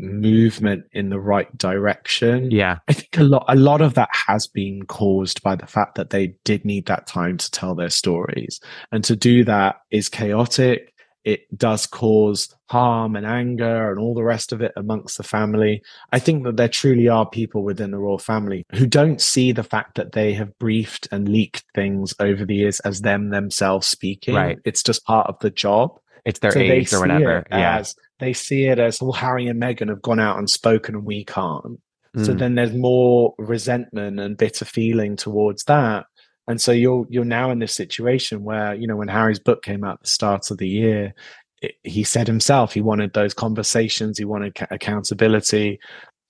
movement 0.00 0.84
in 0.92 1.10
the 1.10 1.20
right 1.20 1.56
direction. 1.56 2.50
Yeah. 2.50 2.78
I 2.88 2.92
think 2.92 3.18
a 3.18 3.24
lot 3.24 3.44
a 3.48 3.56
lot 3.56 3.80
of 3.80 3.94
that 3.94 4.08
has 4.12 4.46
been 4.46 4.84
caused 4.86 5.42
by 5.42 5.56
the 5.56 5.66
fact 5.66 5.94
that 5.96 6.10
they 6.10 6.34
did 6.44 6.64
need 6.64 6.86
that 6.86 7.06
time 7.06 7.36
to 7.38 7.50
tell 7.50 7.74
their 7.74 7.90
stories. 7.90 8.60
And 8.92 9.04
to 9.04 9.16
do 9.16 9.44
that 9.44 9.80
is 9.90 10.08
chaotic. 10.08 10.94
It 11.22 11.42
does 11.56 11.86
cause 11.86 12.54
harm 12.70 13.14
and 13.14 13.26
anger 13.26 13.90
and 13.90 14.00
all 14.00 14.14
the 14.14 14.24
rest 14.24 14.52
of 14.52 14.62
it 14.62 14.72
amongst 14.74 15.18
the 15.18 15.22
family. 15.22 15.82
I 16.12 16.18
think 16.18 16.44
that 16.44 16.56
there 16.56 16.68
truly 16.68 17.08
are 17.08 17.28
people 17.28 17.62
within 17.62 17.90
the 17.90 17.98
royal 17.98 18.18
family 18.18 18.64
who 18.72 18.86
don't 18.86 19.20
see 19.20 19.52
the 19.52 19.62
fact 19.62 19.96
that 19.96 20.12
they 20.12 20.32
have 20.32 20.58
briefed 20.58 21.08
and 21.12 21.28
leaked 21.28 21.64
things 21.74 22.14
over 22.20 22.46
the 22.46 22.54
years 22.54 22.80
as 22.80 23.02
them 23.02 23.30
themselves 23.30 23.86
speaking. 23.86 24.34
Right. 24.34 24.58
It's 24.64 24.82
just 24.82 25.04
part 25.04 25.26
of 25.26 25.38
the 25.40 25.50
job. 25.50 26.00
It's 26.24 26.38
their 26.40 26.50
So 26.52 26.60
or 26.98 27.00
whatever. 27.00 27.44
Yeah. 27.50 27.78
as- 27.78 27.94
they 28.18 28.32
see 28.34 28.64
it 28.66 28.78
as, 28.78 29.00
well, 29.00 29.12
Harry 29.12 29.46
and 29.46 29.60
Meghan 29.62 29.88
have 29.88 30.02
gone 30.02 30.20
out 30.20 30.36
and 30.36 30.48
spoken 30.50 30.94
and 30.94 31.04
we 31.06 31.24
can't. 31.24 31.80
So 32.22 32.34
Mm. 32.34 32.38
then 32.38 32.54
there's 32.54 32.74
more 32.74 33.32
resentment 33.38 34.20
and 34.20 34.36
bitter 34.36 34.66
feeling 34.66 35.16
towards 35.16 35.64
that. 35.64 36.04
And 36.46 36.60
so 36.60 36.70
you're 36.72 37.06
you're 37.08 37.24
now 37.24 37.50
in 37.50 37.60
this 37.60 37.74
situation 37.74 38.42
where, 38.44 38.74
you 38.74 38.86
know, 38.86 38.96
when 38.96 39.08
Harry's 39.08 39.38
book 39.38 39.62
came 39.62 39.84
out 39.84 39.94
at 39.94 40.00
the 40.02 40.08
start 40.10 40.50
of 40.50 40.58
the 40.58 40.68
year, 40.68 41.14
it, 41.62 41.76
he 41.82 42.02
said 42.04 42.26
himself 42.26 42.74
he 42.74 42.80
wanted 42.82 43.12
those 43.14 43.32
conversations, 43.32 44.18
he 44.18 44.24
wanted 44.26 44.54
ca- 44.54 44.66
accountability. 44.70 45.78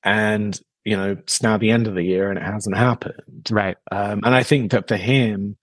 And, 0.04 0.60
you 0.84 0.96
know, 0.96 1.12
it's 1.12 1.42
now 1.42 1.56
the 1.56 1.70
end 1.70 1.86
of 1.88 1.94
the 1.94 2.04
year 2.04 2.30
and 2.30 2.38
it 2.38 2.44
hasn't 2.44 2.76
happened. 2.76 3.48
Right. 3.50 3.76
Um, 3.90 4.20
and 4.24 4.34
I 4.34 4.42
think 4.42 4.70
that 4.72 4.86
for 4.88 4.96
him, 4.96 5.56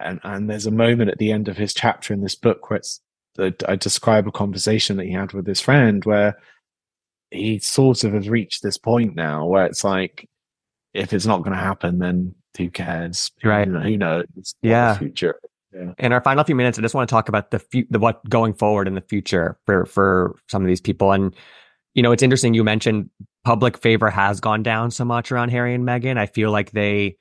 and, 0.00 0.20
and 0.24 0.48
there's 0.50 0.66
a 0.66 0.70
moment 0.70 1.10
at 1.10 1.18
the 1.18 1.30
end 1.32 1.48
of 1.48 1.56
his 1.56 1.74
chapter 1.74 2.14
in 2.14 2.20
this 2.22 2.34
book 2.34 2.68
where 2.70 2.78
it's, 2.78 3.00
I 3.38 3.76
describe 3.76 4.26
a 4.26 4.32
conversation 4.32 4.96
that 4.96 5.06
he 5.06 5.12
had 5.12 5.32
with 5.32 5.46
his 5.46 5.60
friend 5.60 6.04
where 6.04 6.36
he 7.30 7.58
sort 7.58 8.04
of 8.04 8.12
has 8.12 8.28
reached 8.28 8.62
this 8.62 8.78
point 8.78 9.14
now 9.14 9.46
where 9.46 9.66
it's 9.66 9.84
like, 9.84 10.28
if 10.94 11.12
it's 11.12 11.26
not 11.26 11.38
going 11.38 11.52
to 11.52 11.62
happen, 11.62 11.98
then 11.98 12.34
who 12.56 12.70
cares? 12.70 13.30
Right. 13.44 13.66
You 13.66 13.72
know, 13.72 13.80
who 13.80 13.96
knows? 13.96 14.54
Yeah. 14.62 14.96
Future. 14.96 15.38
In 15.98 16.12
our 16.12 16.22
final 16.22 16.42
few 16.44 16.54
minutes, 16.54 16.78
I 16.78 16.82
just 16.82 16.94
want 16.94 17.06
to 17.08 17.12
talk 17.12 17.28
about 17.28 17.50
the 17.50 17.58
fu- 17.58 17.86
the 17.90 17.98
what 17.98 18.26
going 18.30 18.54
forward 18.54 18.88
in 18.88 18.94
the 18.94 19.02
future 19.02 19.58
for 19.66 19.84
for 19.84 20.36
some 20.48 20.62
of 20.62 20.68
these 20.68 20.80
people. 20.80 21.12
And 21.12 21.34
you 21.94 22.02
know, 22.02 22.12
it's 22.12 22.22
interesting. 22.22 22.54
You 22.54 22.64
mentioned 22.64 23.10
public 23.44 23.76
favor 23.78 24.08
has 24.08 24.40
gone 24.40 24.62
down 24.62 24.90
so 24.90 25.04
much 25.04 25.30
around 25.30 25.50
Harry 25.50 25.74
and 25.74 25.86
Meghan. 25.86 26.16
I 26.16 26.26
feel 26.26 26.50
like 26.50 26.70
they, 26.70 27.16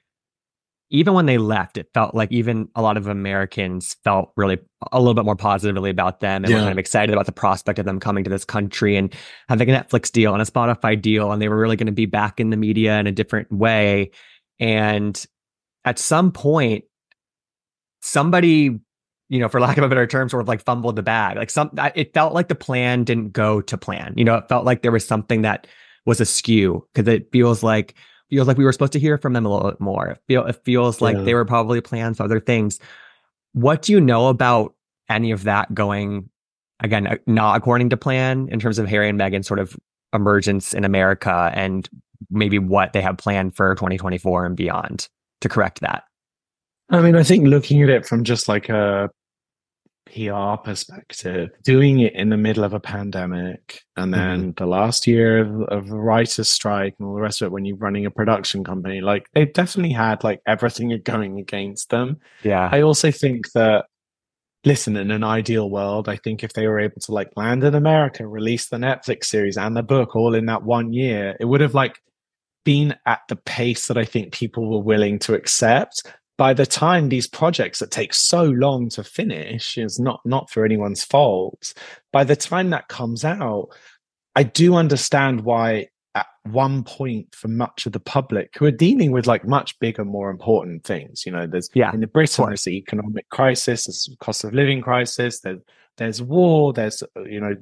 even 0.91 1.13
when 1.13 1.25
they 1.25 1.37
left, 1.37 1.77
it 1.77 1.89
felt 1.93 2.13
like 2.13 2.31
even 2.31 2.69
a 2.75 2.81
lot 2.81 2.95
of 2.95 3.07
Americans 3.07 3.95
felt 4.03 4.31
really 4.37 4.59
a 4.91 4.99
little 4.99 5.15
bit 5.15 5.25
more 5.25 5.35
positively 5.35 5.89
about 5.89 6.19
them 6.19 6.45
and 6.45 6.53
were 6.53 6.59
kind 6.59 6.71
of 6.71 6.77
excited 6.77 7.11
about 7.11 7.25
the 7.25 7.31
prospect 7.31 7.79
of 7.79 7.85
them 7.85 7.99
coming 7.99 8.23
to 8.23 8.29
this 8.29 8.45
country 8.45 8.95
and 8.95 9.13
having 9.49 9.69
a 9.69 9.73
Netflix 9.73 10.11
deal 10.11 10.33
and 10.33 10.41
a 10.41 10.45
Spotify 10.45 11.01
deal, 11.01 11.31
and 11.31 11.41
they 11.41 11.49
were 11.49 11.57
really 11.57 11.75
going 11.75 11.87
to 11.87 11.91
be 11.91 12.05
back 12.05 12.39
in 12.39 12.51
the 12.51 12.57
media 12.57 12.99
in 12.99 13.07
a 13.07 13.11
different 13.11 13.51
way. 13.51 14.11
And 14.59 15.25
at 15.83 15.97
some 15.97 16.31
point, 16.31 16.85
somebody, 18.01 18.79
you 19.29 19.39
know, 19.39 19.49
for 19.49 19.59
lack 19.59 19.77
of 19.77 19.83
a 19.83 19.89
better 19.89 20.05
term, 20.05 20.29
sort 20.29 20.41
of 20.41 20.47
like 20.47 20.63
fumbled 20.63 20.95
the 20.95 21.03
bag. 21.03 21.35
Like 21.35 21.49
some, 21.49 21.71
it 21.95 22.13
felt 22.13 22.33
like 22.33 22.47
the 22.47 22.55
plan 22.55 23.03
didn't 23.03 23.33
go 23.33 23.59
to 23.61 23.77
plan. 23.77 24.13
You 24.15 24.23
know, 24.23 24.35
it 24.35 24.47
felt 24.47 24.65
like 24.65 24.83
there 24.83 24.91
was 24.91 25.05
something 25.05 25.41
that 25.41 25.65
was 26.05 26.21
askew 26.21 26.87
because 26.93 27.11
it 27.11 27.31
feels 27.31 27.63
like 27.63 27.95
feels 28.29 28.47
like 28.47 28.57
we 28.57 28.63
were 28.65 28.71
supposed 28.71 28.93
to 28.93 28.99
hear 28.99 29.17
from 29.17 29.33
them 29.33 29.45
a 29.45 29.53
little 29.53 29.69
bit 29.69 29.79
more. 29.79 30.07
It, 30.07 30.19
feel, 30.27 30.45
it 30.45 30.61
feels 30.63 31.01
like 31.01 31.15
Yeah. 31.15 31.23
they 31.23 31.33
were 31.33 31.45
probably 31.45 31.81
plans 31.81 32.17
for 32.17 32.23
other 32.23 32.39
things. 32.39 32.79
What 33.53 33.83
do 33.83 33.91
you 33.93 34.01
know 34.01 34.27
about 34.27 34.73
any 35.09 35.31
of 35.31 35.43
that 35.43 35.73
going 35.73 36.29
again, 36.81 37.07
uh, 37.07 37.17
not 37.27 37.55
according 37.57 37.89
to 37.89 37.97
plan 37.97 38.49
in 38.51 38.59
terms 38.59 38.79
of 38.79 38.87
Harry 38.87 39.07
and 39.09 39.19
Meghan's 39.19 39.47
sort 39.47 39.59
of 39.59 39.77
emergence 40.13 40.73
in 40.73 40.83
America 40.83 41.51
and 41.53 41.87
maybe 42.29 42.59
what 42.59 42.93
they 42.93 43.01
have 43.01 43.17
planned 43.17 43.55
for 43.55 43.75
2024 43.75 44.45
and 44.45 44.55
beyond 44.57 45.07
to 45.41 45.49
correct 45.49 45.81
that? 45.81 46.03
I 46.89 47.01
mean, 47.01 47.15
I 47.15 47.23
think 47.23 47.47
looking 47.47 47.81
at 47.83 47.89
it 47.89 48.05
from 48.05 48.23
just 48.23 48.47
like 48.47 48.69
a 48.69 49.09
PR 50.15 50.55
perspective, 50.63 51.49
doing 51.63 51.99
it 51.99 52.13
in 52.13 52.29
the 52.29 52.37
middle 52.37 52.63
of 52.63 52.73
a 52.73 52.79
pandemic, 52.79 53.81
and 53.97 54.13
mm-hmm. 54.13 54.21
then 54.21 54.53
the 54.55 54.65
last 54.65 55.05
year 55.07 55.39
of, 55.39 55.61
of 55.63 55.89
writers' 55.91 56.47
strike 56.47 56.95
and 56.97 57.07
all 57.07 57.15
the 57.15 57.21
rest 57.21 57.41
of 57.41 57.47
it, 57.47 57.51
when 57.51 57.65
you're 57.65 57.75
running 57.75 58.05
a 58.05 58.11
production 58.11 58.63
company, 58.63 59.01
like 59.01 59.27
they 59.33 59.45
definitely 59.45 59.91
had 59.91 60.23
like 60.23 60.41
everything 60.47 60.97
going 61.03 61.39
against 61.39 61.89
them. 61.89 62.17
Yeah. 62.43 62.69
I 62.71 62.81
also 62.81 63.11
think 63.11 63.51
that, 63.51 63.85
listen, 64.63 64.95
in 64.95 65.11
an 65.11 65.23
ideal 65.23 65.69
world, 65.69 66.07
I 66.07 66.15
think 66.15 66.43
if 66.43 66.53
they 66.53 66.67
were 66.67 66.79
able 66.79 67.01
to 67.01 67.11
like 67.11 67.31
land 67.35 67.63
in 67.65 67.75
America, 67.75 68.25
release 68.25 68.69
the 68.69 68.77
Netflix 68.77 69.25
series 69.25 69.57
and 69.57 69.75
the 69.75 69.83
book 69.83 70.15
all 70.15 70.33
in 70.33 70.45
that 70.45 70.63
one 70.63 70.93
year, 70.93 71.35
it 71.41 71.45
would 71.45 71.61
have 71.61 71.75
like 71.75 71.99
been 72.63 72.95
at 73.05 73.21
the 73.27 73.35
pace 73.35 73.87
that 73.87 73.97
I 73.97 74.05
think 74.05 74.33
people 74.33 74.69
were 74.69 74.83
willing 74.83 75.19
to 75.19 75.33
accept. 75.33 76.03
By 76.37 76.53
the 76.53 76.65
time 76.65 77.09
these 77.09 77.27
projects 77.27 77.79
that 77.79 77.91
take 77.91 78.13
so 78.13 78.43
long 78.43 78.89
to 78.89 79.03
finish 79.03 79.77
is 79.77 79.99
not 79.99 80.19
not 80.25 80.49
for 80.49 80.65
anyone's 80.65 81.03
fault. 81.03 81.73
By 82.11 82.23
the 82.23 82.35
time 82.35 82.71
that 82.71 82.89
comes 82.89 83.23
out, 83.23 83.69
I 84.35 84.43
do 84.43 84.75
understand 84.75 85.41
why 85.41 85.87
at 86.13 86.27
one 86.43 86.83
point 86.83 87.35
for 87.35 87.47
much 87.47 87.85
of 87.85 87.91
the 87.91 87.99
public 87.99 88.53
who 88.57 88.65
are 88.65 88.71
dealing 88.71 89.11
with 89.11 89.27
like 89.27 89.45
much 89.45 89.77
bigger, 89.79 90.05
more 90.05 90.29
important 90.29 90.83
things. 90.83 91.25
You 91.25 91.31
know, 91.31 91.45
there's 91.47 91.69
Yeah, 91.73 91.93
in 91.93 92.01
the 92.01 92.07
Britain, 92.07 92.45
there's 92.47 92.63
the 92.63 92.77
economic 92.77 93.29
crisis, 93.29 93.85
there's 93.85 94.07
the 94.09 94.17
cost 94.17 94.43
of 94.43 94.53
living 94.53 94.81
crisis, 94.81 95.41
there's 95.41 95.61
there's 95.97 96.21
war, 96.21 96.73
there's 96.73 97.03
you 97.25 97.39
know 97.39 97.55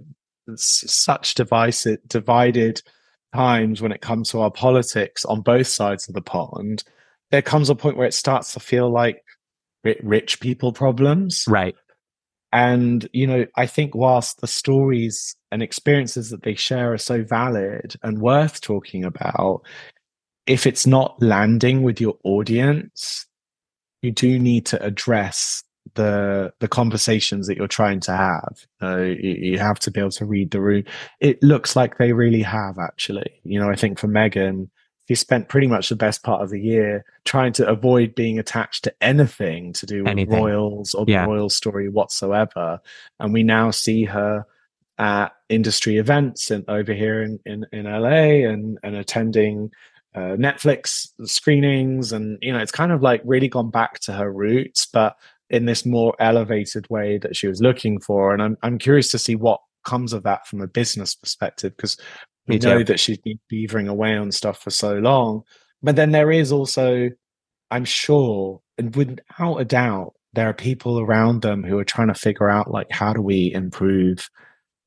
such 0.56 1.36
divisive, 1.36 2.00
divided 2.08 2.82
times 3.34 3.82
when 3.82 3.92
it 3.92 4.02
comes 4.02 4.30
to 4.30 4.40
our 4.40 4.52
politics 4.52 5.26
on 5.26 5.42
both 5.42 5.68
sides 5.68 6.08
of 6.08 6.14
the 6.14 6.22
pond. 6.22 6.84
There 7.34 7.42
comes 7.42 7.70
a 7.70 7.76
point 7.76 7.98
where 7.98 8.08
it 8.08 8.14
starts 8.14 8.54
to 8.54 8.62
feel 8.62 8.90
like 8.90 9.24
rich 10.04 10.40
people 10.40 10.72
problems. 10.72 11.44
Right. 11.48 11.76
And, 12.52 13.10
you 13.12 13.26
know, 13.26 13.48
I 13.58 13.66
think 13.66 13.96
whilst 13.96 14.40
the 14.40 14.48
stories 14.48 15.36
and 15.52 15.64
experiences 15.64 16.30
that 16.30 16.44
they 16.44 16.54
share 16.54 16.94
are 16.94 17.00
so 17.00 17.24
valid 17.24 17.96
and 18.04 18.22
worth 18.22 18.62
talking 18.62 19.04
about, 19.04 19.64
if 20.46 20.68
it's 20.68 20.86
not 20.86 21.20
landing 21.20 21.82
with 21.82 22.00
your 22.00 22.16
audience, 22.24 23.26
you 24.04 24.12
do 24.12 24.38
need 24.38 24.68
to 24.68 24.84
address 24.84 25.64
the 25.96 26.54
the 26.60 26.68
conversations 26.68 27.48
that 27.48 27.58
you're 27.58 27.68
trying 27.68 28.00
to 28.02 28.12
have. 28.12 28.68
Uh, 28.82 29.02
you, 29.02 29.52
you 29.54 29.58
have 29.58 29.80
to 29.80 29.90
be 29.90 30.00
able 30.00 30.12
to 30.12 30.26
read 30.26 30.52
the 30.52 30.62
room. 30.62 30.84
It 31.20 31.42
looks 31.42 31.76
like 31.76 31.98
they 31.98 32.14
really 32.14 32.44
have, 32.44 32.78
actually. 32.78 33.32
You 33.44 33.60
know, 33.60 33.70
I 33.72 33.76
think 33.76 33.98
for 33.98 34.08
Meghan, 34.08 34.70
she 35.08 35.16
spent 35.16 35.50
pretty 35.50 35.68
much 35.68 35.90
the 35.90 35.96
best 35.96 36.24
part 36.24 36.42
of 36.42 36.50
the 36.50 36.60
year 36.62 37.04
trying 37.26 37.52
to 37.54 37.68
avoid 37.68 38.16
being 38.16 38.40
attached 38.40 38.84
to 38.86 38.94
anything 39.02 39.74
to 39.74 39.86
do 39.86 40.04
with 40.04 40.12
Anything. 40.12 40.42
royals 40.42 40.94
or 40.94 41.06
the 41.06 41.12
Yeah. 41.14 41.26
royal 41.26 41.50
story 41.50 41.90
whatsoever. 41.90 42.80
And 43.20 43.34
we 43.34 43.44
now 43.44 43.72
see 43.72 44.06
her 44.06 44.46
at 44.98 45.30
industry 45.50 45.98
events 45.98 46.52
and 46.52 46.64
over 46.70 46.94
here 46.94 47.22
in, 47.22 47.40
in, 47.46 47.66
in 47.74 47.86
LA 47.86 48.48
and, 48.50 48.78
and 48.84 48.96
attending 48.96 49.72
uh, 50.16 50.38
Netflix 50.38 51.10
screenings. 51.26 52.14
And, 52.14 52.38
you 52.42 52.54
know, 52.54 52.60
it's 52.60 52.72
kind 52.72 52.92
of 52.92 53.02
like 53.02 53.22
really 53.26 53.48
gone 53.50 53.72
back 53.72 54.00
to 54.02 54.14
her 54.14 54.32
roots, 54.32 54.86
but 54.86 55.18
in 55.50 55.66
this 55.66 55.86
more 55.86 56.16
elevated 56.20 56.90
way 56.90 57.18
that 57.18 57.36
she 57.36 57.48
was 57.48 57.62
looking 57.62 58.00
for. 58.00 58.34
And 58.34 58.42
I'm, 58.42 58.58
I'm 58.64 58.78
curious 58.78 59.10
to 59.12 59.20
see 59.20 59.36
what 59.36 59.60
comes 59.84 60.14
of 60.14 60.24
that 60.24 60.48
from 60.48 60.62
a 60.62 60.68
business 60.68 61.14
perspective 61.14 61.76
because 61.76 61.98
we 62.48 62.60
too. 62.60 62.68
know 62.70 62.84
that 62.84 63.00
she's 63.00 63.18
been 63.20 63.40
beavering 63.52 63.88
away 63.88 64.16
on 64.18 64.32
stuff 64.32 64.62
for 64.62 64.70
so 64.70 64.96
long. 64.96 65.44
But 65.82 65.96
then 65.96 66.12
there 66.12 66.32
is 66.32 66.52
also, 66.52 67.10
I'm 67.72 67.86
sure, 67.86 68.62
and 68.78 68.96
without 68.96 69.58
a 69.58 69.66
doubt, 69.66 70.14
there 70.34 70.50
are 70.50 70.54
people 70.54 71.00
around 71.00 71.42
them 71.42 71.64
who 71.64 71.78
are 71.78 71.84
trying 71.86 72.08
to 72.08 72.14
figure 72.14 72.50
out 72.50 72.72
like 72.72 72.88
how 72.92 73.14
do 73.14 73.22
we 73.22 73.54
improve 73.54 74.30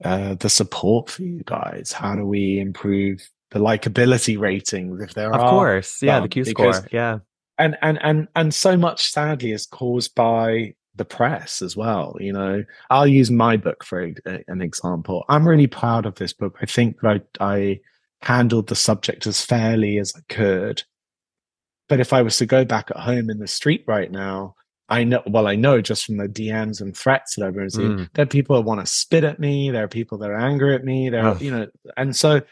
uh, 0.05 0.35
the 0.35 0.51
support 0.51 1.09
for 1.11 1.23
you 1.23 1.43
guys? 1.47 1.93
How 1.93 2.15
do 2.17 2.27
we 2.27 2.59
improve 2.59 3.29
the 3.53 3.59
likability 3.61 4.39
ratings 4.39 5.01
if 5.01 5.15
there 5.15 5.33
Of 5.33 5.41
are? 5.41 5.45
Of 5.45 5.51
course. 5.51 6.03
Yeah. 6.03 6.21
The 6.21 6.29
Q 6.29 6.45
because- 6.45 6.77
score. 6.79 6.89
Yeah. 6.91 7.19
and 7.59 7.77
and 7.81 7.99
and 8.03 8.29
and 8.35 8.53
so 8.53 8.77
much 8.77 9.11
sadly 9.11 9.53
is 9.53 9.67
caused 9.67 10.15
by 10.15 10.75
the 10.97 11.05
press 11.05 11.63
as 11.63 11.77
well 11.77 12.17
you 12.21 12.33
know 12.33 12.65
i'll 12.91 13.07
use 13.07 13.31
my 13.31 13.57
book 13.57 13.85
for 13.85 14.01
an 14.01 14.61
example 14.61 15.25
i'm 15.29 15.47
really 15.47 15.67
proud 15.67 16.07
of 16.07 16.15
this 16.17 16.33
book 16.33 16.57
i 16.63 16.67
think 16.67 17.01
that 17.01 17.23
I, 17.41 17.45
I 17.59 17.81
handled 18.23 18.69
the 18.69 18.75
subject 18.75 19.27
as 19.27 19.45
fairly 19.45 19.99
as 19.99 20.13
i 20.17 20.21
could 20.33 20.83
but 21.89 22.01
if 22.01 22.13
i 22.13 22.23
was 22.23 22.37
to 22.39 22.47
go 22.47 22.65
back 22.65 22.91
at 22.91 22.99
home 23.01 23.31
in 23.31 23.39
the 23.39 23.47
street 23.47 23.85
right 23.87 24.11
now 24.11 24.55
I 24.89 25.05
know, 25.05 25.23
well, 25.27 25.49
I 25.49 25.57
know 25.57 25.81
just 25.81 26.05
from 26.05 26.19
the 26.19 26.29
DMs 26.29 26.81
and 26.81 26.97
threats 26.97 27.35
that 27.35 27.45
I've 27.45 27.55
been 27.55 27.65
receiving, 27.65 27.97
mm. 27.99 28.09
there 28.15 28.23
are 28.23 28.27
people 28.27 28.55
that 28.55 28.63
want 28.63 28.81
to 28.81 28.87
spit 28.87 29.25
at 29.25 29.41
me. 29.41 29.71
There 29.71 29.83
are 29.83 29.89
people 29.89 30.19
that 30.19 30.31
are 30.31 30.39
angry 30.39 30.75
at 30.75 30.85
me. 30.85 31.09
There, 31.09 31.27
are, 31.27 31.37
you 31.39 31.51
know, 31.51 31.67
and 31.97 32.15
so, 32.15 32.43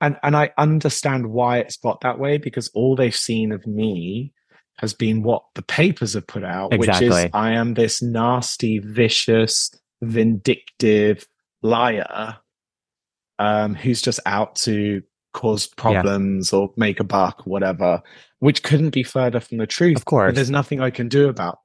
and 0.00 0.18
and 0.22 0.36
I 0.36 0.50
understand 0.58 1.28
why 1.30 1.58
it's 1.58 1.76
got 1.76 2.00
that 2.00 2.18
way 2.18 2.38
because 2.38 2.68
all 2.74 2.96
they've 2.96 3.14
seen 3.14 3.52
of 3.52 3.64
me 3.66 4.32
has 4.78 4.94
been 4.94 5.22
what 5.22 5.42
the 5.54 5.62
papers 5.62 6.14
have 6.14 6.26
put 6.26 6.44
out, 6.44 6.72
exactly. 6.72 7.08
which 7.08 7.16
is 7.18 7.30
I 7.32 7.52
am 7.52 7.74
this 7.74 8.00
nasty, 8.00 8.78
vicious, 8.78 9.70
vindictive 10.02 11.26
liar 11.62 12.36
um, 13.38 13.74
who's 13.74 14.00
just 14.00 14.20
out 14.26 14.56
to 14.56 15.02
cause 15.34 15.66
problems 15.66 16.52
yeah. 16.52 16.58
or 16.58 16.70
make 16.76 17.00
a 17.00 17.04
buck 17.04 17.42
whatever, 17.44 18.02
which 18.38 18.62
couldn't 18.62 18.90
be 18.90 19.02
further 19.02 19.40
from 19.40 19.58
the 19.58 19.66
truth. 19.66 19.96
Of 19.96 20.04
course, 20.04 20.34
there's 20.34 20.50
nothing 20.50 20.80
I 20.80 20.90
can 20.90 21.08
do 21.08 21.28
about. 21.28 21.58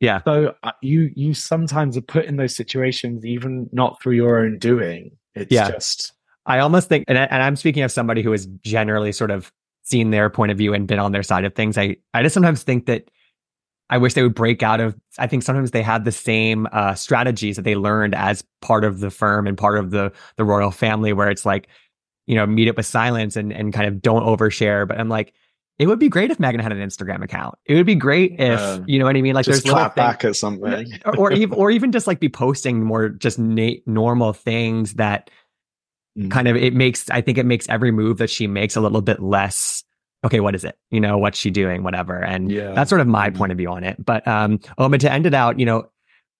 Yeah. 0.00 0.20
So 0.24 0.54
uh, 0.62 0.72
you 0.82 1.10
you 1.14 1.34
sometimes 1.34 1.96
are 1.96 2.02
put 2.02 2.24
in 2.26 2.36
those 2.36 2.54
situations, 2.54 3.24
even 3.24 3.68
not 3.72 4.00
through 4.02 4.14
your 4.14 4.38
own 4.40 4.58
doing. 4.58 5.12
It's 5.34 5.52
yeah. 5.52 5.70
just. 5.70 6.12
I 6.46 6.60
almost 6.60 6.88
think, 6.88 7.04
and, 7.08 7.18
I, 7.18 7.24
and 7.24 7.42
I'm 7.42 7.56
speaking 7.56 7.82
of 7.82 7.92
somebody 7.92 8.22
who 8.22 8.32
is 8.32 8.46
generally 8.62 9.12
sort 9.12 9.30
of 9.30 9.52
seen 9.88 10.10
their 10.10 10.30
point 10.30 10.52
of 10.52 10.58
view 10.58 10.74
and 10.74 10.86
been 10.86 10.98
on 10.98 11.12
their 11.12 11.22
side 11.22 11.44
of 11.44 11.54
things. 11.54 11.78
I 11.78 11.96
I 12.14 12.22
just 12.22 12.34
sometimes 12.34 12.62
think 12.62 12.86
that 12.86 13.10
I 13.90 13.98
wish 13.98 14.14
they 14.14 14.22
would 14.22 14.34
break 14.34 14.62
out 14.62 14.80
of. 14.80 14.94
I 15.18 15.26
think 15.26 15.42
sometimes 15.42 15.70
they 15.70 15.82
have 15.82 16.04
the 16.04 16.12
same 16.12 16.68
uh, 16.72 16.94
strategies 16.94 17.56
that 17.56 17.62
they 17.62 17.74
learned 17.74 18.14
as 18.14 18.44
part 18.60 18.84
of 18.84 19.00
the 19.00 19.10
firm 19.10 19.46
and 19.46 19.56
part 19.56 19.78
of 19.78 19.90
the 19.90 20.12
the 20.36 20.44
royal 20.44 20.70
family, 20.70 21.12
where 21.12 21.30
it's 21.30 21.46
like, 21.46 21.68
you 22.26 22.34
know, 22.34 22.46
meet 22.46 22.68
up 22.68 22.76
with 22.76 22.86
silence 22.86 23.36
and 23.36 23.52
and 23.52 23.72
kind 23.72 23.86
of 23.86 24.02
don't 24.02 24.24
overshare. 24.24 24.86
But 24.86 25.00
I'm 25.00 25.08
like, 25.08 25.32
it 25.78 25.86
would 25.86 25.98
be 25.98 26.08
great 26.08 26.30
if 26.30 26.38
Meghan 26.38 26.60
had 26.60 26.72
an 26.72 26.86
Instagram 26.86 27.22
account. 27.22 27.54
It 27.64 27.76
would 27.76 27.86
be 27.86 27.94
great 27.94 28.32
if 28.38 28.60
uh, 28.60 28.80
you 28.86 28.98
know 28.98 29.06
what 29.06 29.16
I 29.16 29.22
mean. 29.22 29.34
Like, 29.34 29.46
just 29.46 29.64
there's 29.64 29.72
clap 29.72 29.96
back 29.96 30.24
at 30.24 30.36
something, 30.36 30.92
or, 31.06 31.16
or 31.16 31.32
even 31.32 31.58
or 31.58 31.70
even 31.70 31.92
just 31.92 32.06
like 32.06 32.20
be 32.20 32.28
posting 32.28 32.84
more 32.84 33.08
just 33.08 33.38
na- 33.38 33.80
normal 33.86 34.34
things 34.34 34.94
that 34.94 35.30
mm. 36.18 36.30
kind 36.30 36.48
of 36.48 36.56
it 36.56 36.74
makes. 36.74 37.08
I 37.10 37.20
think 37.20 37.38
it 37.38 37.46
makes 37.46 37.68
every 37.68 37.92
move 37.92 38.18
that 38.18 38.30
she 38.30 38.46
makes 38.46 38.76
a 38.76 38.80
little 38.80 39.02
bit 39.02 39.20
less 39.20 39.84
okay, 40.24 40.40
what 40.40 40.54
is 40.54 40.64
it? 40.64 40.76
You 40.90 41.00
know, 41.00 41.18
what's 41.18 41.38
she 41.38 41.50
doing? 41.50 41.82
Whatever. 41.82 42.22
And 42.22 42.50
yeah. 42.50 42.72
that's 42.72 42.88
sort 42.88 43.00
of 43.00 43.06
my 43.06 43.28
mm-hmm. 43.28 43.38
point 43.38 43.52
of 43.52 43.58
view 43.58 43.70
on 43.70 43.84
it. 43.84 44.04
But 44.04 44.26
um, 44.26 44.60
oh, 44.76 44.88
but 44.88 45.00
to 45.02 45.12
end 45.12 45.26
it 45.26 45.34
out, 45.34 45.58
you 45.58 45.66
know, 45.66 45.88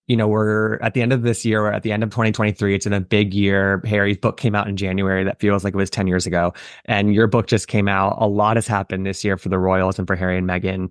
you 0.06 0.16
know, 0.16 0.26
we're 0.26 0.76
at 0.76 0.94
the 0.94 1.02
end 1.02 1.12
of 1.12 1.22
this 1.22 1.44
year, 1.44 1.62
we're 1.62 1.70
at 1.70 1.82
the 1.82 1.92
end 1.92 2.02
of 2.02 2.08
2023. 2.10 2.74
It's 2.74 2.86
in 2.86 2.94
a 2.94 3.00
big 3.00 3.34
year. 3.34 3.82
Harry's 3.84 4.16
book 4.16 4.38
came 4.38 4.54
out 4.54 4.66
in 4.66 4.76
January. 4.76 5.22
That 5.22 5.38
feels 5.38 5.64
like 5.64 5.74
it 5.74 5.76
was 5.76 5.90
10 5.90 6.06
years 6.06 6.26
ago. 6.26 6.54
And 6.86 7.14
your 7.14 7.26
book 7.26 7.46
just 7.46 7.68
came 7.68 7.88
out. 7.88 8.16
A 8.18 8.26
lot 8.26 8.56
has 8.56 8.66
happened 8.66 9.04
this 9.04 9.22
year 9.22 9.36
for 9.36 9.50
the 9.50 9.58
Royals 9.58 9.98
and 9.98 10.08
for 10.08 10.16
Harry 10.16 10.38
and 10.38 10.48
Meghan. 10.48 10.90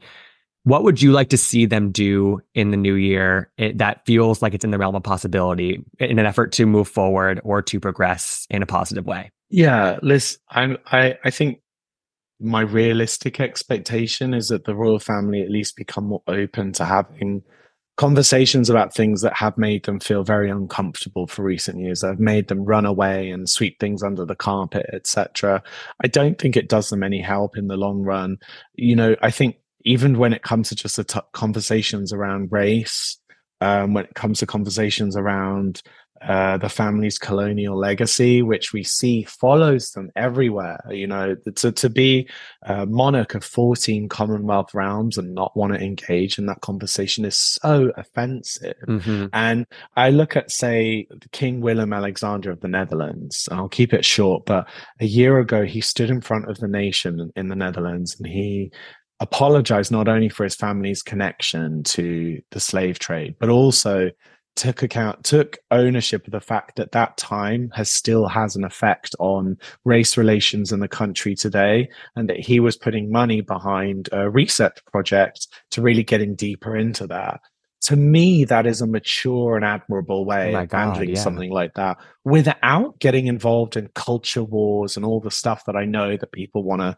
What 0.68 0.84
would 0.84 1.02
you 1.02 1.14
like 1.14 1.30
to 1.30 1.38
see 1.38 1.66
them 1.66 1.92
do 1.94 2.42
in 2.54 2.72
the 2.72 2.78
new 2.78 2.96
year? 2.96 3.50
That 3.76 4.06
feels 4.06 4.42
like 4.42 4.54
it's 4.54 4.66
in 4.66 4.72
the 4.72 4.78
realm 4.78 4.96
of 4.96 5.04
possibility 5.04 5.82
in 5.98 6.20
an 6.20 6.26
effort 6.26 6.52
to 6.54 6.66
move 6.66 6.90
forward 6.90 7.40
or 7.46 7.62
to 7.62 7.80
progress 7.80 8.46
in 8.50 8.62
a 8.62 8.66
positive 8.66 9.06
way? 9.06 9.32
Yeah, 9.50 9.98
Liz, 10.02 10.40
I'm, 10.50 10.78
I, 10.88 11.18
I 11.24 11.30
think 11.30 11.62
my 12.42 12.60
realistic 12.60 13.40
expectation 13.40 14.34
is 14.34 14.50
that 14.50 14.66
the 14.66 14.76
royal 14.76 15.00
family 15.00 15.42
at 15.42 15.50
least 15.50 15.78
become 15.78 16.04
more 16.04 16.24
open 16.28 16.74
to 16.74 16.84
having 16.84 17.44
conversations 17.96 18.70
about 18.70 18.94
things 18.94 19.22
that 19.22 19.38
have 19.38 19.58
made 19.58 19.86
them 19.86 20.02
feel 20.02 20.26
very 20.26 20.50
uncomfortable 20.50 21.28
for 21.28 21.44
recent 21.44 21.80
years 21.80 22.02
that 22.02 22.10
have 22.10 22.20
made 22.20 22.50
them 22.50 22.66
run 22.66 22.86
away 22.86 23.30
and 23.30 23.50
sweep 23.50 23.80
things 23.80 24.04
under 24.04 24.24
the 24.24 24.36
carpet 24.36 24.86
etc 24.94 25.64
i 26.04 26.08
don't 26.08 26.38
think 26.38 26.56
it 26.56 26.70
does 26.70 26.90
them 26.90 27.02
any 27.02 27.20
help 27.20 27.58
in 27.58 27.66
the 27.68 27.76
long 27.76 28.04
run. 28.04 28.38
You 28.76 28.96
know 28.96 29.16
i 29.24 29.32
think 29.32 29.56
even 29.88 30.18
when 30.18 30.34
it 30.34 30.44
comes 30.44 30.70
to 30.70 30.76
just 30.76 30.98
the 30.98 31.04
t- 31.04 31.20
conversations 31.32 32.12
around 32.12 32.52
race 32.52 33.18
um, 33.62 33.94
when 33.94 34.06
it 34.06 34.14
comes 34.14 34.40
to 34.40 34.46
conversations 34.46 35.16
around 35.16 35.82
uh, 36.22 36.58
the 36.58 36.70
family's 36.70 37.20
colonial 37.20 37.78
legacy, 37.78 38.42
which 38.42 38.74
we 38.74 38.84
see 38.84 39.24
follows 39.24 39.92
them 39.92 40.10
everywhere. 40.16 40.80
You 40.90 41.06
know, 41.06 41.36
to, 41.58 41.72
to 41.72 41.90
be 41.90 42.28
a 42.64 42.88
monarch 42.88 43.36
of 43.36 43.44
14 43.44 44.10
Commonwealth 44.10 44.74
realms 44.74 45.18
and 45.18 45.36
not 45.36 45.56
want 45.56 45.74
to 45.74 45.80
engage 45.80 46.40
in 46.40 46.48
that 46.48 46.62
conversation 46.62 47.24
is 47.24 47.38
so 47.38 47.92
offensive. 47.98 48.76
Mm-hmm. 48.88 49.28
And 49.32 49.68
I 49.96 50.10
look 50.10 50.36
at, 50.36 50.52
say, 50.52 51.08
King 51.32 51.62
Willem 51.62 51.94
Alexander 51.94 52.50
of 52.50 52.62
the 52.62 52.68
Netherlands, 52.68 53.48
and 53.52 53.60
I'll 53.60 53.70
keep 53.70 53.94
it 53.94 54.04
short, 54.04 54.46
but 54.46 54.68
a 55.00 55.06
year 55.06 55.38
ago, 55.38 55.66
he 55.66 55.82
stood 55.82 56.10
in 56.10 56.22
front 56.22 56.50
of 56.50 56.58
the 56.58 56.68
nation 56.68 57.32
in 57.36 57.48
the 57.48 57.56
Netherlands 57.56 58.16
and 58.18 58.28
he 58.28 58.72
apologized 59.20 59.92
not 59.92 60.08
only 60.08 60.30
for 60.30 60.44
his 60.44 60.56
family's 60.56 61.02
connection 61.02 61.84
to 61.84 62.42
the 62.52 62.60
slave 62.60 63.00
trade, 63.00 63.36
but 63.40 63.50
also 63.50 64.12
took 64.58 64.82
account 64.82 65.24
took 65.24 65.58
ownership 65.70 66.26
of 66.26 66.32
the 66.32 66.42
fact 66.42 66.78
that 66.78 66.92
that 66.92 67.16
time 67.16 67.72
has 67.76 67.92
still 67.92 68.28
has 68.28 68.56
an 68.56 68.64
effect 68.64 69.16
on 69.20 69.56
race 69.86 70.18
relations 70.18 70.72
in 70.72 70.80
the 70.80 70.88
country 70.88 71.36
today 71.36 71.88
and 72.16 72.28
that 72.28 72.40
he 72.40 72.60
was 72.60 72.76
putting 72.76 73.12
money 73.12 73.40
behind 73.40 74.10
a 74.12 74.30
reset 74.30 74.84
project 74.88 75.48
to 75.70 75.80
really 75.80 76.04
getting 76.04 76.34
deeper 76.34 76.76
into 76.76 77.06
that 77.06 77.40
to 77.82 77.96
me 77.96 78.44
that 78.46 78.66
is 78.66 78.82
a 78.82 78.88
mature 78.88 79.56
and 79.56 79.64
admirable 79.64 80.26
way 80.26 80.56
oh 80.56 80.62
of 80.62 80.70
God, 80.70 80.78
handling 80.78 81.10
yeah. 81.10 81.22
something 81.22 81.52
like 81.52 81.76
that 81.76 81.98
without 82.26 82.98
getting 83.00 83.28
involved 83.28 83.78
in 83.78 83.88
culture 83.94 84.44
wars 84.44 84.98
and 84.98 85.06
all 85.06 85.20
the 85.20 85.30
stuff 85.30 85.66
that 85.66 85.76
i 85.76 85.86
know 85.86 86.18
that 86.18 86.32
people 86.32 86.64
want 86.64 86.82
to 86.82 86.98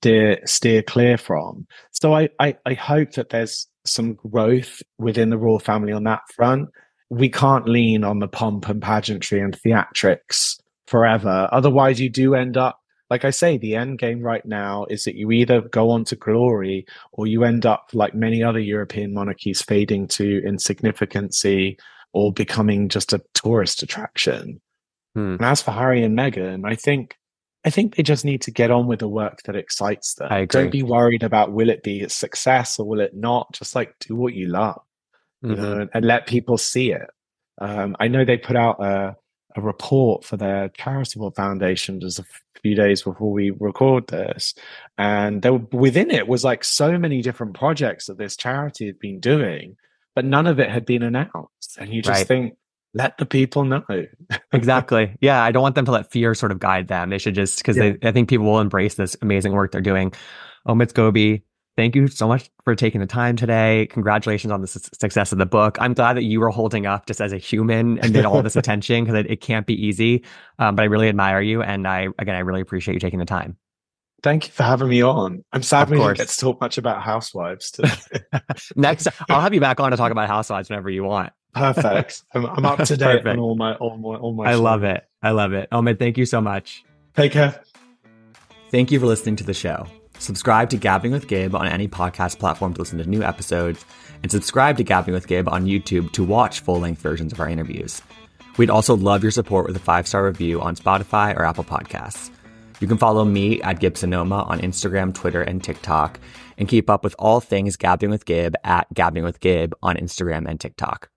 steer 0.00 0.38
steer 0.46 0.82
clear 0.82 1.18
from 1.18 1.66
so 1.92 2.14
I, 2.14 2.28
I 2.38 2.56
i 2.66 2.74
hope 2.74 3.12
that 3.12 3.30
there's 3.30 3.66
some 3.84 4.14
growth 4.14 4.82
within 4.98 5.30
the 5.30 5.38
royal 5.38 5.58
family 5.58 5.92
on 5.92 6.04
that 6.04 6.20
front 6.34 6.68
we 7.10 7.28
can't 7.28 7.68
lean 7.68 8.04
on 8.04 8.20
the 8.20 8.28
pomp 8.28 8.68
and 8.68 8.80
pageantry 8.80 9.40
and 9.40 9.52
theatrics 9.60 10.60
forever. 10.86 11.48
Otherwise, 11.52 12.00
you 12.00 12.08
do 12.08 12.34
end 12.34 12.56
up, 12.56 12.78
like 13.10 13.24
I 13.24 13.30
say, 13.30 13.58
the 13.58 13.74
end 13.74 13.98
game 13.98 14.20
right 14.20 14.46
now 14.46 14.86
is 14.88 15.04
that 15.04 15.16
you 15.16 15.32
either 15.32 15.60
go 15.60 15.90
on 15.90 16.04
to 16.04 16.16
glory 16.16 16.86
or 17.12 17.26
you 17.26 17.44
end 17.44 17.66
up, 17.66 17.90
like 17.92 18.14
many 18.14 18.42
other 18.42 18.60
European 18.60 19.12
monarchies, 19.12 19.60
fading 19.60 20.06
to 20.08 20.40
insignificancy 20.42 21.76
or 22.12 22.32
becoming 22.32 22.88
just 22.88 23.12
a 23.12 23.22
tourist 23.34 23.82
attraction. 23.82 24.60
Hmm. 25.14 25.34
And 25.34 25.44
as 25.44 25.62
for 25.62 25.72
Harry 25.72 26.04
and 26.04 26.16
Meghan, 26.16 26.64
I 26.64 26.76
think 26.76 27.16
I 27.64 27.70
think 27.70 27.96
they 27.96 28.02
just 28.02 28.24
need 28.24 28.42
to 28.42 28.50
get 28.50 28.70
on 28.70 28.86
with 28.86 29.00
the 29.00 29.08
work 29.08 29.42
that 29.44 29.56
excites 29.56 30.14
them. 30.14 30.28
I 30.30 30.40
agree. 30.40 30.62
Don't 30.62 30.70
be 30.70 30.82
worried 30.82 31.22
about 31.22 31.52
will 31.52 31.68
it 31.68 31.82
be 31.82 32.00
a 32.02 32.08
success 32.08 32.78
or 32.78 32.86
will 32.86 33.00
it 33.00 33.14
not. 33.14 33.52
Just 33.52 33.74
like 33.74 33.94
do 34.00 34.16
what 34.16 34.34
you 34.34 34.48
love 34.48 34.80
mm-hmm. 35.44 35.54
you 35.54 35.56
know, 35.56 35.80
and, 35.80 35.90
and, 35.94 36.04
let 36.04 36.26
people 36.26 36.58
see 36.58 36.92
it. 36.92 37.08
Um, 37.60 37.96
I 38.00 38.08
know 38.08 38.24
they 38.24 38.38
put 38.38 38.56
out 38.56 38.82
a, 38.82 39.16
a 39.56 39.60
report 39.60 40.24
for 40.24 40.36
their 40.36 40.68
charitable 40.70 41.32
foundation 41.32 42.00
just 42.00 42.18
a 42.18 42.24
few 42.62 42.74
days 42.74 43.02
before 43.02 43.32
we 43.32 43.50
record 43.58 44.06
this, 44.08 44.54
and 44.98 45.42
there 45.42 45.54
within 45.54 46.10
it 46.10 46.28
was 46.28 46.44
like 46.44 46.64
so 46.64 46.98
many 46.98 47.22
different 47.22 47.54
projects 47.54 48.06
that 48.06 48.18
this 48.18 48.36
charity 48.36 48.86
had 48.86 48.98
been 48.98 49.20
doing, 49.20 49.76
but 50.14 50.24
none 50.24 50.46
of 50.46 50.58
it 50.58 50.70
had 50.70 50.86
been 50.86 51.02
announced. 51.02 51.76
And 51.78 51.92
you 51.92 52.02
just 52.02 52.20
right. 52.20 52.26
think, 52.26 52.54
let 52.94 53.18
the 53.18 53.26
people 53.26 53.64
know. 53.64 53.84
exactly. 54.52 55.16
Yeah. 55.20 55.42
I 55.42 55.52
don't 55.52 55.62
want 55.62 55.74
them 55.74 55.84
to 55.84 55.92
let 55.92 56.10
fear 56.10 56.34
sort 56.34 56.52
of 56.52 56.58
guide 56.58 56.88
them. 56.88 57.10
They 57.10 57.18
should 57.18 57.34
just, 57.34 57.58
because 57.58 57.76
yeah. 57.76 57.94
I 58.02 58.12
think 58.12 58.28
people 58.28 58.46
will 58.46 58.60
embrace 58.60 58.94
this 58.94 59.16
amazing 59.22 59.52
work 59.52 59.72
they're 59.72 59.80
doing. 59.80 60.12
Omid 60.66 60.92
Scobie, 60.92 61.42
thank 61.76 61.94
you 61.94 62.08
so 62.08 62.26
much 62.28 62.50
for 62.64 62.74
taking 62.74 63.00
the 63.00 63.06
time 63.06 63.36
today. 63.36 63.86
Congratulations 63.90 64.52
on 64.52 64.60
the 64.60 64.66
su- 64.66 64.80
success 64.98 65.32
of 65.32 65.38
the 65.38 65.46
book. 65.46 65.78
I'm 65.80 65.94
glad 65.94 66.14
that 66.14 66.24
you 66.24 66.40
were 66.40 66.50
holding 66.50 66.86
up 66.86 67.06
just 67.06 67.20
as 67.20 67.32
a 67.32 67.38
human 67.38 67.98
and 68.00 68.12
did 68.12 68.24
all 68.24 68.42
this 68.42 68.56
attention 68.56 69.04
because 69.04 69.18
it, 69.18 69.30
it, 69.30 69.40
can't 69.40 69.66
be 69.66 69.74
easy. 69.74 70.24
Um, 70.58 70.74
but 70.76 70.82
I 70.82 70.86
really 70.86 71.08
admire 71.08 71.40
you. 71.40 71.62
And 71.62 71.86
I, 71.86 72.08
again, 72.18 72.34
I 72.34 72.40
really 72.40 72.60
appreciate 72.60 72.94
you 72.94 73.00
taking 73.00 73.18
the 73.18 73.24
time. 73.24 73.56
Thank 74.22 74.46
you 74.46 74.52
for 74.52 74.64
having 74.64 74.88
me 74.88 75.02
on. 75.02 75.44
I'm 75.52 75.62
sad 75.62 75.88
we 75.88 75.96
didn't 75.96 76.18
get 76.18 76.28
to 76.28 76.36
talk 76.36 76.60
much 76.60 76.76
about 76.76 77.00
housewives 77.02 77.70
today. 77.70 77.94
Next, 78.76 79.08
I'll 79.30 79.40
have 79.40 79.54
you 79.54 79.60
back 79.60 79.80
on 79.80 79.92
to 79.92 79.96
talk 79.96 80.12
about 80.12 80.28
housewives 80.28 80.68
whenever 80.68 80.90
you 80.90 81.04
want. 81.04 81.32
Perfect. 81.54 82.22
I'm, 82.34 82.46
I'm 82.46 82.66
up 82.66 82.82
to 82.84 82.96
date 82.96 83.26
on 83.26 83.38
all 83.38 83.56
my 83.56 83.74
all 83.74 83.96
my 83.96 84.16
all 84.16 84.32
my. 84.32 84.50
I 84.50 84.54
love 84.54 84.84
it. 84.84 85.06
I 85.22 85.30
love 85.32 85.52
it. 85.52 85.68
Omid, 85.70 85.98
thank 85.98 86.16
you 86.16 86.26
so 86.26 86.40
much. 86.40 86.84
Take 87.14 87.32
care. 87.32 87.60
Thank 88.70 88.90
you 88.90 89.00
for 89.00 89.06
listening 89.06 89.36
to 89.36 89.44
the 89.44 89.54
show. 89.54 89.86
Subscribe 90.18 90.70
to 90.70 90.76
Gabbing 90.76 91.12
with 91.12 91.28
Gib 91.28 91.54
on 91.54 91.66
any 91.66 91.88
podcast 91.88 92.38
platform 92.38 92.74
to 92.74 92.80
listen 92.80 92.98
to 92.98 93.08
new 93.08 93.22
episodes, 93.22 93.84
and 94.22 94.30
subscribe 94.30 94.76
to 94.76 94.84
Gabbing 94.84 95.12
with 95.12 95.26
Gib 95.26 95.48
on 95.48 95.66
YouTube 95.66 96.12
to 96.12 96.22
watch 96.22 96.60
full 96.60 96.78
length 96.78 97.00
versions 97.00 97.32
of 97.32 97.40
our 97.40 97.48
interviews. 97.48 98.02
We'd 98.56 98.70
also 98.70 98.94
love 98.94 99.22
your 99.22 99.32
support 99.32 99.66
with 99.66 99.76
a 99.76 99.80
five 99.80 100.06
star 100.06 100.24
review 100.24 100.60
on 100.60 100.76
Spotify 100.76 101.36
or 101.36 101.44
Apple 101.44 101.64
Podcasts. 101.64 102.30
You 102.80 102.86
can 102.86 102.98
follow 102.98 103.24
me 103.24 103.60
at 103.62 103.80
Gibsonoma 103.80 104.48
on 104.48 104.60
Instagram, 104.60 105.14
Twitter, 105.14 105.42
and 105.42 105.62
TikTok, 105.62 106.18
and 106.56 106.68
keep 106.68 106.88
up 106.88 107.04
with 107.04 107.14
all 107.18 107.40
things 107.40 107.76
Gabbing 107.76 108.10
with 108.10 108.24
Gib 108.24 108.54
at 108.64 108.92
Gabbing 108.94 109.22
with 109.22 109.40
Gib 109.40 109.74
on 109.82 109.96
Instagram 109.96 110.48
and 110.48 110.58
TikTok. 110.58 111.09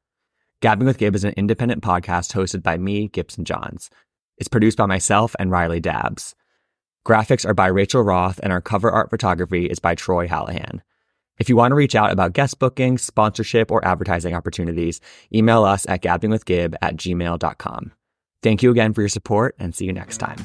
Gabbing 0.63 0.85
with 0.85 0.97
Gib 0.97 1.13
is 1.13 1.25
an 1.25 1.33
independent 1.35 1.83
podcast 1.83 2.31
hosted 2.33 2.63
by 2.63 2.77
me, 2.77 3.09
Gibson 3.09 3.43
Johns. 3.43 3.89
It's 4.37 4.47
produced 4.47 4.77
by 4.77 4.85
myself 4.85 5.35
and 5.37 5.51
Riley 5.51 5.81
Dabbs. 5.81 6.35
Graphics 7.05 7.45
are 7.45 7.53
by 7.53 7.67
Rachel 7.67 8.01
Roth, 8.01 8.39
and 8.41 8.53
our 8.53 8.61
cover 8.61 8.89
art 8.89 9.09
photography 9.09 9.65
is 9.65 9.79
by 9.79 9.93
Troy 9.93 10.25
Hallahan. 10.25 10.79
If 11.37 11.49
you 11.49 11.57
want 11.57 11.71
to 11.71 11.75
reach 11.75 11.95
out 11.95 12.13
about 12.13 12.31
guest 12.31 12.59
booking, 12.59 12.97
sponsorship, 12.97 13.71
or 13.71 13.85
advertising 13.85 14.35
opportunities, 14.35 15.01
email 15.35 15.65
us 15.65 15.85
at 15.89 16.01
gabbingwithgib 16.01 16.75
at 16.81 16.95
gmail.com. 16.95 17.91
Thank 18.41 18.63
you 18.63 18.71
again 18.71 18.93
for 18.93 19.01
your 19.01 19.09
support 19.09 19.55
and 19.59 19.75
see 19.75 19.83
you 19.83 19.91
next 19.91 20.19
time. 20.19 20.37